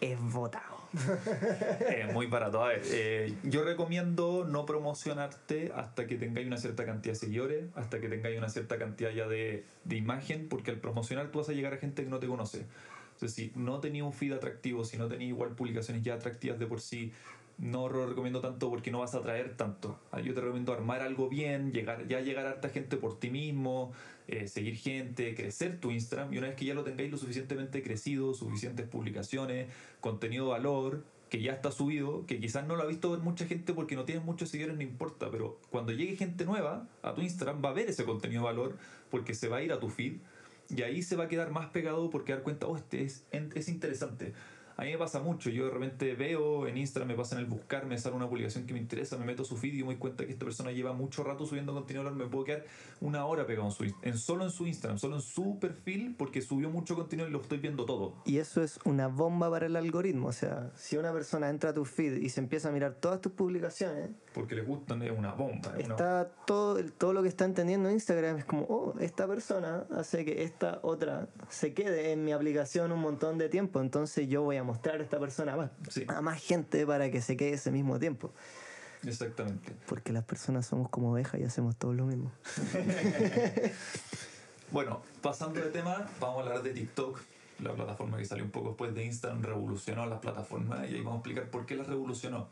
es 0.00 0.18
votado. 0.20 0.75
Es 1.88 2.12
muy 2.12 2.26
barato. 2.26 2.64
A 2.64 2.68
ver, 2.68 2.82
eh, 2.86 3.34
yo 3.42 3.64
recomiendo 3.64 4.44
no 4.48 4.66
promocionarte 4.66 5.72
hasta 5.74 6.06
que 6.06 6.16
tengáis 6.16 6.46
una 6.46 6.56
cierta 6.56 6.84
cantidad 6.84 7.14
de 7.14 7.18
seguidores, 7.18 7.64
hasta 7.74 8.00
que 8.00 8.08
tengáis 8.08 8.38
una 8.38 8.48
cierta 8.48 8.78
cantidad 8.78 9.10
ya 9.10 9.26
de, 9.28 9.64
de 9.84 9.96
imagen, 9.96 10.48
porque 10.48 10.70
al 10.70 10.78
promocionar 10.78 11.30
tú 11.30 11.38
vas 11.38 11.48
a 11.48 11.52
llegar 11.52 11.74
a 11.74 11.78
gente 11.78 12.04
que 12.04 12.10
no 12.10 12.18
te 12.18 12.26
conoce. 12.26 12.66
Entonces, 13.14 13.34
si 13.34 13.52
no 13.54 13.80
tenía 13.80 14.04
un 14.04 14.12
feed 14.12 14.32
atractivo, 14.32 14.84
si 14.84 14.98
no 14.98 15.08
tenía 15.08 15.28
igual 15.28 15.50
publicaciones 15.50 16.02
ya 16.02 16.14
atractivas 16.14 16.58
de 16.58 16.66
por 16.66 16.80
sí, 16.80 17.12
no 17.58 17.88
lo 17.88 18.06
recomiendo 18.06 18.40
tanto 18.40 18.68
porque 18.68 18.90
no 18.90 19.00
vas 19.00 19.14
a 19.14 19.18
atraer 19.18 19.56
tanto. 19.56 19.98
Ah, 20.12 20.20
Yo 20.20 20.34
te 20.34 20.40
recomiendo 20.40 20.72
armar 20.72 21.00
algo 21.00 21.28
bien, 21.28 21.72
llegar, 21.72 22.06
ya 22.06 22.20
llegar 22.20 22.46
a 22.46 22.50
harta 22.50 22.68
gente 22.68 22.96
por 22.96 23.18
ti 23.18 23.30
mismo, 23.30 23.92
eh, 24.28 24.48
seguir 24.48 24.76
gente, 24.76 25.34
crecer 25.34 25.78
tu 25.78 25.90
Instagram 25.90 26.32
y 26.34 26.38
una 26.38 26.48
vez 26.48 26.56
que 26.56 26.64
ya 26.64 26.74
lo 26.74 26.82
tengáis 26.82 27.10
lo 27.10 27.16
suficientemente 27.16 27.82
crecido, 27.82 28.34
suficientes 28.34 28.86
publicaciones, 28.88 29.68
contenido 30.00 30.46
de 30.46 30.50
valor, 30.50 31.04
que 31.28 31.40
ya 31.42 31.52
está 31.52 31.72
subido, 31.72 32.24
que 32.26 32.38
quizás 32.38 32.66
no 32.66 32.76
lo 32.76 32.82
ha 32.82 32.86
visto 32.86 33.16
mucha 33.18 33.46
gente 33.46 33.72
porque 33.72 33.96
no 33.96 34.04
tienes 34.04 34.24
muchos 34.24 34.48
seguidores, 34.48 34.76
no 34.76 34.82
importa, 34.82 35.30
pero 35.30 35.60
cuando 35.70 35.92
llegue 35.92 36.16
gente 36.16 36.44
nueva 36.44 36.88
a 37.02 37.14
tu 37.14 37.20
Instagram 37.20 37.64
va 37.64 37.70
a 37.70 37.72
ver 37.72 37.88
ese 37.88 38.04
contenido 38.04 38.42
de 38.42 38.46
valor 38.46 38.76
porque 39.10 39.34
se 39.34 39.48
va 39.48 39.58
a 39.58 39.62
ir 39.62 39.72
a 39.72 39.80
tu 39.80 39.88
feed 39.88 40.14
y 40.68 40.82
ahí 40.82 41.02
se 41.02 41.16
va 41.16 41.24
a 41.24 41.28
quedar 41.28 41.50
más 41.50 41.68
pegado 41.68 42.10
porque 42.10 42.32
dar 42.32 42.42
cuenta, 42.42 42.66
oh, 42.66 42.76
este 42.76 43.04
es, 43.04 43.24
es 43.30 43.68
interesante. 43.68 44.32
A 44.78 44.82
mí 44.84 44.90
me 44.92 44.98
pasa 44.98 45.20
mucho, 45.20 45.48
yo 45.48 45.64
de 45.64 45.70
repente 45.70 46.14
veo 46.14 46.66
en 46.66 46.76
Instagram, 46.76 47.08
me 47.08 47.14
pasa 47.14 47.34
en 47.36 47.40
el 47.40 47.46
buscar, 47.46 47.86
me 47.86 47.96
sale 47.96 48.14
una 48.14 48.28
publicación 48.28 48.66
que 48.66 48.74
me 48.74 48.78
interesa, 48.78 49.16
me 49.16 49.24
meto 49.24 49.42
su 49.42 49.56
feed 49.56 49.72
y 49.72 49.78
me 49.78 49.86
doy 49.86 49.96
cuenta 49.96 50.26
que 50.26 50.32
esta 50.32 50.44
persona 50.44 50.70
lleva 50.70 50.92
mucho 50.92 51.24
rato 51.24 51.46
subiendo 51.46 51.72
contenido, 51.72 52.10
me 52.10 52.26
puedo 52.26 52.44
quedar 52.44 52.64
una 53.00 53.24
hora 53.24 53.46
pegado 53.46 53.68
en, 53.68 53.72
su, 53.72 53.84
en 54.02 54.18
solo 54.18 54.44
en 54.44 54.50
su 54.50 54.66
Instagram, 54.66 54.98
solo 54.98 55.16
en 55.16 55.22
su 55.22 55.58
perfil, 55.58 56.14
porque 56.18 56.42
subió 56.42 56.68
mucho 56.68 56.94
contenido 56.94 57.26
y 57.26 57.30
lo 57.32 57.40
estoy 57.40 57.56
viendo 57.56 57.86
todo. 57.86 58.16
Y 58.26 58.36
eso 58.36 58.62
es 58.62 58.78
una 58.84 59.08
bomba 59.08 59.50
para 59.50 59.64
el 59.64 59.76
algoritmo. 59.76 60.28
O 60.28 60.32
sea, 60.32 60.70
si 60.76 60.98
una 60.98 61.10
persona 61.10 61.48
entra 61.48 61.70
a 61.70 61.72
tu 61.74 61.86
feed 61.86 62.18
y 62.18 62.28
se 62.28 62.40
empieza 62.40 62.68
a 62.68 62.72
mirar 62.72 62.96
todas 63.00 63.22
tus 63.22 63.32
publicaciones, 63.32 64.10
Porque 64.34 64.54
les 64.54 64.66
gustan, 64.66 65.00
es 65.02 65.10
una 65.16 65.32
bomba. 65.32 65.72
es 65.78 65.86
una- 65.86 65.94
está 65.94 66.28
todo, 66.46 66.84
todo 66.98 67.14
lo 67.14 67.22
que 67.22 67.28
está 67.30 67.46
entendiendo 67.46 67.90
Instagram 67.90 68.36
es 68.36 68.44
como, 68.44 68.64
oh, 68.68 68.94
esta 69.00 69.26
persona 69.26 69.86
hace 69.90 70.26
que 70.26 70.42
esta 70.42 70.80
otra 70.82 71.28
se 71.48 71.72
quede 71.72 72.12
en 72.12 72.22
mi 72.24 72.32
aplicación 72.32 72.92
un 72.92 73.00
montón 73.00 73.38
de 73.38 73.48
tiempo, 73.48 73.80
entonces 73.80 74.28
yo 74.28 74.42
voy 74.42 74.56
a 74.56 74.65
mostrar 74.66 75.00
a 75.00 75.02
esta 75.02 75.18
persona 75.18 75.54
a 75.54 75.56
más, 75.56 75.70
Sí. 75.88 76.04
a 76.08 76.20
más 76.20 76.42
gente 76.42 76.84
para 76.86 77.10
que 77.10 77.22
se 77.22 77.36
quede 77.36 77.52
ese 77.54 77.70
mismo 77.70 77.98
tiempo. 77.98 78.32
Exactamente. 79.04 79.72
Porque 79.86 80.12
las 80.12 80.24
personas 80.24 80.66
somos 80.66 80.88
como 80.90 81.12
ovejas 81.12 81.40
y 81.40 81.44
hacemos 81.44 81.76
todo 81.76 81.92
lo 81.94 82.06
mismo. 82.06 82.32
Bueno, 84.72 85.00
pasando 85.22 85.60
de 85.60 85.70
tema, 85.70 86.08
vamos 86.20 86.38
a 86.38 86.42
hablar 86.42 86.62
de 86.62 86.72
TikTok, 86.72 87.20
la 87.62 87.72
plataforma 87.74 88.16
que 88.18 88.24
salió 88.24 88.44
un 88.44 88.50
poco 88.50 88.70
después 88.70 88.92
de 88.94 89.04
Instagram, 89.04 89.42
revolucionó 89.42 90.06
las 90.06 90.18
plataformas 90.18 90.90
y 90.90 90.94
ahí 90.94 91.00
vamos 91.00 91.14
a 91.14 91.16
explicar 91.18 91.44
por 91.50 91.66
qué 91.66 91.76
las 91.76 91.86
revolucionó. 91.86 92.48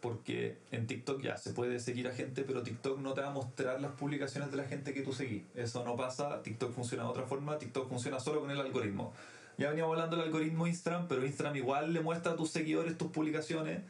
Porque 0.00 0.58
en 0.72 0.86
TikTok 0.86 1.22
ya 1.22 1.36
se 1.36 1.52
puede 1.52 1.78
seguir 1.80 2.08
a 2.08 2.12
gente, 2.12 2.42
pero 2.42 2.62
TikTok 2.64 2.98
no 2.98 3.14
te 3.14 3.20
va 3.20 3.28
a 3.28 3.32
mostrar 3.32 3.80
las 3.80 3.92
publicaciones 3.92 4.50
de 4.50 4.56
la 4.56 4.64
gente 4.64 4.92
que 4.92 5.02
tú 5.02 5.12
seguís. 5.12 5.44
Eso 5.54 5.84
no 5.84 5.96
pasa, 5.96 6.42
TikTok 6.42 6.72
funciona 6.72 7.04
de 7.04 7.10
otra 7.10 7.22
forma, 7.24 7.56
TikTok 7.58 7.88
funciona 7.88 8.18
solo 8.18 8.40
con 8.40 8.50
el 8.50 8.60
algoritmo. 8.60 9.12
Ya 9.58 9.68
veníamos 9.70 9.92
hablando 9.94 10.16
del 10.16 10.26
algoritmo 10.26 10.66
Instagram, 10.66 11.08
pero 11.08 11.26
Instagram 11.26 11.56
igual 11.56 11.92
le 11.92 12.00
muestra 12.00 12.32
a 12.32 12.36
tus 12.36 12.50
seguidores 12.50 12.96
tus 12.96 13.08
publicaciones. 13.10 13.82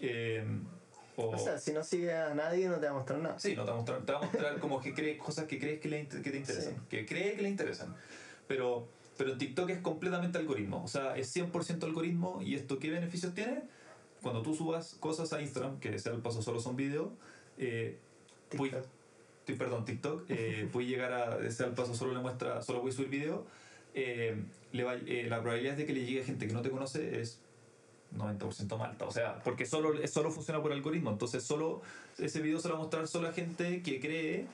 eh, 0.00 0.44
o, 1.16 1.30
O 1.30 1.38
sea, 1.38 1.56
si 1.58 1.72
no 1.72 1.82
sigues 1.82 2.12
a 2.12 2.34
nadie 2.34 2.68
no 2.68 2.74
te 2.78 2.86
va 2.86 2.90
a 2.90 2.94
mostrar 2.94 3.18
nada. 3.20 3.38
Sí, 3.38 3.56
no 3.56 3.62
te 3.64 3.70
va 3.70 3.76
a 3.76 3.80
mostrar, 3.80 4.02
te 4.04 4.12
va 4.12 4.18
a 4.18 4.22
mostrar 4.22 4.58
como 4.60 4.80
que 4.80 4.92
crees 4.92 5.18
cosas 5.18 5.46
que 5.46 5.58
crees 5.58 5.80
que, 5.80 5.88
le, 5.88 6.06
que 6.08 6.30
te 6.30 6.36
interesan, 6.36 6.74
Sí. 6.74 6.80
que 6.90 7.06
cree 7.06 7.36
que 7.36 7.42
le 7.42 7.48
interesan. 7.48 7.94
Pero, 8.46 8.86
pero 9.16 9.32
en 9.32 9.38
TikTok 9.38 9.70
es 9.70 9.78
completamente 9.78 10.36
algoritmo, 10.38 10.82
o 10.84 10.88
sea, 10.88 11.16
es 11.16 11.34
100% 11.34 11.84
algoritmo 11.84 12.42
y 12.42 12.54
esto 12.54 12.78
qué 12.78 12.90
beneficios 12.90 13.32
tiene? 13.32 13.62
Cuando 14.22 14.42
tú 14.42 14.54
subas 14.54 14.94
cosas 15.00 15.32
a 15.32 15.40
Instagram, 15.40 15.78
que 15.80 15.98
sea 15.98 16.12
el 16.12 16.20
paso 16.20 16.42
solo 16.42 16.60
son 16.60 16.76
videos, 16.76 17.08
eh, 17.58 17.96
voy- 18.56 18.72
perdón, 19.46 19.84
TikTok, 19.86 20.24
eh, 20.28 20.68
voy 20.72 20.84
a 20.86 20.88
llegar 20.88 21.12
a 21.12 21.50
sea 21.50 21.66
el 21.66 21.72
paso 21.74 21.94
solo 21.94 22.12
le 22.12 22.18
muestra, 22.18 22.60
solo 22.60 22.80
voy 22.82 22.90
a 22.90 22.94
subir 22.94 23.08
video, 23.08 23.46
eh, 23.94 24.42
eh, 24.78 25.26
la 25.28 25.40
probabilidad 25.40 25.76
de 25.76 25.86
que 25.86 25.92
le 25.92 26.04
llegue 26.04 26.22
a 26.22 26.24
gente 26.24 26.46
que 26.46 26.52
no 26.52 26.62
te 26.62 26.70
conoce 26.70 27.20
es 27.20 27.40
90% 28.16 28.78
más 28.78 28.90
alta. 28.90 29.06
O 29.06 29.10
sea, 29.10 29.42
porque 29.42 29.66
solo, 29.66 30.06
solo 30.06 30.30
funciona 30.30 30.62
por 30.62 30.72
algoritmo. 30.72 31.10
Entonces, 31.10 31.42
solo 31.44 31.82
ese 32.18 32.40
video 32.40 32.58
se 32.58 32.68
va 32.68 32.74
a 32.74 32.78
mostrar 32.78 33.06
solo 33.08 33.28
a 33.28 33.32
gente 33.32 33.82
que 33.82 34.00
cree 34.00 34.46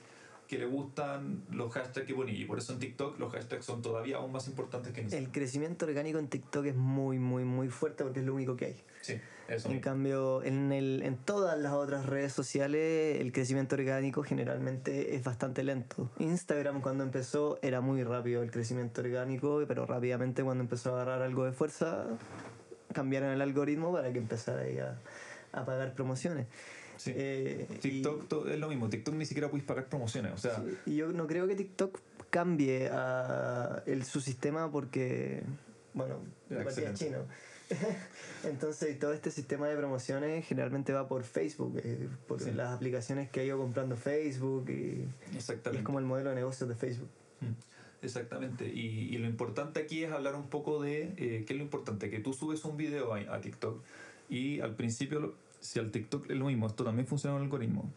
que 0.53 0.59
le 0.59 0.65
gustan 0.67 1.43
los 1.51 1.73
hashtags 1.73 2.05
que 2.05 2.13
poní. 2.13 2.33
Y 2.33 2.45
por 2.45 2.59
eso 2.59 2.73
en 2.73 2.79
TikTok 2.79 3.19
los 3.19 3.31
hashtags 3.33 3.65
son 3.65 3.81
todavía 3.81 4.17
aún 4.17 4.31
más 4.31 4.47
importantes 4.47 4.93
que 4.93 4.99
en 4.99 5.05
Instagram. 5.05 5.25
El 5.25 5.31
crecimiento 5.31 5.85
orgánico 5.85 6.19
en 6.19 6.27
TikTok 6.27 6.65
es 6.65 6.75
muy, 6.75 7.17
muy, 7.17 7.43
muy 7.43 7.69
fuerte 7.69 8.03
porque 8.03 8.19
es 8.19 8.25
lo 8.25 8.35
único 8.35 8.55
que 8.55 8.65
hay. 8.65 8.83
Sí, 9.01 9.19
eso. 9.47 9.67
En 9.67 9.75
mismo. 9.75 9.81
cambio, 9.81 10.43
en, 10.43 10.71
el, 10.71 11.01
en 11.03 11.17
todas 11.17 11.57
las 11.59 11.73
otras 11.73 12.05
redes 12.05 12.33
sociales, 12.33 13.19
el 13.19 13.31
crecimiento 13.31 13.75
orgánico 13.75 14.21
generalmente 14.23 15.15
es 15.15 15.23
bastante 15.23 15.63
lento. 15.63 16.11
Instagram 16.19 16.81
cuando 16.81 17.03
empezó 17.03 17.57
era 17.63 17.81
muy 17.81 18.03
rápido 18.03 18.43
el 18.43 18.51
crecimiento 18.51 19.01
orgánico, 19.01 19.63
pero 19.67 19.87
rápidamente 19.87 20.43
cuando 20.43 20.63
empezó 20.63 20.91
a 20.91 21.01
agarrar 21.01 21.23
algo 21.23 21.45
de 21.45 21.51
fuerza, 21.51 22.05
cambiaron 22.93 23.31
el 23.31 23.41
algoritmo 23.41 23.91
para 23.91 24.13
que 24.13 24.19
empezara 24.19 24.61
ahí 24.61 24.77
a, 24.77 24.99
a 25.51 25.65
pagar 25.65 25.93
promociones. 25.95 26.45
Sí. 27.03 27.11
Eh, 27.15 27.67
y- 27.69 27.75
TikTok 27.79 28.27
to- 28.29 28.47
es 28.49 28.57
lo 28.59 28.69
mismo. 28.69 28.89
TikTok 28.89 29.13
ni 29.15 29.25
siquiera 29.25 29.49
puedes 29.49 29.65
pagar 29.65 29.87
promociones. 29.89 30.31
O 30.33 30.37
sea, 30.37 30.55
Sí, 30.63 30.91
Y 30.91 30.95
yo 30.95 31.11
no 31.11 31.27
creo 31.27 31.47
que 31.47 31.55
TikTok 31.55 31.99
cambie 32.29 32.89
a 32.91 33.83
el, 33.85 34.05
su 34.05 34.21
sistema 34.21 34.71
porque, 34.71 35.43
bueno, 35.93 36.19
es 36.49 36.93
chino. 36.93 37.17
Entonces, 38.43 38.97
todo 38.99 39.13
este 39.13 39.31
sistema 39.31 39.67
de 39.67 39.75
promociones 39.75 40.45
generalmente 40.45 40.93
va 40.93 41.07
por 41.07 41.23
Facebook, 41.23 41.79
eh, 41.83 42.07
por 42.27 42.39
Sí. 42.41 42.51
las 42.51 42.73
aplicaciones 42.73 43.29
que 43.29 43.39
ha 43.41 43.43
ido 43.43 43.57
comprando 43.57 43.95
Facebook 43.97 44.65
y, 44.69 44.73
y 44.73 45.35
exactamente. 45.35 45.79
es 45.79 45.85
como 45.85 45.99
el 45.99 46.05
modelo 46.05 46.29
de 46.29 46.35
negocios 46.35 46.69
de 46.69 46.75
Facebook. 46.75 47.09
Mm, 47.41 47.51
Exactamente, 48.05 48.67
y, 48.67 49.15
y 49.15 49.17
lo 49.17 49.27
importante 49.27 49.79
aquí 49.79 50.03
es 50.03 50.11
hablar 50.11 50.35
un 50.35 50.49
poco 50.49 50.81
de 50.83 51.13
eh, 51.15 51.45
qué 51.47 51.53
es 51.53 51.57
lo 51.57 51.63
importante, 51.63 52.09
que 52.09 52.19
tú 52.19 52.33
subes 52.33 52.65
un 52.65 52.75
video 52.75 53.13
a, 53.13 53.19
a 53.33 53.39
TikTok 53.39 53.81
y 54.29 54.59
al 54.59 54.75
principio, 54.75 55.35
si 55.63 55.79
al 55.79 55.91
TikTok 55.91 56.29
es 56.29 56.35
lo 56.35 56.45
mismo, 56.45 56.67
esto 56.67 56.83
también 56.83 57.07
funciona 57.07 57.37
el 57.37 57.43
algoritmo. 57.43 57.89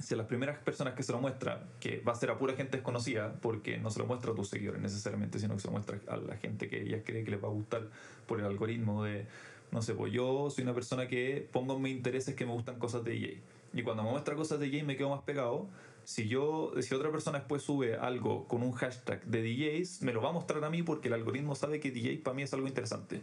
Si 0.00 0.12
a 0.12 0.16
las 0.18 0.26
primeras 0.26 0.58
personas 0.58 0.94
que 0.94 1.02
se 1.02 1.12
lo 1.12 1.20
muestra, 1.20 1.66
que 1.80 2.00
va 2.00 2.12
a 2.12 2.14
ser 2.14 2.30
a 2.30 2.36
pura 2.36 2.52
gente 2.54 2.76
desconocida, 2.76 3.32
porque 3.40 3.78
no 3.78 3.90
se 3.90 4.00
lo 4.00 4.06
muestra 4.06 4.32
a 4.32 4.34
tus 4.34 4.48
seguidores 4.48 4.82
necesariamente, 4.82 5.38
sino 5.38 5.54
que 5.54 5.60
se 5.60 5.68
lo 5.68 5.72
muestra 5.72 5.98
a 6.08 6.16
la 6.18 6.36
gente 6.36 6.68
que 6.68 6.82
ella 6.82 7.02
cree 7.02 7.24
que 7.24 7.30
les 7.30 7.42
va 7.42 7.48
a 7.48 7.52
gustar 7.52 7.88
por 8.26 8.38
el 8.38 8.44
algoritmo 8.44 9.04
de, 9.04 9.26
no 9.70 9.80
sé, 9.80 9.94
pues 9.94 10.12
yo 10.12 10.50
soy 10.50 10.64
una 10.64 10.74
persona 10.74 11.08
que 11.08 11.48
pongo 11.50 11.76
en 11.76 11.82
mis 11.82 11.96
intereses 11.96 12.34
que 12.34 12.44
me 12.44 12.52
gustan 12.52 12.78
cosas 12.78 13.02
de 13.02 13.12
DJ. 13.12 13.40
Y 13.72 13.82
cuando 13.82 14.02
me 14.02 14.10
muestra 14.10 14.34
cosas 14.34 14.60
de 14.60 14.66
DJ 14.66 14.84
me 14.84 14.96
quedo 14.96 15.08
más 15.08 15.22
pegado. 15.22 15.66
Si 16.04 16.28
yo, 16.28 16.72
si 16.80 16.94
otra 16.94 17.10
persona 17.10 17.38
después 17.38 17.62
sube 17.62 17.96
algo 17.96 18.46
con 18.46 18.62
un 18.62 18.72
hashtag 18.72 19.24
de 19.24 19.42
DJs, 19.42 20.02
me 20.02 20.12
lo 20.12 20.20
va 20.20 20.28
a 20.28 20.32
mostrar 20.32 20.62
a 20.62 20.68
mí 20.68 20.82
porque 20.82 21.08
el 21.08 21.14
algoritmo 21.14 21.54
sabe 21.54 21.80
que 21.80 21.90
DJ 21.90 22.18
para 22.18 22.34
mí 22.34 22.42
es 22.42 22.52
algo 22.52 22.68
interesante. 22.68 23.22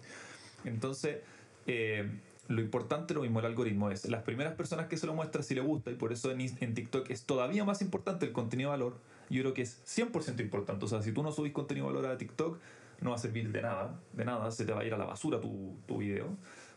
Entonces, 0.65 1.19
eh, 1.67 2.09
lo 2.51 2.61
importante, 2.61 3.13
lo 3.13 3.21
mismo, 3.21 3.39
el 3.39 3.45
algoritmo 3.45 3.91
es 3.91 4.07
las 4.09 4.23
primeras 4.23 4.53
personas 4.53 4.87
que 4.87 4.97
se 4.97 5.07
lo 5.07 5.13
muestra 5.13 5.43
si 5.43 5.55
le 5.55 5.61
gusta 5.61 5.91
y 5.91 5.95
por 5.95 6.11
eso 6.11 6.31
en 6.31 6.73
TikTok 6.73 7.09
es 7.09 7.25
todavía 7.25 7.63
más 7.63 7.81
importante 7.81 8.25
el 8.25 8.31
contenido 8.31 8.71
de 8.71 8.77
valor. 8.77 8.97
Yo 9.29 9.41
creo 9.41 9.53
que 9.53 9.61
es 9.61 9.81
100% 9.85 10.41
importante. 10.41 10.85
O 10.85 10.87
sea, 10.87 11.01
si 11.01 11.13
tú 11.13 11.23
no 11.23 11.31
subís 11.31 11.53
contenido 11.53 11.87
de 11.87 11.93
valor 11.93 12.11
a 12.11 12.17
TikTok, 12.17 12.59
no 12.99 13.11
va 13.11 13.15
a 13.15 13.19
servir 13.19 13.51
de 13.51 13.61
nada, 13.61 13.99
de 14.13 14.25
nada, 14.25 14.51
se 14.51 14.65
te 14.65 14.73
va 14.73 14.81
a 14.81 14.85
ir 14.85 14.93
a 14.93 14.97
la 14.97 15.05
basura 15.05 15.39
tu, 15.39 15.75
tu 15.87 15.97
video. 15.97 16.27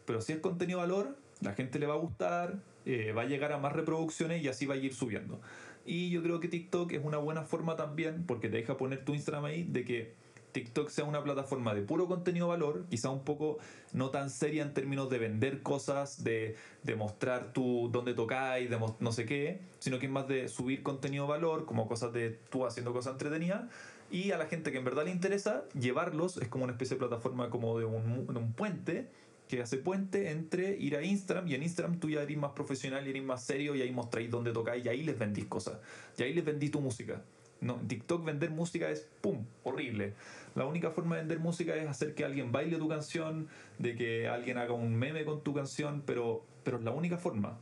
Pero 0.07 0.21
si 0.21 0.33
es 0.33 0.39
contenido 0.39 0.81
de 0.81 0.87
valor, 0.87 1.17
la 1.41 1.53
gente 1.53 1.79
le 1.79 1.87
va 1.87 1.95
a 1.95 1.99
gustar, 1.99 2.61
eh, 2.87 3.13
va 3.13 3.23
a 3.23 3.27
llegar 3.27 3.53
a 3.53 3.59
más 3.59 3.73
reproducciones 3.73 4.43
y 4.43 4.49
así 4.49 4.67
va 4.67 4.75
a 4.75 4.77
ir 4.77 4.95
subiendo. 4.95 5.41
Y 5.85 6.11
yo 6.11 6.23
creo 6.23 6.41
que 6.41 6.49
TikTok 6.49 6.93
es 6.93 7.05
una 7.05 7.19
buena 7.19 7.43
forma 7.43 7.77
también, 7.77 8.25
porque 8.27 8.49
te 8.49 8.57
deja 8.57 8.77
poner 8.77 9.05
tu 9.05 9.15
Instagram 9.15 9.45
ahí, 9.45 9.65
de 9.65 9.85
que 9.85 10.15
TikTok 10.55 10.89
sea 10.89 11.05
una 11.05 11.23
plataforma 11.23 11.75
de 11.75 11.83
puro 11.83 12.07
contenido 12.07 12.47
valor, 12.47 12.87
quizá 12.89 13.11
un 13.11 13.25
poco 13.25 13.59
no 13.93 14.11
tan 14.11 14.31
seria 14.31 14.63
en 14.63 14.73
términos 14.73 15.11
de 15.11 15.19
vender 15.19 15.63
cosas, 15.63 16.23
de, 16.23 16.55
de 16.85 16.95
mostrar 16.95 17.53
tu 17.53 17.91
dónde 17.93 18.15
tocáis, 18.15 18.71
de 18.71 18.79
no 19.01 19.13
sé 19.13 19.27
qué, 19.27 19.61
sino 19.81 19.99
que 19.99 20.07
es 20.07 20.13
más 20.13 20.29
de 20.29 20.49
subir 20.49 20.85
contenido 20.85 21.27
valor, 21.27 21.67
como 21.67 21.89
cosas 21.89 22.13
de 22.13 22.39
tú 22.51 22.65
haciendo 22.65 22.93
cosas 22.93 23.15
entretenidas, 23.15 23.65
y 24.13 24.31
a 24.31 24.39
la 24.39 24.47
gente 24.47 24.71
que 24.71 24.79
en 24.79 24.85
verdad 24.85 25.05
le 25.05 25.11
interesa, 25.11 25.65
llevarlos, 25.79 26.37
es 26.37 26.47
como 26.47 26.65
una 26.65 26.75
especie 26.75 26.95
de 26.95 27.01
plataforma 27.01 27.51
como 27.51 27.77
de 27.79 27.85
un, 27.85 28.27
de 28.27 28.39
un 28.39 28.53
puente, 28.53 29.09
que 29.49 29.61
hace 29.61 29.77
puente 29.77 30.31
entre 30.31 30.77
ir 30.79 30.97
a 30.97 31.03
Instagram 31.03 31.49
y 31.49 31.55
en 31.55 31.65
Instagram 31.65 31.99
tú 31.99 32.09
ya 32.09 32.23
eres 32.23 32.39
más 32.39 32.53
profesional 32.53 33.07
y 33.07 33.11
eres 33.11 33.25
más 33.25 33.45
serio 33.45 33.75
y 33.75 33.83
ahí 33.83 33.91
mostráis 33.91 34.31
dónde 34.31 34.53
tocáis 34.53 34.87
y 34.87 34.89
ahí 34.89 35.03
les 35.03 35.19
vendís 35.19 35.45
cosas. 35.47 35.79
Y 36.17 36.23
ahí 36.23 36.33
les 36.33 36.45
vendí 36.45 36.71
tu 36.71 36.81
música. 36.81 37.23
No, 37.61 37.81
TikTok 37.87 38.25
vender 38.25 38.51
música 38.51 38.91
es 38.91 39.09
¡pum! 39.23 39.45
horrible. 39.63 40.13
La 40.55 40.65
única 40.67 40.91
forma 40.91 41.17
de 41.17 41.23
vender 41.23 41.41
música 41.41 41.75
es 41.77 41.89
hacer 41.89 42.15
que 42.15 42.25
alguien 42.25 42.53
baile 42.53 42.77
tu 42.77 42.89
canción, 42.89 43.49
de 43.79 43.97
que 43.97 44.29
alguien 44.29 44.59
haga 44.59 44.73
un 44.73 44.95
meme 44.95 45.25
con 45.25 45.43
tu 45.43 45.53
canción, 45.53 46.03
pero, 46.07 46.45
pero 46.63 46.79
es 46.79 46.85
la 46.85 46.93
única 46.93 47.19
forma. 47.19 47.59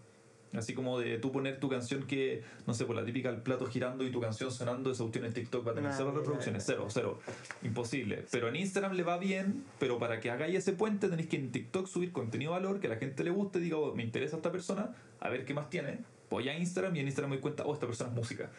Así 0.55 0.75
como 0.75 0.99
de 0.99 1.19
tú 1.19 1.33
poner 1.33 1.59
tu 1.59 1.71
canción 1.71 2.07
que, 2.07 2.43
no 2.67 2.75
sé, 2.75 2.85
por 2.85 2.95
la 2.95 3.05
típica 3.05 3.31
el 3.31 3.41
plato 3.41 3.67
girando 3.67 4.05
y 4.05 4.11
tu 4.11 4.21
canción 4.21 4.51
sonando, 4.51 4.91
esa 4.91 5.03
cuestión 5.05 5.25
en 5.25 5.33
TikTok 5.33 5.67
va 5.67 5.73
a 5.73 5.75
tener 5.75 5.91
Nah, 5.91 5.97
cero 5.97 6.11
nah, 6.13 6.19
reproducciones, 6.19 6.69
nah. 6.69 6.75
cero, 6.75 6.87
cero. 6.91 7.19
Imposible. 7.63 8.25
Pero 8.31 8.49
en 8.49 8.57
Instagram 8.57 8.93
le 8.93 9.03
va 9.03 9.17
bien, 9.17 9.65
pero 9.79 9.99
para 9.99 10.21
que 10.21 10.31
hagáis 10.31 10.57
ese 10.57 10.75
puente 10.75 11.09
tenéis 11.09 11.29
que 11.29 11.37
en 11.37 11.51
TikTok 11.53 11.87
subir 11.87 12.13
contenido 12.13 12.53
de 12.53 12.61
valor, 12.61 12.81
que 12.81 12.87
a 12.87 12.91
la 12.91 12.97
gente 12.97 13.25
le 13.25 13.31
guste, 13.31 13.61
diga, 13.61 13.79
oh, 13.79 13.95
me 13.95 14.03
interesa 14.03 14.37
esta 14.37 14.53
persona, 14.53 14.95
a 15.21 15.31
ver 15.31 15.47
qué 15.47 15.55
más 15.55 15.71
tiene. 15.71 16.01
Voy 16.29 16.49
a 16.51 16.59
Instagram 16.59 16.95
y 16.97 17.01
en 17.01 17.07
Instagram 17.07 17.31
me 17.31 17.37
doy 17.37 17.43
cuenta, 17.43 17.65
oh, 17.65 17.73
esta 17.73 17.87
persona 17.87 18.11
es 18.11 18.17
música. 18.17 18.51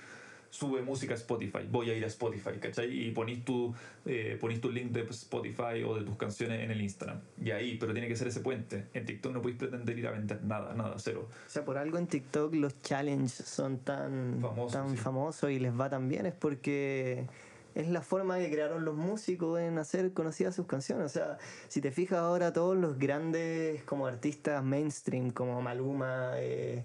Sube 0.54 0.84
música 0.84 1.16
a 1.16 1.18
Spotify, 1.18 1.68
voy 1.68 1.90
a 1.90 1.96
ir 1.96 2.04
a 2.04 2.08
Spotify, 2.08 2.52
¿cachai? 2.60 3.08
Y 3.08 3.10
ponís 3.10 3.44
tu, 3.44 3.74
eh, 4.06 4.38
ponís 4.40 4.62
tu 4.62 4.70
link 4.70 4.92
de 4.92 5.02
Spotify 5.10 5.82
o 5.84 5.96
de 5.96 6.04
tus 6.04 6.16
canciones 6.16 6.62
en 6.62 6.70
el 6.70 6.80
Instagram. 6.80 7.22
Y 7.44 7.50
ahí, 7.50 7.78
pero 7.80 7.92
tiene 7.92 8.08
que 8.08 8.16
ser 8.16 8.28
ese 8.28 8.40
puente. 8.42 8.86
En 8.94 9.04
TikTok 9.04 9.34
no 9.34 9.42
podéis 9.42 9.58
pretender 9.58 9.98
ir 9.98 10.06
a 10.06 10.12
vender 10.12 10.44
nada, 10.44 10.76
nada, 10.76 10.94
cero. 11.00 11.28
O 11.28 11.50
sea, 11.50 11.66
por 11.66 11.80
algo 11.80 11.98
en 11.98 12.06
TikTok 12.06 12.54
los 12.54 12.80
challenges 12.84 13.34
son 13.34 13.80
tan 13.80 14.38
Famosos, 14.42 14.74
tan 14.74 14.92
sí. 14.92 14.98
famosos 14.98 15.50
y 15.50 15.58
les 15.58 15.74
va 15.74 15.90
tan 15.90 16.08
bien, 16.08 16.28
es 16.28 16.36
porque 16.36 17.26
es 17.74 17.90
la 17.90 18.04
forma 18.04 18.38
que 18.38 18.52
crearon 18.52 18.86
los 18.86 18.96
músicos 18.96 19.60
en 19.60 19.80
hacer 19.80 20.14
conocidas 20.14 20.56
sus 20.56 20.68
canciones. 20.68 21.08
O 21.08 21.10
sea, 21.10 21.40
si 21.68 21.82
te 21.82 21.90
fijas 21.92 22.20
ahora, 22.20 22.54
todos 22.54 22.78
los 22.78 23.00
grandes 23.00 23.84
como 23.86 24.06
artistas 24.06 24.64
mainstream, 24.64 25.32
como 25.32 25.60
Maluma, 25.64 26.34
eh, 26.36 26.84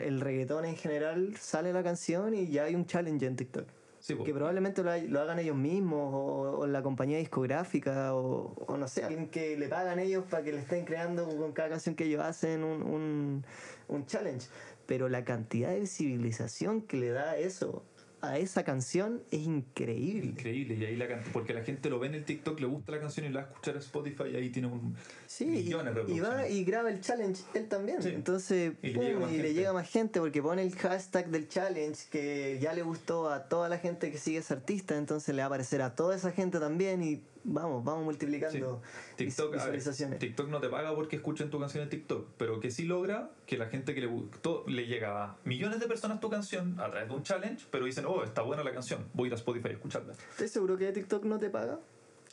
el 0.00 0.20
reggaetón 0.20 0.64
en 0.64 0.76
general, 0.76 1.36
sale 1.38 1.72
la 1.72 1.82
canción 1.82 2.34
y 2.34 2.48
ya 2.48 2.64
hay 2.64 2.74
un 2.74 2.86
challenge 2.86 3.26
en 3.26 3.36
TikTok. 3.36 3.66
Sí. 4.00 4.16
Que 4.16 4.32
probablemente 4.32 4.82
lo, 4.84 4.96
lo 4.96 5.20
hagan 5.20 5.40
ellos 5.40 5.56
mismos 5.56 6.14
o, 6.14 6.60
o 6.60 6.66
la 6.66 6.82
compañía 6.82 7.18
discográfica 7.18 8.14
o, 8.14 8.54
o 8.54 8.76
no 8.76 8.86
sé, 8.86 9.02
alguien 9.02 9.28
que 9.28 9.56
le 9.56 9.68
pagan 9.68 9.98
ellos 9.98 10.24
para 10.30 10.44
que 10.44 10.52
le 10.52 10.60
estén 10.60 10.84
creando 10.84 11.26
con 11.36 11.52
cada 11.52 11.70
canción 11.70 11.96
que 11.96 12.04
ellos 12.04 12.22
hacen 12.22 12.62
un, 12.62 12.82
un, 12.82 13.44
un 13.88 14.06
challenge. 14.06 14.48
Pero 14.86 15.08
la 15.08 15.24
cantidad 15.24 15.70
de 15.70 15.80
visibilización 15.80 16.82
que 16.82 16.96
le 16.96 17.10
da 17.10 17.36
eso 17.36 17.82
a 18.20 18.38
esa 18.38 18.64
canción 18.64 19.22
es 19.30 19.40
increíble. 19.40 20.26
Increíble, 20.30 20.74
y 20.74 20.84
ahí 20.84 20.96
la 20.96 21.06
can- 21.08 21.22
porque 21.32 21.54
la 21.54 21.62
gente 21.62 21.88
lo 21.88 21.98
ve 21.98 22.08
en 22.08 22.14
el 22.14 22.24
TikTok, 22.24 22.58
le 22.60 22.66
gusta 22.66 22.92
la 22.92 23.00
canción 23.00 23.26
y 23.26 23.28
la 23.28 23.40
va 23.42 23.46
a 23.46 23.50
escuchar 23.50 23.76
a 23.76 23.78
Spotify 23.78 24.24
y 24.32 24.36
ahí 24.36 24.50
tiene 24.50 24.68
un 24.68 24.94
Sí, 25.26 25.44
y, 25.44 25.48
millones 25.48 25.94
de 25.94 26.12
y 26.12 26.20
va 26.20 26.48
y 26.48 26.64
graba 26.64 26.90
el 26.90 27.00
challenge 27.00 27.42
él 27.54 27.68
también. 27.68 28.02
Sí. 28.02 28.08
Entonces, 28.08 28.72
Y 28.82 28.88
le 28.88 28.94
pum, 28.94 29.02
llega 29.04 29.20
más 29.20 29.30
y 29.30 29.36
le 29.36 29.42
gente. 29.42 29.54
llega 29.54 29.72
más 29.72 29.88
gente 29.90 30.20
porque 30.20 30.42
pone 30.42 30.62
el 30.62 30.74
hashtag 30.74 31.28
del 31.30 31.48
challenge 31.48 32.06
que 32.10 32.58
ya 32.60 32.72
le 32.72 32.82
gustó 32.82 33.30
a 33.30 33.44
toda 33.48 33.68
la 33.68 33.78
gente 33.78 34.10
que 34.10 34.18
sigue 34.18 34.38
ese 34.38 34.54
artista. 34.54 34.96
Entonces 34.96 35.34
le 35.34 35.40
va 35.42 35.44
a 35.44 35.46
aparecer 35.48 35.82
a 35.82 35.94
toda 35.94 36.16
esa 36.16 36.32
gente 36.32 36.58
también 36.58 37.02
y 37.02 37.22
vamos, 37.52 37.84
vamos 37.84 38.04
multiplicando 38.04 38.80
TikTok, 39.16 39.50
ver, 39.50 39.60
visualizaciones. 39.60 40.18
TikTok 40.18 40.48
no 40.48 40.60
te 40.60 40.68
paga 40.68 40.94
porque 40.94 41.16
escuchen 41.16 41.50
tu 41.50 41.58
canción 41.58 41.82
en 41.82 41.90
TikTok, 41.90 42.28
pero 42.36 42.60
que 42.60 42.70
sí 42.70 42.84
logra 42.84 43.30
que 43.46 43.58
la 43.58 43.66
gente 43.66 43.94
que 43.94 44.00
le 44.00 44.06
gustó 44.06 44.64
le 44.66 44.86
llega 44.86 45.24
a 45.24 45.36
millones 45.44 45.80
de 45.80 45.86
personas 45.86 46.20
tu 46.20 46.30
canción 46.30 46.78
a 46.80 46.90
través 46.90 47.08
de 47.08 47.14
un 47.14 47.22
challenge, 47.22 47.66
pero 47.70 47.84
dicen, 47.84 48.04
oh, 48.06 48.22
está 48.24 48.42
buena 48.42 48.62
la 48.62 48.72
canción, 48.72 49.06
voy 49.14 49.26
a 49.26 49.28
ir 49.28 49.32
a 49.32 49.36
Spotify 49.36 49.68
a 49.68 49.72
escucharla. 49.72 50.12
¿Estás 50.12 50.50
seguro 50.50 50.76
que 50.76 50.90
TikTok 50.92 51.24
no 51.24 51.38
te 51.38 51.50
paga? 51.50 51.78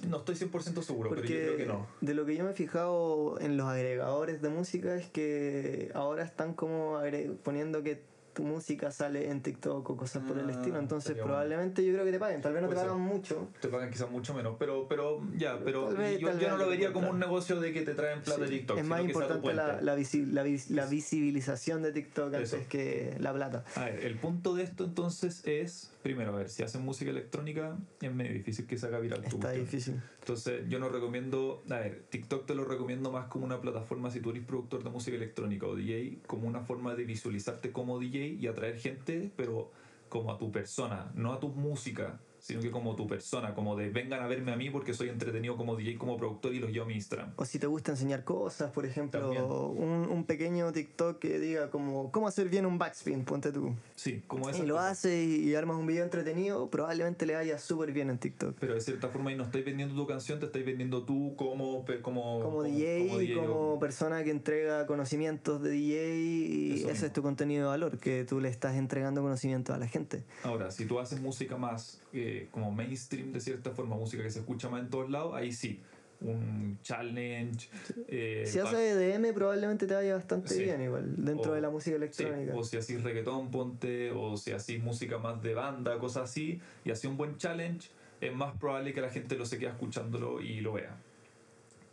No 0.08 0.18
estoy 0.18 0.36
100% 0.36 0.82
seguro, 0.82 1.10
Porque 1.10 1.22
pero 1.22 1.34
yo 1.34 1.46
creo 1.46 1.58
que 1.58 1.66
no. 1.66 1.88
de 2.02 2.14
lo 2.14 2.26
que 2.26 2.36
yo 2.36 2.44
me 2.44 2.52
he 2.52 2.54
fijado 2.54 3.40
en 3.40 3.56
los 3.56 3.68
agregadores 3.68 4.42
de 4.42 4.50
música 4.50 4.96
es 4.96 5.08
que 5.08 5.90
ahora 5.94 6.24
están 6.24 6.54
como 6.54 7.00
poniendo 7.44 7.82
que 7.82 8.02
tu 8.36 8.44
música 8.44 8.92
sale 8.92 9.32
en 9.32 9.42
TikTok 9.42 9.90
o 9.90 9.98
cosas 9.98 10.22
por 10.28 10.38
el 10.38 10.50
Ah, 10.50 10.52
estilo. 10.52 10.78
Entonces 10.78 11.16
probablemente 11.16 11.84
yo 11.84 11.94
creo 11.94 12.06
que 12.06 12.12
te 12.12 12.20
paguen. 12.20 12.42
Tal 12.42 12.52
vez 12.54 12.62
no 12.62 12.68
te 12.70 12.76
ser. 12.76 12.86
pagan 12.86 13.00
mucho. 13.02 13.48
Te 13.62 13.70
pagan 13.70 13.90
quizás 13.90 14.12
mucho 14.12 14.34
menos, 14.34 14.58
pero, 14.60 14.88
pero 14.88 15.22
ya, 15.38 15.58
pero 15.64 15.88
vez- 15.96 16.20
yo, 16.20 16.38
yo 16.38 16.50
no 16.50 16.58
lo 16.58 16.68
vería 16.70 16.92
como 16.94 17.10
un 17.10 17.18
negocio 17.20 17.60
de 17.62 17.72
que 17.74 17.82
te 17.82 17.94
traen 17.96 18.22
plata 18.22 18.42
de 18.42 18.48
Sí. 18.50 18.58
TikTok. 18.58 18.78
es 18.78 18.86
más 18.86 19.02
importante 19.02 19.54
la, 19.54 19.96
visi- 19.98 20.30
la 20.32 20.44
vis- 20.44 20.70
la 20.70 20.86
visibilización 20.86 21.82
de 21.82 21.92
TikTok 21.94 22.34
Eso. 22.34 22.56
antes 22.58 22.68
que 22.70 23.16
la 23.20 23.34
plata. 23.34 23.64
A 23.76 23.86
ver, 23.86 24.06
el 24.06 24.16
punto 24.16 24.54
de 24.54 24.64
esto 24.64 24.84
entonces 24.84 25.42
es, 25.46 25.90
primero, 26.06 26.34
a 26.34 26.38
ver, 26.38 26.50
si 26.50 26.62
hacen 26.62 26.86
música 26.86 27.10
electrónica 27.10 27.76
es 28.00 28.14
medio 28.14 28.32
difícil 28.32 28.68
que 28.68 28.78
se 28.78 28.86
haga 28.86 29.00
viral 29.00 29.26
Está 29.26 29.50
difícil. 29.50 30.00
Entonces 30.20 30.62
yo 30.70 30.78
no 30.78 30.88
recomiendo, 30.88 31.64
a 31.68 31.80
ver, 31.80 32.04
TikTok 32.12 32.46
te 32.46 32.54
lo 32.54 32.64
recomiendo 32.64 33.12
más 33.12 33.26
como 33.26 33.44
una 33.44 33.60
plataforma 33.60 34.12
si 34.12 34.20
tú 34.20 34.30
eres 34.30 34.46
productor 34.46 34.84
de 34.84 34.92
música 34.92 35.18
electrónica 35.18 35.66
o 35.66 35.76
DJ, 35.76 36.20
como 36.28 36.48
una 36.48 36.62
forma 36.62 36.94
de 36.94 37.06
visualizarte 37.06 37.72
como 37.72 37.98
DJ 37.98 38.38
y 38.40 38.46
atraer 38.46 38.78
gente, 38.78 39.32
pero 39.36 39.72
como 40.08 40.32
a 40.32 40.38
tu 40.38 40.52
persona, 40.52 41.12
no 41.16 41.34
a 41.34 41.40
tu 41.40 41.50
música, 41.50 42.20
sino 42.46 42.62
que 42.62 42.70
como 42.70 42.96
tu 42.96 43.08
persona, 43.08 43.56
como 43.56 43.76
de 43.76 43.90
vengan 43.90 44.22
a 44.22 44.28
verme 44.28 44.52
a 44.52 44.56
mí 44.56 44.70
porque 44.70 44.94
soy 44.94 45.10
entretenido 45.10 45.58
como 45.58 45.76
DJ, 45.76 45.98
como 45.98 46.16
productor 46.16 46.54
y 46.54 46.60
los 46.60 46.70
llevo 46.70 46.86
a 46.86 46.88
mi 46.88 46.94
Instagram. 46.94 47.32
O 47.38 47.44
si 47.46 47.58
te 47.58 47.66
gusta 47.66 47.92
enseñar 47.94 48.24
cosas, 48.24 48.70
por 48.72 48.86
ejemplo, 48.86 49.70
un, 49.70 50.08
un 50.08 50.24
pequeño 50.26 50.72
TikTok 50.72 51.18
que 51.18 51.40
diga 51.40 51.72
como 51.72 52.12
cómo 52.12 52.28
hacer 52.28 52.48
bien 52.50 52.68
un 52.68 52.78
backspin, 52.78 53.26
ponte 53.26 53.52
tú. 53.52 53.74
Sí, 53.96 54.22
como 54.28 54.48
Y 54.48 54.52
esa 54.52 54.64
lo 54.64 54.78
haces 54.78 55.26
y, 55.28 55.40
y 55.50 55.56
armas 55.56 55.78
un 55.78 55.88
video 55.88 56.04
entretenido, 56.04 56.70
probablemente 56.70 57.26
le 57.26 57.34
vaya 57.34 57.58
súper 57.58 57.92
bien 57.92 58.12
en 58.12 58.20
TikTok. 58.20 58.56
Pero 58.60 58.76
de 58.76 58.82
cierta 58.82 59.10
forma 59.10 59.32
ahí 59.32 59.36
no 59.38 59.44
estáis 59.44 59.66
vendiendo 59.66 59.96
tu 59.96 60.06
canción, 60.06 60.40
te 60.40 60.46
estáis 60.46 60.66
vendiendo 60.68 61.02
tú 61.04 61.34
como, 61.36 61.84
como, 62.04 62.42
Como, 62.42 62.62
DJ, 62.64 63.00
como 63.08 63.18
DJ, 63.18 63.36
como 63.38 63.74
o- 63.74 63.80
persona 63.80 64.24
que 64.24 64.30
entrega 64.30 64.86
conocimientos 64.86 65.64
de 65.64 65.72
DJ 65.72 66.16
y 66.16 66.66
Eso 66.74 66.76
ese 66.76 66.92
mismo. 66.92 67.06
es 67.08 67.14
tu 67.14 67.22
contenido 67.24 67.64
de 67.64 67.68
valor, 67.70 67.98
que 67.98 68.24
tú 68.24 68.40
le 68.40 68.50
estás 68.50 68.76
entregando 68.76 69.24
conocimiento 69.24 69.74
a 69.74 69.80
la 69.80 69.88
gente. 69.88 70.24
Ahora, 70.44 70.70
si 70.70 70.86
tú 70.86 71.00
haces 71.00 71.20
música 71.20 71.58
más 71.58 72.00
eh, 72.16 72.48
como 72.52 72.72
mainstream 72.72 73.32
de 73.32 73.40
cierta 73.40 73.72
forma, 73.72 73.96
música 73.96 74.24
que 74.24 74.30
se 74.32 74.40
escucha 74.40 74.70
más 74.70 74.82
en 74.82 74.90
todos 74.90 75.10
lados, 75.10 75.34
ahí 75.36 75.52
sí, 75.52 75.82
un 76.22 76.80
challenge. 76.82 77.70
eh, 78.08 78.44
si 78.48 78.60
haces 78.60 78.80
EDM 78.98 79.34
probablemente 79.34 79.86
te 79.86 79.94
vaya 79.94 80.16
bastante 80.16 80.54
Sí. 80.54 80.64
bien 80.64 80.82
igual, 80.82 81.14
dentro 81.26 81.52
O- 81.52 81.56
de 81.56 81.62
la 81.62 81.70
música 81.70 81.96
sí, 81.98 82.24
electrónica. 82.24 82.56
o 82.56 82.64
si 82.64 82.78
haces 82.78 83.04
reggaetón, 83.04 83.52
ponte, 83.52 84.12
o 84.12 84.38
si 84.38 84.52
haces 84.52 84.82
música 84.82 85.18
más 85.18 85.42
de 85.44 85.54
banda, 85.54 86.00
cosas 86.00 86.30
así, 86.30 86.60
y 86.84 86.92
haces 86.92 87.06
un 87.06 87.18
buen 87.18 87.38
challenge, 87.38 87.90
es 88.22 88.34
más 88.34 88.58
probable 88.58 88.94
que 88.94 89.02
la 89.02 89.10
gente 89.10 89.36
lo 89.36 89.46
se 89.46 89.58
quede 89.60 89.70
escuchándolo 89.70 90.42
y 90.42 90.62
lo 90.62 90.74
vea. 90.74 90.98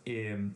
Eh, 0.05 0.51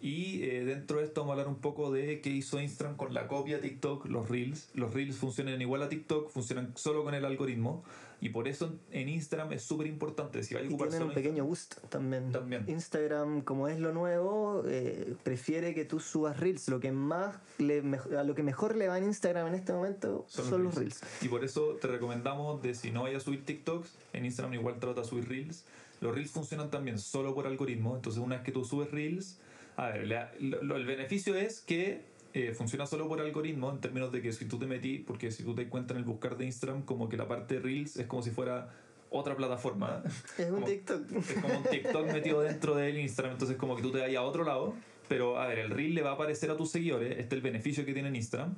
y 0.00 0.42
eh, 0.42 0.64
dentro 0.64 0.98
de 0.98 1.04
esto 1.04 1.20
vamos 1.20 1.30
a 1.30 1.40
hablar 1.40 1.48
un 1.54 1.60
poco 1.60 1.92
de 1.92 2.20
qué 2.20 2.30
hizo 2.30 2.60
Instagram 2.60 2.96
con 2.96 3.14
la 3.14 3.28
copia 3.28 3.60
TikTok, 3.60 4.06
los 4.06 4.28
Reels. 4.28 4.70
Los 4.74 4.92
Reels 4.92 5.16
funcionan 5.16 5.60
igual 5.62 5.82
a 5.82 5.88
TikTok, 5.88 6.28
funcionan 6.30 6.72
solo 6.76 7.04
con 7.04 7.14
el 7.14 7.24
algoritmo. 7.24 7.84
Y 8.22 8.28
por 8.28 8.46
eso 8.46 8.78
en 8.92 9.08
Instagram 9.08 9.52
es 9.52 9.62
súper 9.64 9.88
importante. 9.88 10.44
Si 10.44 10.54
vais 10.54 10.64
a 10.64 10.70
Y 10.70 10.72
ocupar 10.72 10.90
tienen 10.90 11.08
un 11.08 11.14
pequeño 11.14 11.44
boost 11.44 11.78
también. 11.88 12.30
También. 12.30 12.64
Instagram, 12.68 13.42
como 13.42 13.66
es 13.66 13.80
lo 13.80 13.92
nuevo, 13.92 14.62
eh, 14.66 15.16
prefiere 15.24 15.74
que 15.74 15.84
tú 15.84 15.98
subas 15.98 16.38
reels. 16.38 16.68
Lo 16.68 16.78
que 16.78 16.92
más 16.92 17.34
le, 17.58 17.82
a 18.16 18.22
lo 18.22 18.34
que 18.36 18.44
mejor 18.44 18.76
le 18.76 18.86
va 18.86 18.96
en 18.96 19.04
Instagram 19.04 19.48
en 19.48 19.54
este 19.54 19.72
momento 19.72 20.24
son, 20.28 20.62
los 20.62 20.76
reels. 20.76 21.00
Y 21.20 21.26
por 21.28 21.44
eso 21.44 21.76
te 21.80 21.88
recomendamos 21.88 22.62
de 22.62 22.76
si 22.76 22.92
no 22.92 23.02
vayas 23.02 23.22
a 23.22 23.24
subir 23.24 23.44
TikToks, 23.44 23.90
en 24.12 24.24
Instagram 24.24 24.54
igual 24.54 24.78
trata 24.78 25.00
de 25.00 25.06
subir 25.08 25.28
Reels. 25.28 25.64
Los 26.00 26.14
Reels 26.14 26.30
funcionan 26.30 26.70
también 26.70 26.98
solo 27.00 27.34
por 27.34 27.48
algoritmo, 27.48 27.96
entonces 27.96 28.22
una 28.22 28.36
vez 28.36 28.44
que 28.44 28.52
tú 28.52 28.64
subes 28.64 28.90
Reels, 28.92 29.38
a 29.76 29.88
ver, 29.88 30.06
lo- 30.40 30.76
el 30.76 30.86
beneficio 30.86 31.34
es 31.34 31.60
que 31.60 32.02
eh, 32.34 32.52
funciona 32.54 32.86
solo 32.86 33.08
por 33.08 33.20
algoritmo 33.20 33.70
en 33.70 33.80
términos 33.80 34.10
de 34.12 34.22
que 34.22 34.32
si 34.32 34.46
tú 34.46 34.58
te 34.58 34.66
metí, 34.66 34.98
porque 34.98 35.30
si 35.30 35.42
tú 35.42 35.54
te 35.54 35.62
das 35.62 35.70
cuenta 35.70 35.92
en 35.94 35.98
el 35.98 36.04
buscar 36.04 36.36
de 36.36 36.46
Instagram, 36.46 36.82
como 36.82 37.08
que 37.08 37.16
la 37.16 37.28
parte 37.28 37.54
de 37.56 37.60
Reels 37.60 37.96
es 37.96 38.06
como 38.06 38.22
si 38.22 38.30
fuera 38.30 38.70
otra 39.10 39.36
plataforma. 39.36 40.02
Es 40.38 40.46
un 40.50 40.54
Como- 40.60 40.66
TikTok. 40.66 41.12
Es 41.12 41.34
como 41.40 41.58
un 41.58 41.64
TikTok 41.64 42.06
metido 42.12 42.40
dentro 42.40 42.74
del 42.74 42.98
Instagram, 42.98 43.32
entonces 43.34 43.56
como 43.58 43.76
que 43.76 43.82
tú 43.82 43.92
te 43.92 43.98
vayas 44.00 44.18
a 44.18 44.22
otro 44.22 44.44
lado. 44.44 44.74
Pero 45.08 45.38
a 45.38 45.46
ver, 45.48 45.58
el 45.58 45.70
reel 45.70 45.94
le 45.94 46.00
va 46.02 46.10
a 46.10 46.14
aparecer 46.14 46.50
a 46.50 46.56
tus 46.56 46.70
seguidores, 46.70 47.10
este 47.10 47.22
es 47.22 47.32
el 47.32 47.40
beneficio 47.42 47.84
que 47.84 47.92
tiene 47.92 48.08
en 48.08 48.16
Instagram, 48.16 48.54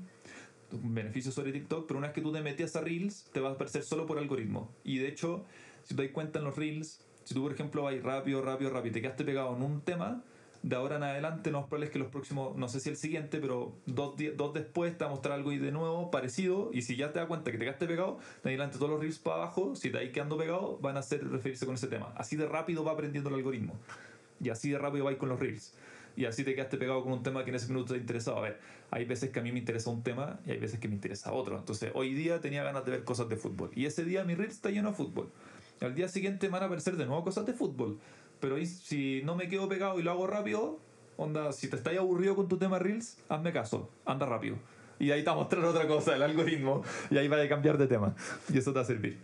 beneficio 0.71 1.33
sobre 1.33 1.51
TikTok, 1.53 1.87
pero 1.89 1.99
una 1.99 2.09
vez 2.09 2.15
que 2.15 2.21
tú 2.21 2.33
te 2.33 2.41
metías 2.43 2.77
a 2.77 2.81
Reels, 2.81 3.29
te 3.33 3.41
va 3.41 3.51
a 3.51 3.53
aparecer 3.53 3.83
solo 3.83 4.07
por 4.07 4.19
algoritmo. 4.19 4.71
Y 4.85 4.99
de 4.99 5.09
hecho, 5.09 5.45
si 5.83 5.95
te 5.97 6.03
das 6.05 6.13
cuenta 6.13 6.39
en 6.39 6.45
los 6.45 6.57
Reels, 6.57 7.01
si 7.25 7.35
tú 7.35 7.43
por 7.43 7.53
ejemplo 7.53 7.83
vas 7.85 8.01
rápido, 8.03 8.41
rápido, 8.43 8.71
rápido 8.71 8.91
y 8.91 8.93
te 8.95 9.03
quedaste 9.03 9.25
pegado 9.25 9.57
en 9.57 9.63
un 9.63 9.81
tema, 9.81 10.23
de 10.65 10.77
ahora 10.77 10.97
en 10.97 11.03
adelante 11.03 11.51
lo 11.51 11.61
más 11.61 11.69
probable 11.69 11.87
es 11.87 11.93
que 11.93 11.99
los 11.99 12.09
próximos, 12.09 12.57
no 12.57 12.69
sé 12.71 12.81
si 12.81 12.89
el 12.89 12.97
siguiente, 12.97 13.39
pero 13.39 13.75
dos, 13.85 14.15
dos 14.35 14.55
después 14.55 14.97
te 14.97 15.05
va 15.05 15.11
a 15.11 15.13
mostrar 15.13 15.35
algo 15.35 15.53
y 15.53 15.59
de 15.59 15.71
nuevo 15.71 16.11
parecido. 16.11 16.71
Y 16.73 16.81
si 16.81 16.97
ya 16.97 17.13
te 17.13 17.19
das 17.19 17.29
cuenta 17.29 17.53
que 17.53 17.59
te 17.59 17.67
quedaste 17.67 17.87
pegado, 17.87 18.19
de 18.43 18.49
adelante 18.49 18.79
todos 18.79 18.91
los 18.91 18.99
reels 18.99 19.19
para 19.19 19.43
abajo, 19.43 19.77
si 19.77 19.91
te 19.91 19.99
ahí 19.99 20.11
quedando 20.11 20.39
pegado, 20.39 20.79
van 20.79 20.97
a 20.97 21.03
ser 21.03 21.23
referirse 21.29 21.67
con 21.67 21.75
ese 21.75 21.87
tema. 21.89 22.15
Así 22.17 22.37
de 22.37 22.49
rápido 22.49 22.83
va 22.83 22.93
aprendiendo 22.93 23.29
el 23.29 23.37
algoritmo. 23.37 23.75
Y 24.41 24.49
así 24.49 24.71
de 24.71 24.79
rápido 24.79 25.05
vais 25.05 25.19
con 25.19 25.29
los 25.29 25.39
reels. 25.39 25.75
Y 26.17 26.25
así 26.25 26.45
te 26.45 26.55
quedaste 26.55 26.79
pegado 26.79 27.03
con 27.03 27.13
un 27.13 27.23
tema 27.23 27.45
que 27.45 27.51
en 27.51 27.57
ese 27.57 27.69
minuto 27.69 27.93
te 27.93 28.01
interesaba. 28.01 28.39
A 28.39 28.43
ver, 28.43 28.61
hay 28.91 29.05
veces 29.05 29.29
que 29.29 29.41
a 29.41 29.43
mí 29.43 29.53
me 29.53 29.59
interesa 29.59 29.91
un 29.91 30.03
tema 30.03 30.41
y 30.47 30.53
hay 30.53 30.59
veces 30.59 30.81
que 30.81 30.89
me 30.89 30.95
interesa 30.95 31.33
otro. 31.33 31.59
Entonces, 31.59 31.91
hoy 31.93 32.15
día 32.15 32.41
tenía 32.41 32.65
ganas 32.65 32.87
de 32.87 32.93
ver 32.93 33.05
cosas 33.05 33.29
de 33.29 33.37
fútbol. 33.37 33.71
Y 33.75 33.85
ese 33.85 34.03
día 34.03 34.25
mi 34.25 34.35
reel 34.35 34.51
está 34.51 34.71
lleno 34.71 34.91
de 34.91 34.95
fútbol. 34.95 35.31
Al 35.83 35.95
día 35.95 36.09
siguiente 36.09 36.49
van 36.49 36.63
a 36.63 36.67
aparecer 36.67 36.97
de 36.97 37.05
nuevo 37.05 37.23
cosas 37.23 37.45
de 37.45 37.53
fútbol. 37.53 37.99
Pero 38.45 38.57
ahí, 38.57 38.67
si 38.67 39.23
no 39.25 39.37
me 39.37 39.49
quedo 39.49 39.71
pegado 39.71 39.99
y 39.99 40.03
lo 40.03 40.11
hago 40.11 40.27
rápido, 40.27 40.79
onda, 41.17 41.51
si 41.51 41.67
te 41.69 41.77
estás 41.77 41.97
aburrido 41.97 42.37
con 42.37 42.47
tu 42.47 42.59
tema 42.59 42.79
Reels, 42.79 43.17
hazme 43.31 43.55
caso, 43.55 43.89
anda 44.05 44.27
rápido. 44.27 44.57
Y 44.99 45.13
ahí 45.13 45.23
te 45.23 45.31
va 45.31 45.33
a 45.33 45.37
mostrar 45.37 45.65
otra 45.65 45.89
cosa, 45.89 46.15
el 46.15 46.23
algoritmo, 46.23 46.83
y 47.11 47.17
ahí 47.17 47.27
va 47.27 47.41
a 47.41 47.49
cambiar 47.49 47.79
de 47.79 47.87
tema. 47.87 48.15
Y 48.53 48.59
eso 48.59 48.71
te 48.73 48.81
va 48.81 48.83
a 48.83 48.87
servir. 48.87 49.17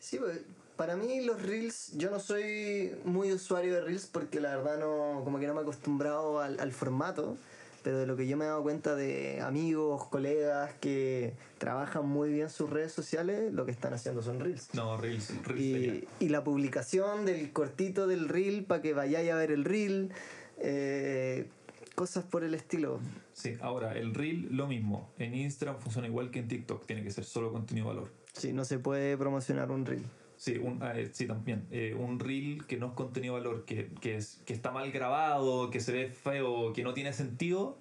Sí, 0.00 0.16
pues, 0.16 0.40
para 0.74 0.96
mí 0.96 1.24
los 1.24 1.40
reels, 1.40 1.92
yo 1.96 2.10
no 2.10 2.18
soy 2.18 2.90
muy 3.04 3.30
usuario 3.30 3.72
de 3.72 3.82
reels 3.82 4.06
porque 4.06 4.40
la 4.40 4.56
verdad 4.56 4.80
no, 4.80 5.22
como 5.22 5.38
que 5.38 5.46
no 5.46 5.54
me 5.54 5.60
he 5.60 5.62
acostumbrado 5.62 6.40
al 6.40 6.72
formato, 6.72 7.36
pero 7.82 7.98
de 7.98 8.06
lo 8.06 8.16
que 8.16 8.26
yo 8.26 8.36
me 8.36 8.44
he 8.44 8.48
dado 8.48 8.62
cuenta 8.62 8.94
de 8.94 9.40
amigos, 9.40 10.06
colegas 10.06 10.72
que 10.80 11.34
trabajan 11.58 12.06
muy 12.06 12.32
bien 12.32 12.50
sus 12.50 12.70
redes 12.70 12.92
sociales, 12.92 13.52
lo 13.52 13.64
que 13.64 13.72
están 13.72 13.94
haciendo 13.94 14.22
son 14.22 14.40
reels. 14.40 14.68
No, 14.74 14.96
Reels, 14.96 15.32
Reels 15.44 16.04
Y, 16.20 16.28
la 16.28 16.44
publicación 16.44 17.24
del 17.24 17.52
cortito 17.52 18.06
del 18.06 18.28
reel 18.28 18.64
para 18.64 18.82
que 18.82 18.94
vayáis 18.94 19.30
a 19.30 19.36
ver 19.36 19.50
el 19.50 19.64
reel, 19.64 20.12
eh, 20.58 21.48
cosas 21.94 22.24
por 22.24 22.44
el 22.44 22.54
estilo. 22.54 23.00
Sí, 23.32 23.54
ahora, 23.60 23.92
el 23.92 24.14
Reel, 24.14 24.48
lo 24.50 24.66
mismo. 24.66 25.10
En 25.18 25.34
Instagram 25.34 25.78
funciona 25.78 26.08
igual 26.08 26.30
que 26.30 26.40
en 26.40 26.48
TikTok, 26.48 26.86
tiene 26.86 27.02
que 27.02 27.10
ser 27.10 27.24
solo 27.24 27.52
contenido 27.52 27.88
de 27.88 27.94
valor. 27.94 28.12
Sí, 28.32 28.52
no 28.52 28.64
se 28.64 28.78
puede 28.78 29.16
promocionar 29.16 29.70
un 29.70 29.84
reel. 29.84 30.04
Sí, 30.38 30.56
un, 30.56 30.82
ah, 30.84 30.96
eh, 30.98 31.10
sí 31.12 31.26
también. 31.26 31.66
Eh, 31.72 31.94
un 31.98 32.20
reel 32.20 32.64
que 32.66 32.76
no 32.76 32.88
es 32.88 32.92
contenido 32.92 33.34
de 33.34 33.40
valor, 33.40 33.64
que, 33.64 33.88
que, 34.00 34.16
es, 34.16 34.40
que 34.46 34.52
está 34.52 34.70
mal 34.70 34.92
grabado, 34.92 35.70
que 35.70 35.80
se 35.80 35.92
ve 35.92 36.08
feo, 36.10 36.72
que 36.72 36.84
no 36.84 36.94
tiene 36.94 37.12
sentido, 37.12 37.76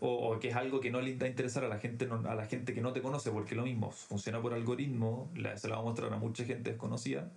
o, 0.00 0.30
o 0.32 0.40
que 0.40 0.48
es 0.48 0.56
algo 0.56 0.80
que 0.80 0.90
no 0.90 1.02
le 1.02 1.16
va 1.18 1.26
a 1.26 1.28
interesar 1.28 1.64
a 1.64 1.68
la 1.68 1.78
gente 1.78 2.06
no- 2.06 2.26
a 2.28 2.34
la 2.34 2.46
gente 2.46 2.72
que 2.74 2.80
no 2.80 2.94
te 2.94 3.02
conoce, 3.02 3.30
porque 3.30 3.54
lo 3.54 3.62
mismo, 3.64 3.90
funciona 3.90 4.40
por 4.40 4.54
algoritmo, 4.54 5.30
la- 5.36 5.58
se 5.58 5.68
la 5.68 5.74
va 5.76 5.82
a 5.82 5.84
mostrar 5.84 6.12
a 6.12 6.16
mucha 6.18 6.44
gente 6.46 6.70
desconocida. 6.70 7.30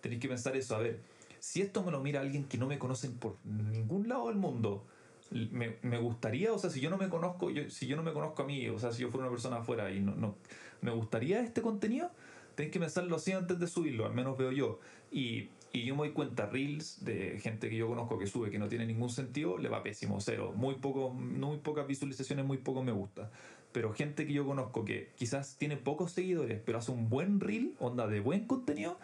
Tenéis 0.00 0.20
que 0.20 0.28
pensar 0.28 0.56
eso, 0.56 0.76
a 0.76 0.80
ver, 0.80 1.00
si 1.40 1.62
esto 1.62 1.82
me 1.84 1.90
lo 1.92 2.00
mira 2.02 2.20
alguien 2.20 2.44
que 2.44 2.58
no 2.58 2.66
me 2.66 2.78
conocen 2.78 3.14
por 3.18 3.36
ningún 3.44 4.08
lado 4.08 4.28
del 4.28 4.36
mundo, 4.36 4.86
me, 5.30 5.76
me 5.82 5.98
gustaría, 5.98 6.52
o 6.52 6.58
sea, 6.58 6.70
si 6.70 6.80
yo 6.80 6.90
no 6.90 6.98
me 6.98 7.08
conozco, 7.08 7.50
yo, 7.50 7.68
si 7.70 7.86
yo 7.86 7.96
no 7.96 8.02
me 8.02 8.12
conozco 8.12 8.42
a 8.42 8.46
mí, 8.46 8.68
o 8.68 8.78
sea, 8.78 8.92
si 8.92 9.02
yo 9.02 9.10
fuera 9.10 9.26
una 9.26 9.32
persona 9.32 9.56
afuera 9.58 9.90
y 9.92 10.00
no, 10.00 10.14
no 10.14 10.36
me 10.82 10.90
gustaría 10.92 11.40
este 11.40 11.62
contenido, 11.62 12.10
tenéis 12.56 12.72
que 12.72 12.80
pensarlo 12.80 13.14
así 13.14 13.32
antes 13.32 13.60
de 13.60 13.68
subirlo, 13.68 14.06
al 14.06 14.14
menos 14.14 14.36
veo 14.36 14.50
yo. 14.50 14.80
Y, 15.12 15.50
y 15.72 15.84
yo 15.84 15.94
me 15.94 16.00
doy 16.00 16.12
cuenta, 16.12 16.46
reels 16.46 17.04
de 17.04 17.38
gente 17.38 17.68
que 17.68 17.76
yo 17.76 17.86
conozco 17.86 18.18
que 18.18 18.26
sube 18.26 18.50
que 18.50 18.58
no 18.58 18.68
tiene 18.68 18.86
ningún 18.86 19.10
sentido, 19.10 19.58
le 19.58 19.68
va 19.68 19.82
pésimo, 19.82 20.20
cero. 20.20 20.52
Muy, 20.56 20.76
poco, 20.76 21.10
muy 21.10 21.58
pocas 21.58 21.86
visualizaciones, 21.86 22.44
muy 22.44 22.58
poco 22.58 22.82
me 22.82 22.92
gusta. 22.92 23.30
Pero 23.72 23.92
gente 23.92 24.26
que 24.26 24.32
yo 24.32 24.46
conozco 24.46 24.84
que 24.86 25.10
quizás 25.16 25.58
tiene 25.58 25.76
pocos 25.76 26.12
seguidores, 26.12 26.60
pero 26.64 26.78
hace 26.78 26.90
un 26.90 27.10
buen 27.10 27.40
reel, 27.40 27.74
onda 27.78 28.06
de 28.06 28.20
buen 28.20 28.46
contenido, 28.46 28.98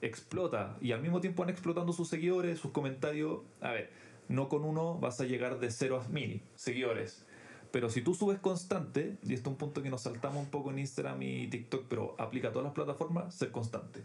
explota. 0.00 0.78
Y 0.80 0.92
al 0.92 1.02
mismo 1.02 1.20
tiempo 1.20 1.42
van 1.42 1.50
explotando 1.50 1.92
sus 1.92 2.08
seguidores, 2.08 2.60
sus 2.60 2.70
comentarios. 2.70 3.40
A 3.60 3.72
ver, 3.72 3.90
no 4.28 4.48
con 4.48 4.64
uno 4.64 4.98
vas 4.98 5.20
a 5.20 5.24
llegar 5.24 5.58
de 5.58 5.72
0 5.72 6.02
a 6.04 6.08
1000 6.08 6.40
seguidores. 6.54 7.26
Pero 7.72 7.90
si 7.90 8.02
tú 8.02 8.14
subes 8.14 8.38
constante, 8.38 9.16
y 9.24 9.34
esto 9.34 9.48
es 9.50 9.52
un 9.54 9.56
punto 9.58 9.82
que 9.82 9.90
nos 9.90 10.02
saltamos 10.02 10.38
un 10.44 10.50
poco 10.50 10.70
en 10.70 10.78
Instagram 10.78 11.20
y 11.22 11.48
TikTok, 11.48 11.86
pero 11.88 12.14
aplica 12.18 12.48
a 12.48 12.52
todas 12.52 12.64
las 12.66 12.74
plataformas, 12.74 13.34
ser 13.34 13.50
constante. 13.50 14.00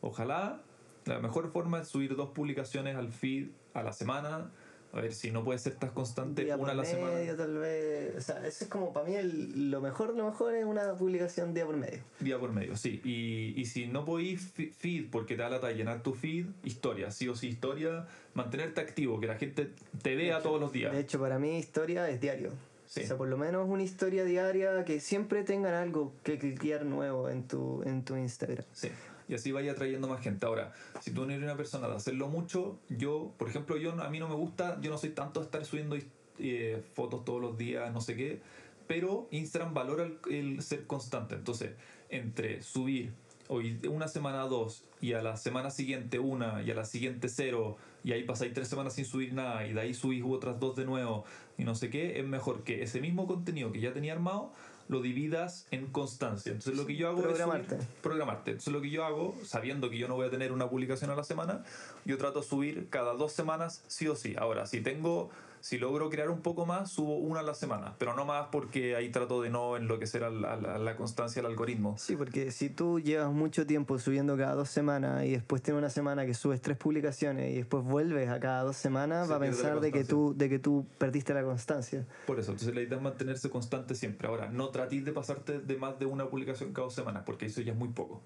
Ojalá 0.00 0.62
La 1.04 1.20
mejor 1.20 1.50
forma 1.52 1.80
es 1.80 1.88
subir 1.88 2.14
dos 2.16 2.30
publicaciones 2.30 2.94
al 2.94 3.10
feed 3.12 3.48
a 3.74 3.82
la 3.82 3.92
semana. 3.92 4.50
A 4.92 5.00
ver 5.02 5.12
si 5.14 5.30
no 5.30 5.42
puede 5.44 5.58
ser 5.58 5.74
tan 5.74 5.90
constante 5.90 6.44
Día 6.44 6.54
una 6.56 6.62
por 6.62 6.70
a 6.70 6.74
la 6.74 6.82
medio, 6.82 6.96
semana. 6.96 7.36
tal 7.36 7.58
vez. 7.58 8.16
O 8.16 8.20
sea, 8.22 8.46
eso 8.46 8.64
es 8.64 8.70
como 8.70 8.92
para 8.92 9.06
mí 9.06 9.14
el- 9.16 9.70
lo 9.70 9.80
mejor, 9.82 10.14
lo 10.16 10.24
mejor 10.26 10.54
es 10.54 10.64
una 10.64 10.94
publicación 10.94 11.52
día 11.54 11.66
por 11.66 11.76
medio. 11.76 11.98
Día 12.20 12.38
por 12.38 12.52
medio, 12.52 12.74
sí. 12.76 13.00
Y, 13.04 13.58
y 13.60 13.64
si 13.66 13.86
no 13.86 14.04
podéis 14.06 14.50
fi- 14.52 14.70
feed 14.70 15.10
porque 15.10 15.34
te 15.34 15.42
da 15.42 15.50
lata 15.50 15.70
llenar 15.72 16.02
tu 16.02 16.14
feed, 16.14 16.46
historia, 16.64 17.10
sí 17.10 17.28
o 17.28 17.34
sí 17.34 17.48
historia, 17.48 18.06
mantenerte 18.34 18.80
activo, 18.80 19.18
que 19.20 19.26
la 19.26 19.36
gente 19.36 19.72
te 20.02 20.14
vea 20.16 20.40
todos 20.42 20.58
los 20.60 20.72
días. 20.72 20.92
De 20.92 21.00
hecho, 21.00 21.18
para 21.20 21.38
mí 21.38 21.58
historia 21.58 22.08
es 22.08 22.20
diario. 22.20 22.50
Sí. 22.88 23.02
O 23.02 23.06
sea, 23.06 23.16
por 23.16 23.28
lo 23.28 23.36
menos 23.36 23.68
una 23.68 23.82
historia 23.82 24.24
diaria 24.24 24.84
que 24.84 24.98
siempre 24.98 25.44
tengan 25.44 25.74
algo 25.74 26.12
que 26.24 26.38
cliquear 26.38 26.84
nuevo 26.84 27.28
en 27.28 27.46
tu, 27.46 27.82
en 27.84 28.04
tu 28.04 28.16
Instagram. 28.16 28.64
Sí. 28.72 28.90
Y 29.28 29.34
así 29.34 29.52
vaya 29.52 29.72
atrayendo 29.72 30.08
más 30.08 30.22
gente. 30.22 30.46
Ahora, 30.46 30.72
si 31.02 31.10
tú 31.10 31.26
no 31.26 31.32
eres 31.32 31.44
una 31.44 31.56
persona 31.56 31.86
de 31.86 31.94
hacerlo 31.94 32.28
mucho, 32.28 32.78
yo, 32.88 33.32
por 33.36 33.48
ejemplo, 33.48 33.76
yo 33.76 33.92
a 33.92 34.08
mí 34.08 34.18
no 34.18 34.28
me 34.28 34.34
gusta, 34.34 34.80
yo 34.80 34.90
no 34.90 34.96
soy 34.96 35.10
tanto 35.10 35.40
de 35.40 35.46
estar 35.46 35.64
subiendo 35.66 35.96
eh, 36.38 36.82
fotos 36.94 37.24
todos 37.26 37.40
los 37.40 37.58
días, 37.58 37.92
no 37.92 38.00
sé 38.00 38.16
qué, 38.16 38.40
pero 38.86 39.28
Instagram 39.30 39.74
valora 39.74 40.04
el, 40.04 40.18
el 40.30 40.62
ser 40.62 40.86
constante. 40.86 41.34
Entonces, 41.34 41.72
entre 42.08 42.62
subir 42.62 43.12
hoy 43.48 43.78
una 43.90 44.08
semana 44.08 44.42
dos 44.44 44.84
y 45.00 45.12
a 45.12 45.22
la 45.22 45.36
semana 45.36 45.70
siguiente 45.70 46.18
una 46.18 46.62
y 46.62 46.70
a 46.70 46.74
la 46.74 46.84
siguiente 46.84 47.28
cero 47.28 47.76
y 48.04 48.12
ahí 48.12 48.22
pasáis 48.24 48.52
tres 48.54 48.68
semanas 48.68 48.94
sin 48.94 49.04
subir 49.04 49.32
nada 49.34 49.66
y 49.66 49.72
de 49.72 49.80
ahí 49.80 49.94
subís 49.94 50.22
otras 50.26 50.58
dos 50.60 50.76
de 50.76 50.84
nuevo 50.84 51.24
y 51.56 51.64
no 51.64 51.74
sé 51.74 51.90
qué, 51.90 52.18
es 52.20 52.26
mejor 52.26 52.62
que 52.64 52.82
ese 52.82 53.00
mismo 53.00 53.26
contenido 53.26 53.72
que 53.72 53.80
ya 53.80 53.92
tenía 53.92 54.12
armado 54.12 54.52
lo 54.88 55.02
dividas 55.02 55.66
en 55.70 55.88
constancia. 55.88 56.50
Entonces 56.52 56.74
lo 56.76 56.86
que 56.86 56.96
yo 56.96 57.08
hago 57.08 57.20
Programarte. 57.20 57.74
es 57.74 57.80
subir- 57.82 57.86
programarte. 58.02 58.50
Entonces 58.52 58.72
lo 58.72 58.80
que 58.80 58.88
yo 58.88 59.04
hago, 59.04 59.34
sabiendo 59.44 59.90
que 59.90 59.98
yo 59.98 60.08
no 60.08 60.14
voy 60.14 60.26
a 60.26 60.30
tener 60.30 60.50
una 60.52 60.70
publicación 60.70 61.10
a 61.10 61.14
la 61.14 61.24
semana, 61.24 61.62
yo 62.06 62.16
trato 62.16 62.40
de 62.40 62.46
subir 62.46 62.88
cada 62.88 63.12
dos 63.12 63.32
semanas 63.32 63.82
sí 63.86 64.08
o 64.08 64.16
sí. 64.16 64.34
Ahora, 64.38 64.64
si 64.64 64.80
tengo, 64.80 65.28
si 65.60 65.78
logro 65.78 66.10
crear 66.10 66.30
un 66.30 66.40
poco 66.40 66.66
más, 66.66 66.90
subo 66.90 67.16
una 67.18 67.40
a 67.40 67.42
la 67.42 67.54
semana, 67.54 67.94
pero 67.98 68.14
no 68.14 68.24
más 68.24 68.48
porque 68.52 68.96
ahí 68.96 69.10
trato 69.10 69.42
de 69.42 69.50
no 69.50 69.76
enloquecer 69.76 70.24
a 70.24 70.30
la, 70.30 70.52
a 70.52 70.56
la- 70.56 70.74
a 70.74 70.78
la 70.78 70.96
constancia 70.96 71.42
del 71.42 71.50
algoritmo. 71.50 71.96
Sí, 71.98 72.16
porque 72.16 72.50
si 72.50 72.70
tú 72.70 73.00
llevas 73.00 73.32
mucho 73.32 73.66
tiempo 73.66 73.98
subiendo 73.98 74.36
cada 74.36 74.54
dos 74.54 74.68
semanas 74.68 75.24
y 75.24 75.30
después 75.32 75.62
tienes 75.62 75.78
una 75.78 75.90
semana 75.90 76.26
que 76.26 76.34
subes 76.34 76.60
tres 76.62 76.76
publicaciones 76.76 77.52
y 77.52 77.56
después 77.56 77.84
vuelves 77.84 78.28
a 78.28 78.38
cada 78.40 78.62
dos 78.62 78.76
semanas, 78.76 79.26
Se 79.26 79.30
va 79.32 79.36
a 79.36 79.40
pensar 79.40 79.80
de 79.80 79.92
que, 79.92 80.04
tú, 80.04 80.34
de 80.36 80.48
que 80.48 80.58
tú 80.58 80.86
perdiste 80.98 81.34
la 81.34 81.42
constancia. 81.42 82.06
Por 82.26 82.38
eso, 82.38 82.52
entonces 82.52 82.74
la 82.74 82.82
idea 82.82 82.96
es 82.96 83.02
mantenerse 83.02 83.50
constante 83.50 83.94
siempre. 83.94 84.28
Ahora, 84.28 84.48
no 84.48 84.68
tratéis 84.70 85.04
de 85.04 85.12
pasarte 85.12 85.58
de 85.60 85.76
más 85.76 85.98
de 85.98 86.06
una 86.06 86.28
publicación 86.28 86.72
cada 86.72 86.86
dos 86.86 86.94
semanas, 86.94 87.22
porque 87.26 87.46
eso 87.46 87.60
ya 87.60 87.72
es 87.72 87.78
muy 87.78 87.88
poco. 87.88 88.22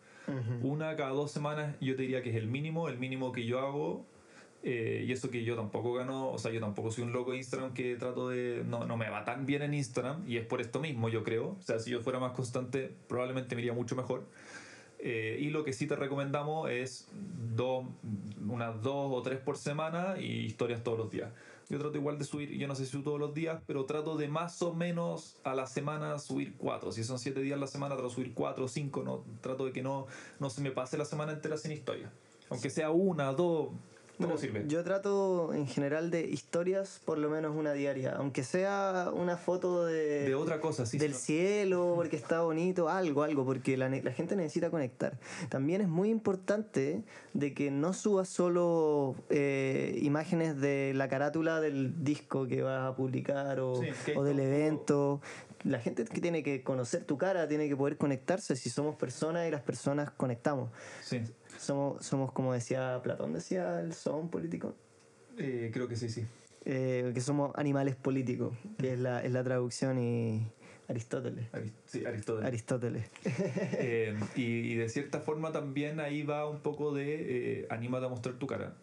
Una 0.63 0.95
cada 0.97 1.11
dos 1.11 1.31
semanas 1.33 1.75
yo 1.81 1.97
te 1.97 2.03
diría 2.03 2.23
que 2.23 2.31
es 2.31 2.37
el 2.37 2.47
mínimo, 2.47 2.89
el 2.89 2.99
mínimo 2.99 3.33
que 3.33 3.45
yo 3.45 3.59
hago. 3.61 4.07
Eh, 4.63 5.05
y 5.07 5.13
eso 5.13 5.29
que 5.29 5.43
yo 5.43 5.57
tampoco 5.57 5.93
gano, 5.93 6.31
o 6.31 6.39
sea, 6.39 6.53
yo 6.53 6.61
tampoco 6.61 6.91
soy 6.91 7.05
un 7.05 7.13
loco 7.13 7.33
de 7.33 7.39
Instagram 7.39 7.75
que 7.75 7.97
trato 7.97 8.29
de. 8.29 8.63
No, 8.65 8.87
no 8.87 8.97
me 8.97 9.11
va 9.11 9.25
tan 9.25 9.45
bien 9.45 9.63
en 9.63 9.75
Instagram, 9.75 10.25
y 10.29 10.37
es 10.37 10.47
por 10.47 10.61
esto 10.61 10.79
mismo, 10.81 11.09
yo 11.09 11.25
creo. 11.25 11.57
O 11.59 11.63
sea, 11.63 11.81
si 11.81 11.91
yo 11.91 12.01
fuera 12.01 12.21
más 12.21 12.33
constante, 12.33 12.95
probablemente 13.09 13.57
me 13.57 13.63
iría 13.63 13.73
mucho 13.73 13.97
mejor. 13.97 14.25
Eh, 15.05 15.39
y 15.41 15.51
lo 15.51 15.65
que 15.65 15.73
sí 15.73 15.89
te 15.89 15.97
recomendamos 15.97 16.71
es 16.71 17.09
dos, 17.57 17.87
unas 18.49 18.81
dos 18.83 19.11
o 19.13 19.21
tres 19.23 19.41
por 19.41 19.57
semana 19.57 20.15
y 20.21 20.47
historias 20.47 20.85
todos 20.85 20.97
los 20.97 21.11
días. 21.11 21.33
Yo 21.69 21.79
trato 21.79 21.97
igual 21.99 22.19
de 22.19 22.25
subir, 22.25 22.51
yo 22.51 22.69
no 22.69 22.77
sé 22.77 22.87
si 22.87 23.03
todos 23.03 23.19
los 23.19 23.35
días, 23.35 23.61
pero 23.67 23.85
trato 23.85 24.17
de 24.17 24.29
más 24.29 24.63
o 24.63 24.75
menos 24.75 25.37
a 25.43 25.55
la 25.55 25.67
semana 25.67 26.21
subir 26.21 26.55
cuatro. 26.57 26.93
Si 26.93 27.03
son 27.03 27.19
siete 27.19 27.41
días 27.41 27.57
a 27.57 27.61
la 27.61 27.67
semana, 27.67 27.97
trato 27.97 28.11
de 28.11 28.15
subir 28.15 28.35
cuatro 28.35 28.67
o 28.67 28.69
cinco. 28.69 29.03
No, 29.03 29.25
trato 29.41 29.65
de 29.65 29.73
que 29.73 29.83
no, 29.83 30.07
no 30.39 30.51
se 30.51 30.61
me 30.61 30.71
pase 30.71 30.97
la 30.97 31.05
semana 31.05 31.33
entera 31.33 31.57
sin 31.57 31.73
historia. 31.73 32.13
Aunque 32.51 32.71
sea 32.71 32.91
una, 32.91 33.33
dos, 33.33 33.71
Bueno, 34.19 34.37
sirve. 34.37 34.65
Yo 34.69 34.85
trato 34.85 35.53
en 35.55 35.67
general 35.67 36.11
de 36.11 36.29
historias, 36.29 37.01
por 37.05 37.19
lo 37.19 37.29
menos 37.31 37.57
una 37.57 37.73
diaria, 37.73 38.15
aunque 38.17 38.45
sea 38.45 39.11
una 39.13 39.37
foto 39.37 39.85
de, 39.87 40.29
de 40.29 40.35
otra 40.35 40.61
cosa, 40.61 40.87
sí. 40.87 40.99
del 40.99 41.15
sí, 41.15 41.33
cielo, 41.33 41.95
porque 41.97 42.17
está 42.17 42.43
bonito, 42.43 42.89
algo, 42.89 43.23
algo, 43.23 43.45
porque 43.45 43.77
la, 43.77 43.89
la 43.89 44.13
gente 44.13 44.37
necesita 44.37 44.71
conectar. 44.71 45.19
También 45.49 45.81
es 45.81 45.89
muy 45.89 46.11
importante 46.11 47.03
de 47.33 47.55
que 47.55 47.71
no 47.71 47.93
subas 47.95 48.29
solo 48.29 49.17
eh, 49.31 49.99
imágenes 50.03 50.61
de 50.61 50.93
la 50.95 51.09
carátula 51.09 51.61
del 51.61 52.05
disco 52.05 52.47
que 52.47 52.63
vas 52.63 52.89
a 52.89 52.95
publicar 52.95 53.61
o, 53.61 53.83
Sí, 54.05 54.13
o 54.15 54.23
del 54.23 54.41
evento. 54.41 55.21
La 55.65 55.79
gente 55.79 56.05
que 56.05 56.21
tiene 56.21 56.43
que 56.43 56.63
conocer 56.63 57.05
tu 57.05 57.17
cara, 57.19 57.47
tiene 57.49 57.69
que 57.69 57.77
poder 57.77 57.97
conectarse 57.97 58.57
si 58.57 58.69
somos 58.71 58.97
personas 58.97 59.47
y 59.47 59.51
las 59.51 59.63
personas 59.63 60.11
conectamos. 60.11 60.71
sí. 61.03 61.23
Somos, 61.59 62.05
somos 62.05 62.33
como 62.33 62.53
decía 62.53 62.99
Platón, 63.05 63.35
decía 63.35 63.81
el 63.81 63.93
son 63.95 64.29
político. 64.31 64.75
Eh, 65.39 65.71
creo 65.73 65.87
que 65.87 65.95
sí, 65.97 66.09
sí. 66.09 66.27
Eh, 66.65 67.13
que 67.15 67.21
somos 67.21 67.53
animales 67.57 67.95
políticos, 67.95 68.57
que 68.79 68.95
es 68.95 68.99
la, 68.99 69.23
es 69.23 69.31
la 69.31 69.45
traducción 69.45 69.99
y 69.99 70.45
Aristóteles. 70.89 71.47
Aris- 71.53 71.73
sí, 71.87 72.05
Aristóteles. 72.05 72.47
Aristóteles. 72.49 73.05
Eh, 73.25 74.19
y, 74.35 74.43
y 74.43 74.75
de 74.75 74.89
cierta 74.89 75.21
forma 75.21 75.53
también 75.53 76.01
ahí 76.01 76.23
va 76.25 76.49
un 76.49 76.61
poco 76.61 76.93
de 76.93 77.67
anímate 77.71 78.07
a 78.07 78.09
mostrar 78.09 78.35
tu 78.37 78.47
cara. 78.49 78.75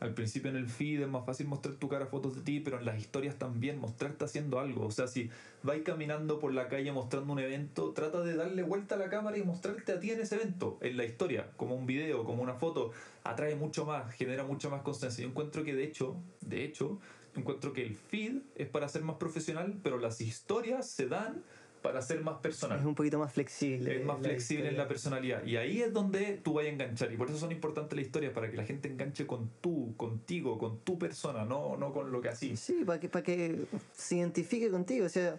Al 0.00 0.14
principio 0.14 0.50
en 0.50 0.56
el 0.56 0.68
feed 0.68 1.02
es 1.02 1.08
más 1.08 1.26
fácil 1.26 1.48
mostrar 1.48 1.74
tu 1.74 1.88
cara, 1.88 2.06
fotos 2.06 2.36
de 2.36 2.42
ti, 2.42 2.60
pero 2.60 2.78
en 2.78 2.84
las 2.84 2.98
historias 2.98 3.36
también 3.36 3.78
mostrarte 3.78 4.24
haciendo 4.24 4.60
algo. 4.60 4.86
O 4.86 4.90
sea, 4.92 5.08
si 5.08 5.28
vais 5.62 5.82
caminando 5.82 6.38
por 6.38 6.52
la 6.52 6.68
calle 6.68 6.92
mostrando 6.92 7.32
un 7.32 7.40
evento, 7.40 7.92
trata 7.92 8.22
de 8.22 8.36
darle 8.36 8.62
vuelta 8.62 8.94
a 8.94 8.98
la 8.98 9.10
cámara 9.10 9.38
y 9.38 9.42
mostrarte 9.42 9.92
a 9.92 10.00
ti 10.00 10.12
en 10.12 10.20
ese 10.20 10.36
evento, 10.36 10.78
en 10.82 10.96
la 10.96 11.04
historia, 11.04 11.50
como 11.56 11.74
un 11.74 11.86
video, 11.86 12.24
como 12.24 12.42
una 12.42 12.54
foto. 12.54 12.92
Atrae 13.24 13.56
mucho 13.56 13.84
más, 13.84 14.12
genera 14.14 14.44
mucha 14.44 14.68
más 14.68 14.82
constancia. 14.82 15.22
Yo 15.22 15.30
encuentro 15.30 15.64
que 15.64 15.74
de 15.74 15.84
hecho, 15.84 16.16
de 16.42 16.64
hecho, 16.64 17.00
encuentro 17.34 17.72
que 17.72 17.82
el 17.82 17.96
feed 17.96 18.38
es 18.54 18.68
para 18.68 18.88
ser 18.88 19.02
más 19.02 19.16
profesional, 19.16 19.78
pero 19.82 19.98
las 19.98 20.20
historias 20.20 20.88
se 20.88 21.06
dan 21.08 21.42
para 21.82 22.02
ser 22.02 22.22
más 22.22 22.38
personal 22.38 22.78
Es 22.78 22.84
un 22.84 22.94
poquito 22.94 23.18
más 23.18 23.32
flexible. 23.32 24.00
es 24.00 24.04
más 24.04 24.18
flexible 24.18 24.64
en 24.64 24.70
historia. 24.70 24.82
la 24.82 24.88
personalidad. 24.88 25.44
Y 25.44 25.56
ahí 25.56 25.82
es 25.82 25.92
donde 25.92 26.40
tú 26.42 26.54
vayas 26.54 26.70
a 26.70 26.74
enganchar. 26.74 27.12
Y 27.12 27.16
por 27.16 27.28
eso 27.28 27.38
son 27.38 27.52
importantes 27.52 27.96
las 27.96 28.06
historias, 28.06 28.32
para 28.32 28.50
que 28.50 28.56
la 28.56 28.64
gente 28.64 28.88
enganche 28.88 29.26
con 29.26 29.50
tú, 29.60 29.94
contigo, 29.96 30.58
con 30.58 30.80
tu 30.80 30.98
persona, 30.98 31.44
no, 31.44 31.76
no 31.76 31.92
con 31.92 32.10
lo 32.10 32.20
que 32.20 32.28
así. 32.28 32.56
Sí, 32.56 32.84
para 32.84 33.00
que, 33.00 33.08
para 33.08 33.22
que 33.22 33.66
se 33.96 34.16
identifique 34.16 34.70
contigo. 34.70 35.06
O 35.06 35.08
sea, 35.08 35.38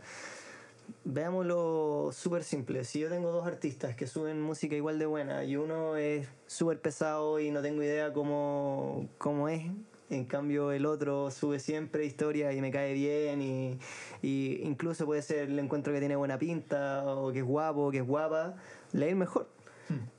veámoslo 1.04 2.12
súper 2.14 2.44
simple. 2.44 2.84
Si 2.84 3.00
yo 3.00 3.10
tengo 3.10 3.32
dos 3.32 3.46
artistas 3.46 3.96
que 3.96 4.08
suben 4.08 4.42
música 4.42 4.76
igual 4.76 5.00
de 5.00 5.06
buena 5.06 5.44
y 5.44 5.56
uno 5.56 5.96
es 5.96 6.28
súper 6.48 6.80
pesado 6.80 7.40
y 7.40 7.52
no 7.52 7.62
tengo 7.62 7.84
idea 7.84 8.14
cómo, 8.14 9.08
cómo 9.18 9.50
es, 9.50 9.64
en 10.10 10.26
cambio 10.26 10.72
el 10.72 10.86
otro 10.86 11.32
sube 11.32 11.60
siempre 11.60 12.06
historia 12.06 12.52
y 12.54 12.62
me 12.62 12.72
cae 12.72 12.94
bien 12.94 13.42
y, 13.42 13.80
y 14.22 14.62
incluso 14.64 15.06
puede 15.06 15.22
ser 15.22 15.50
el 15.50 15.60
encuentro 15.60 15.94
que 15.94 16.00
tiene 16.00 16.16
buena 16.16 16.38
pinta 16.38 17.04
o 17.06 17.32
que 17.32 17.40
es 17.40 17.46
guapo, 17.46 17.92
que 17.92 18.00
es 18.00 18.06
guapa, 18.06 18.56
le 18.92 19.00
va 19.00 19.06
a 19.06 19.10
ir 19.10 19.16
mejor. 19.16 19.50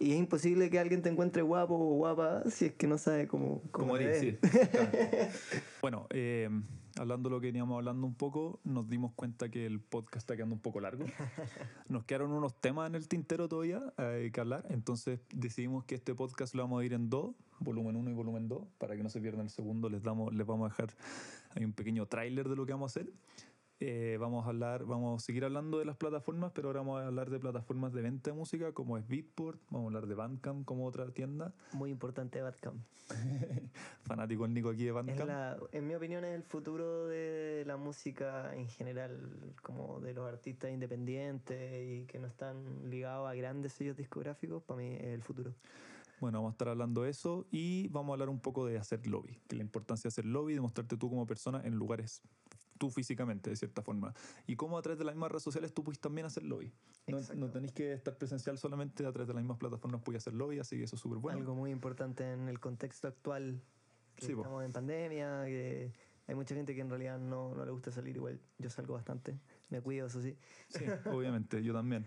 Y 0.00 0.12
es 0.12 0.18
imposible 0.18 0.68
que 0.68 0.80
alguien 0.80 1.00
te 1.00 1.08
encuentre 1.08 1.42
guapo 1.42 1.74
o 1.74 1.94
guapa 1.94 2.42
si 2.50 2.66
es 2.66 2.72
que 2.72 2.88
no 2.88 2.98
sabe 2.98 3.28
cómo, 3.28 3.62
cómo 3.70 3.94
bueno, 5.80 6.06
eh, 6.10 6.48
hablando 6.98 7.30
lo 7.30 7.40
que 7.40 7.48
veníamos 7.48 7.76
hablando 7.76 8.06
un 8.06 8.14
poco, 8.14 8.60
nos 8.64 8.88
dimos 8.88 9.12
cuenta 9.14 9.48
que 9.48 9.66
el 9.66 9.80
podcast 9.80 10.18
está 10.18 10.36
quedando 10.36 10.54
un 10.54 10.60
poco 10.60 10.80
largo. 10.80 11.04
Nos 11.88 12.04
quedaron 12.04 12.32
unos 12.32 12.54
temas 12.54 12.88
en 12.88 12.94
el 12.94 13.08
tintero 13.08 13.48
todavía 13.48 13.82
eh, 13.98 14.30
que 14.32 14.40
hablar, 14.40 14.66
entonces 14.70 15.20
decidimos 15.32 15.84
que 15.84 15.94
este 15.94 16.14
podcast 16.14 16.54
lo 16.54 16.62
vamos 16.62 16.82
a 16.82 16.84
ir 16.84 16.92
en 16.92 17.10
dos, 17.10 17.34
volumen 17.58 17.96
1 17.96 18.10
y 18.10 18.14
volumen 18.14 18.48
2, 18.48 18.62
para 18.78 18.96
que 18.96 19.02
no 19.02 19.10
se 19.10 19.20
pierdan 19.20 19.42
el 19.42 19.50
segundo, 19.50 19.88
les, 19.88 20.02
damos, 20.02 20.34
les 20.34 20.46
vamos 20.46 20.66
a 20.66 20.68
dejar 20.70 20.94
hay 21.54 21.64
un 21.64 21.72
pequeño 21.72 22.06
tráiler 22.06 22.48
de 22.48 22.56
lo 22.56 22.66
que 22.66 22.72
vamos 22.72 22.96
a 22.96 23.00
hacer. 23.00 23.12
Eh, 23.82 24.18
vamos 24.20 24.44
a 24.44 24.50
hablar, 24.50 24.84
vamos 24.84 25.22
a 25.22 25.24
seguir 25.24 25.42
hablando 25.42 25.78
de 25.78 25.86
las 25.86 25.96
plataformas, 25.96 26.52
pero 26.54 26.68
ahora 26.68 26.80
vamos 26.80 27.00
a 27.00 27.06
hablar 27.06 27.30
de 27.30 27.38
plataformas 27.38 27.94
de 27.94 28.02
venta 28.02 28.30
de 28.30 28.36
música 28.36 28.72
como 28.72 28.98
es 28.98 29.08
Beatport, 29.08 29.58
vamos 29.70 29.86
a 29.86 29.86
hablar 29.86 30.06
de 30.06 30.14
Bandcamp 30.14 30.66
como 30.66 30.84
otra 30.84 31.10
tienda. 31.12 31.54
Muy 31.72 31.90
importante 31.90 32.42
Badcamp. 32.42 32.84
Fanático 34.04 34.44
el 34.44 34.52
Nico 34.52 34.68
aquí 34.68 34.84
de 34.84 34.92
Bandcamp. 34.92 35.26
la, 35.26 35.56
en 35.72 35.88
mi 35.88 35.94
opinión 35.94 36.26
es 36.26 36.34
el 36.34 36.42
futuro 36.42 37.06
de 37.06 37.64
la 37.66 37.78
música 37.78 38.54
en 38.54 38.68
general, 38.68 39.54
como 39.62 39.98
de 40.00 40.12
los 40.12 40.30
artistas 40.30 40.70
independientes 40.70 42.02
y 42.02 42.04
que 42.04 42.18
no 42.18 42.26
están 42.26 42.90
ligados 42.90 43.30
a 43.30 43.34
grandes 43.34 43.72
sellos 43.72 43.96
discográficos, 43.96 44.62
para 44.62 44.78
mí 44.78 44.94
es 44.94 45.06
el 45.06 45.22
futuro. 45.22 45.54
Bueno, 46.20 46.36
vamos 46.40 46.50
a 46.50 46.52
estar 46.52 46.68
hablando 46.68 47.04
de 47.04 47.10
eso 47.10 47.46
y 47.50 47.88
vamos 47.88 48.10
a 48.10 48.12
hablar 48.12 48.28
un 48.28 48.40
poco 48.40 48.66
de 48.66 48.76
hacer 48.76 49.06
lobby, 49.06 49.40
que 49.48 49.56
la 49.56 49.62
importancia 49.62 50.02
de 50.02 50.08
hacer 50.08 50.26
lobby, 50.26 50.52
de 50.52 50.60
mostrarte 50.60 50.98
tú 50.98 51.08
como 51.08 51.26
persona 51.26 51.62
en 51.64 51.76
lugares, 51.76 52.20
tú 52.80 52.90
físicamente, 52.90 53.50
de 53.50 53.56
cierta 53.56 53.82
forma. 53.82 54.14
Y 54.46 54.56
cómo 54.56 54.78
a 54.78 54.82
través 54.82 54.98
de 54.98 55.04
las 55.04 55.14
mismas 55.14 55.30
redes 55.30 55.42
sociales 55.42 55.74
tú 55.74 55.84
puedes 55.84 56.00
también 56.00 56.26
hacer 56.26 56.44
lobby. 56.44 56.72
No, 57.06 57.50
tenéis 57.50 57.72
que 57.72 57.92
estar 57.92 58.16
presencial 58.16 58.56
solamente, 58.56 59.04
a 59.04 59.12
través 59.12 59.28
de 59.28 59.34
las 59.34 59.42
mismas 59.42 59.58
plataformas 59.58 60.00
puedes 60.02 60.22
hacer 60.22 60.32
lobby, 60.32 60.58
así 60.58 60.78
que 60.78 60.84
eso 60.84 60.96
es 60.96 61.02
súper 61.02 61.18
bueno. 61.18 61.38
Algo 61.38 61.54
muy 61.54 61.70
importante 61.70 62.32
en 62.32 62.48
el 62.48 62.58
contexto 62.58 63.06
actual, 63.06 63.60
que 64.16 64.26
Sí, 64.26 64.32
po. 64.32 64.40
estamos 64.40 64.64
en 64.64 64.72
pandemia, 64.72 65.44
que 65.44 65.92
hay 66.26 66.34
mucha 66.34 66.54
gente 66.54 66.74
que 66.74 66.80
en 66.80 66.88
realidad 66.88 67.18
no, 67.18 67.54
no 67.54 67.66
le 67.66 67.70
gusta 67.70 67.90
salir 67.90 68.16
igual. 68.16 68.40
Yo 68.58 68.70
salgo 68.70 68.94
bastante, 68.94 69.38
me 69.68 69.82
cuido, 69.82 70.06
eso 70.06 70.22
sí. 70.22 70.34
Sí, 70.70 70.84
obviamente, 71.04 71.62
yo 71.62 71.74
también. 71.74 72.06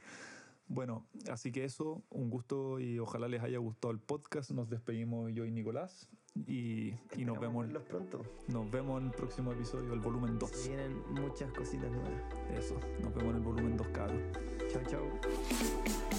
Bueno, 0.68 1.06
así 1.30 1.52
que 1.52 1.66
eso, 1.66 2.04
un 2.10 2.32
gusto 2.32 2.80
y 2.80 2.98
ojalá 2.98 3.28
les 3.28 3.44
haya 3.44 3.60
gustado 3.60 3.92
el 3.92 4.00
podcast. 4.00 4.50
Nos 4.50 4.70
despedimos 4.72 5.32
yo 5.34 5.46
y 5.46 5.52
Nicolás 5.52 6.10
y, 6.36 6.94
y 7.16 7.26
nos 7.26 7.40
vemos. 7.40 7.66
verlos 7.66 7.84
pronto. 7.84 8.22
Nos 8.48 8.70
vemos 8.72 9.02
en 9.02 9.08
el 9.08 9.14
próximo 9.14 9.52
episodio, 9.52 9.94
el 9.94 10.00
volumen 10.00 10.40
2. 10.40 10.50
Se 10.50 10.70
vienen 10.70 11.02
muchas 11.12 11.52
cositas 11.54 11.92
nuevas. 11.92 12.12
Eso, 12.58 12.76
nos 13.02 13.14
vemos 13.14 13.32
en 13.32 13.36
el 13.36 13.42
volumen 13.42 13.78
2, 13.78 13.88
cabrón. 13.90 14.22
Chao, 14.72 14.82
chao. 14.90 16.13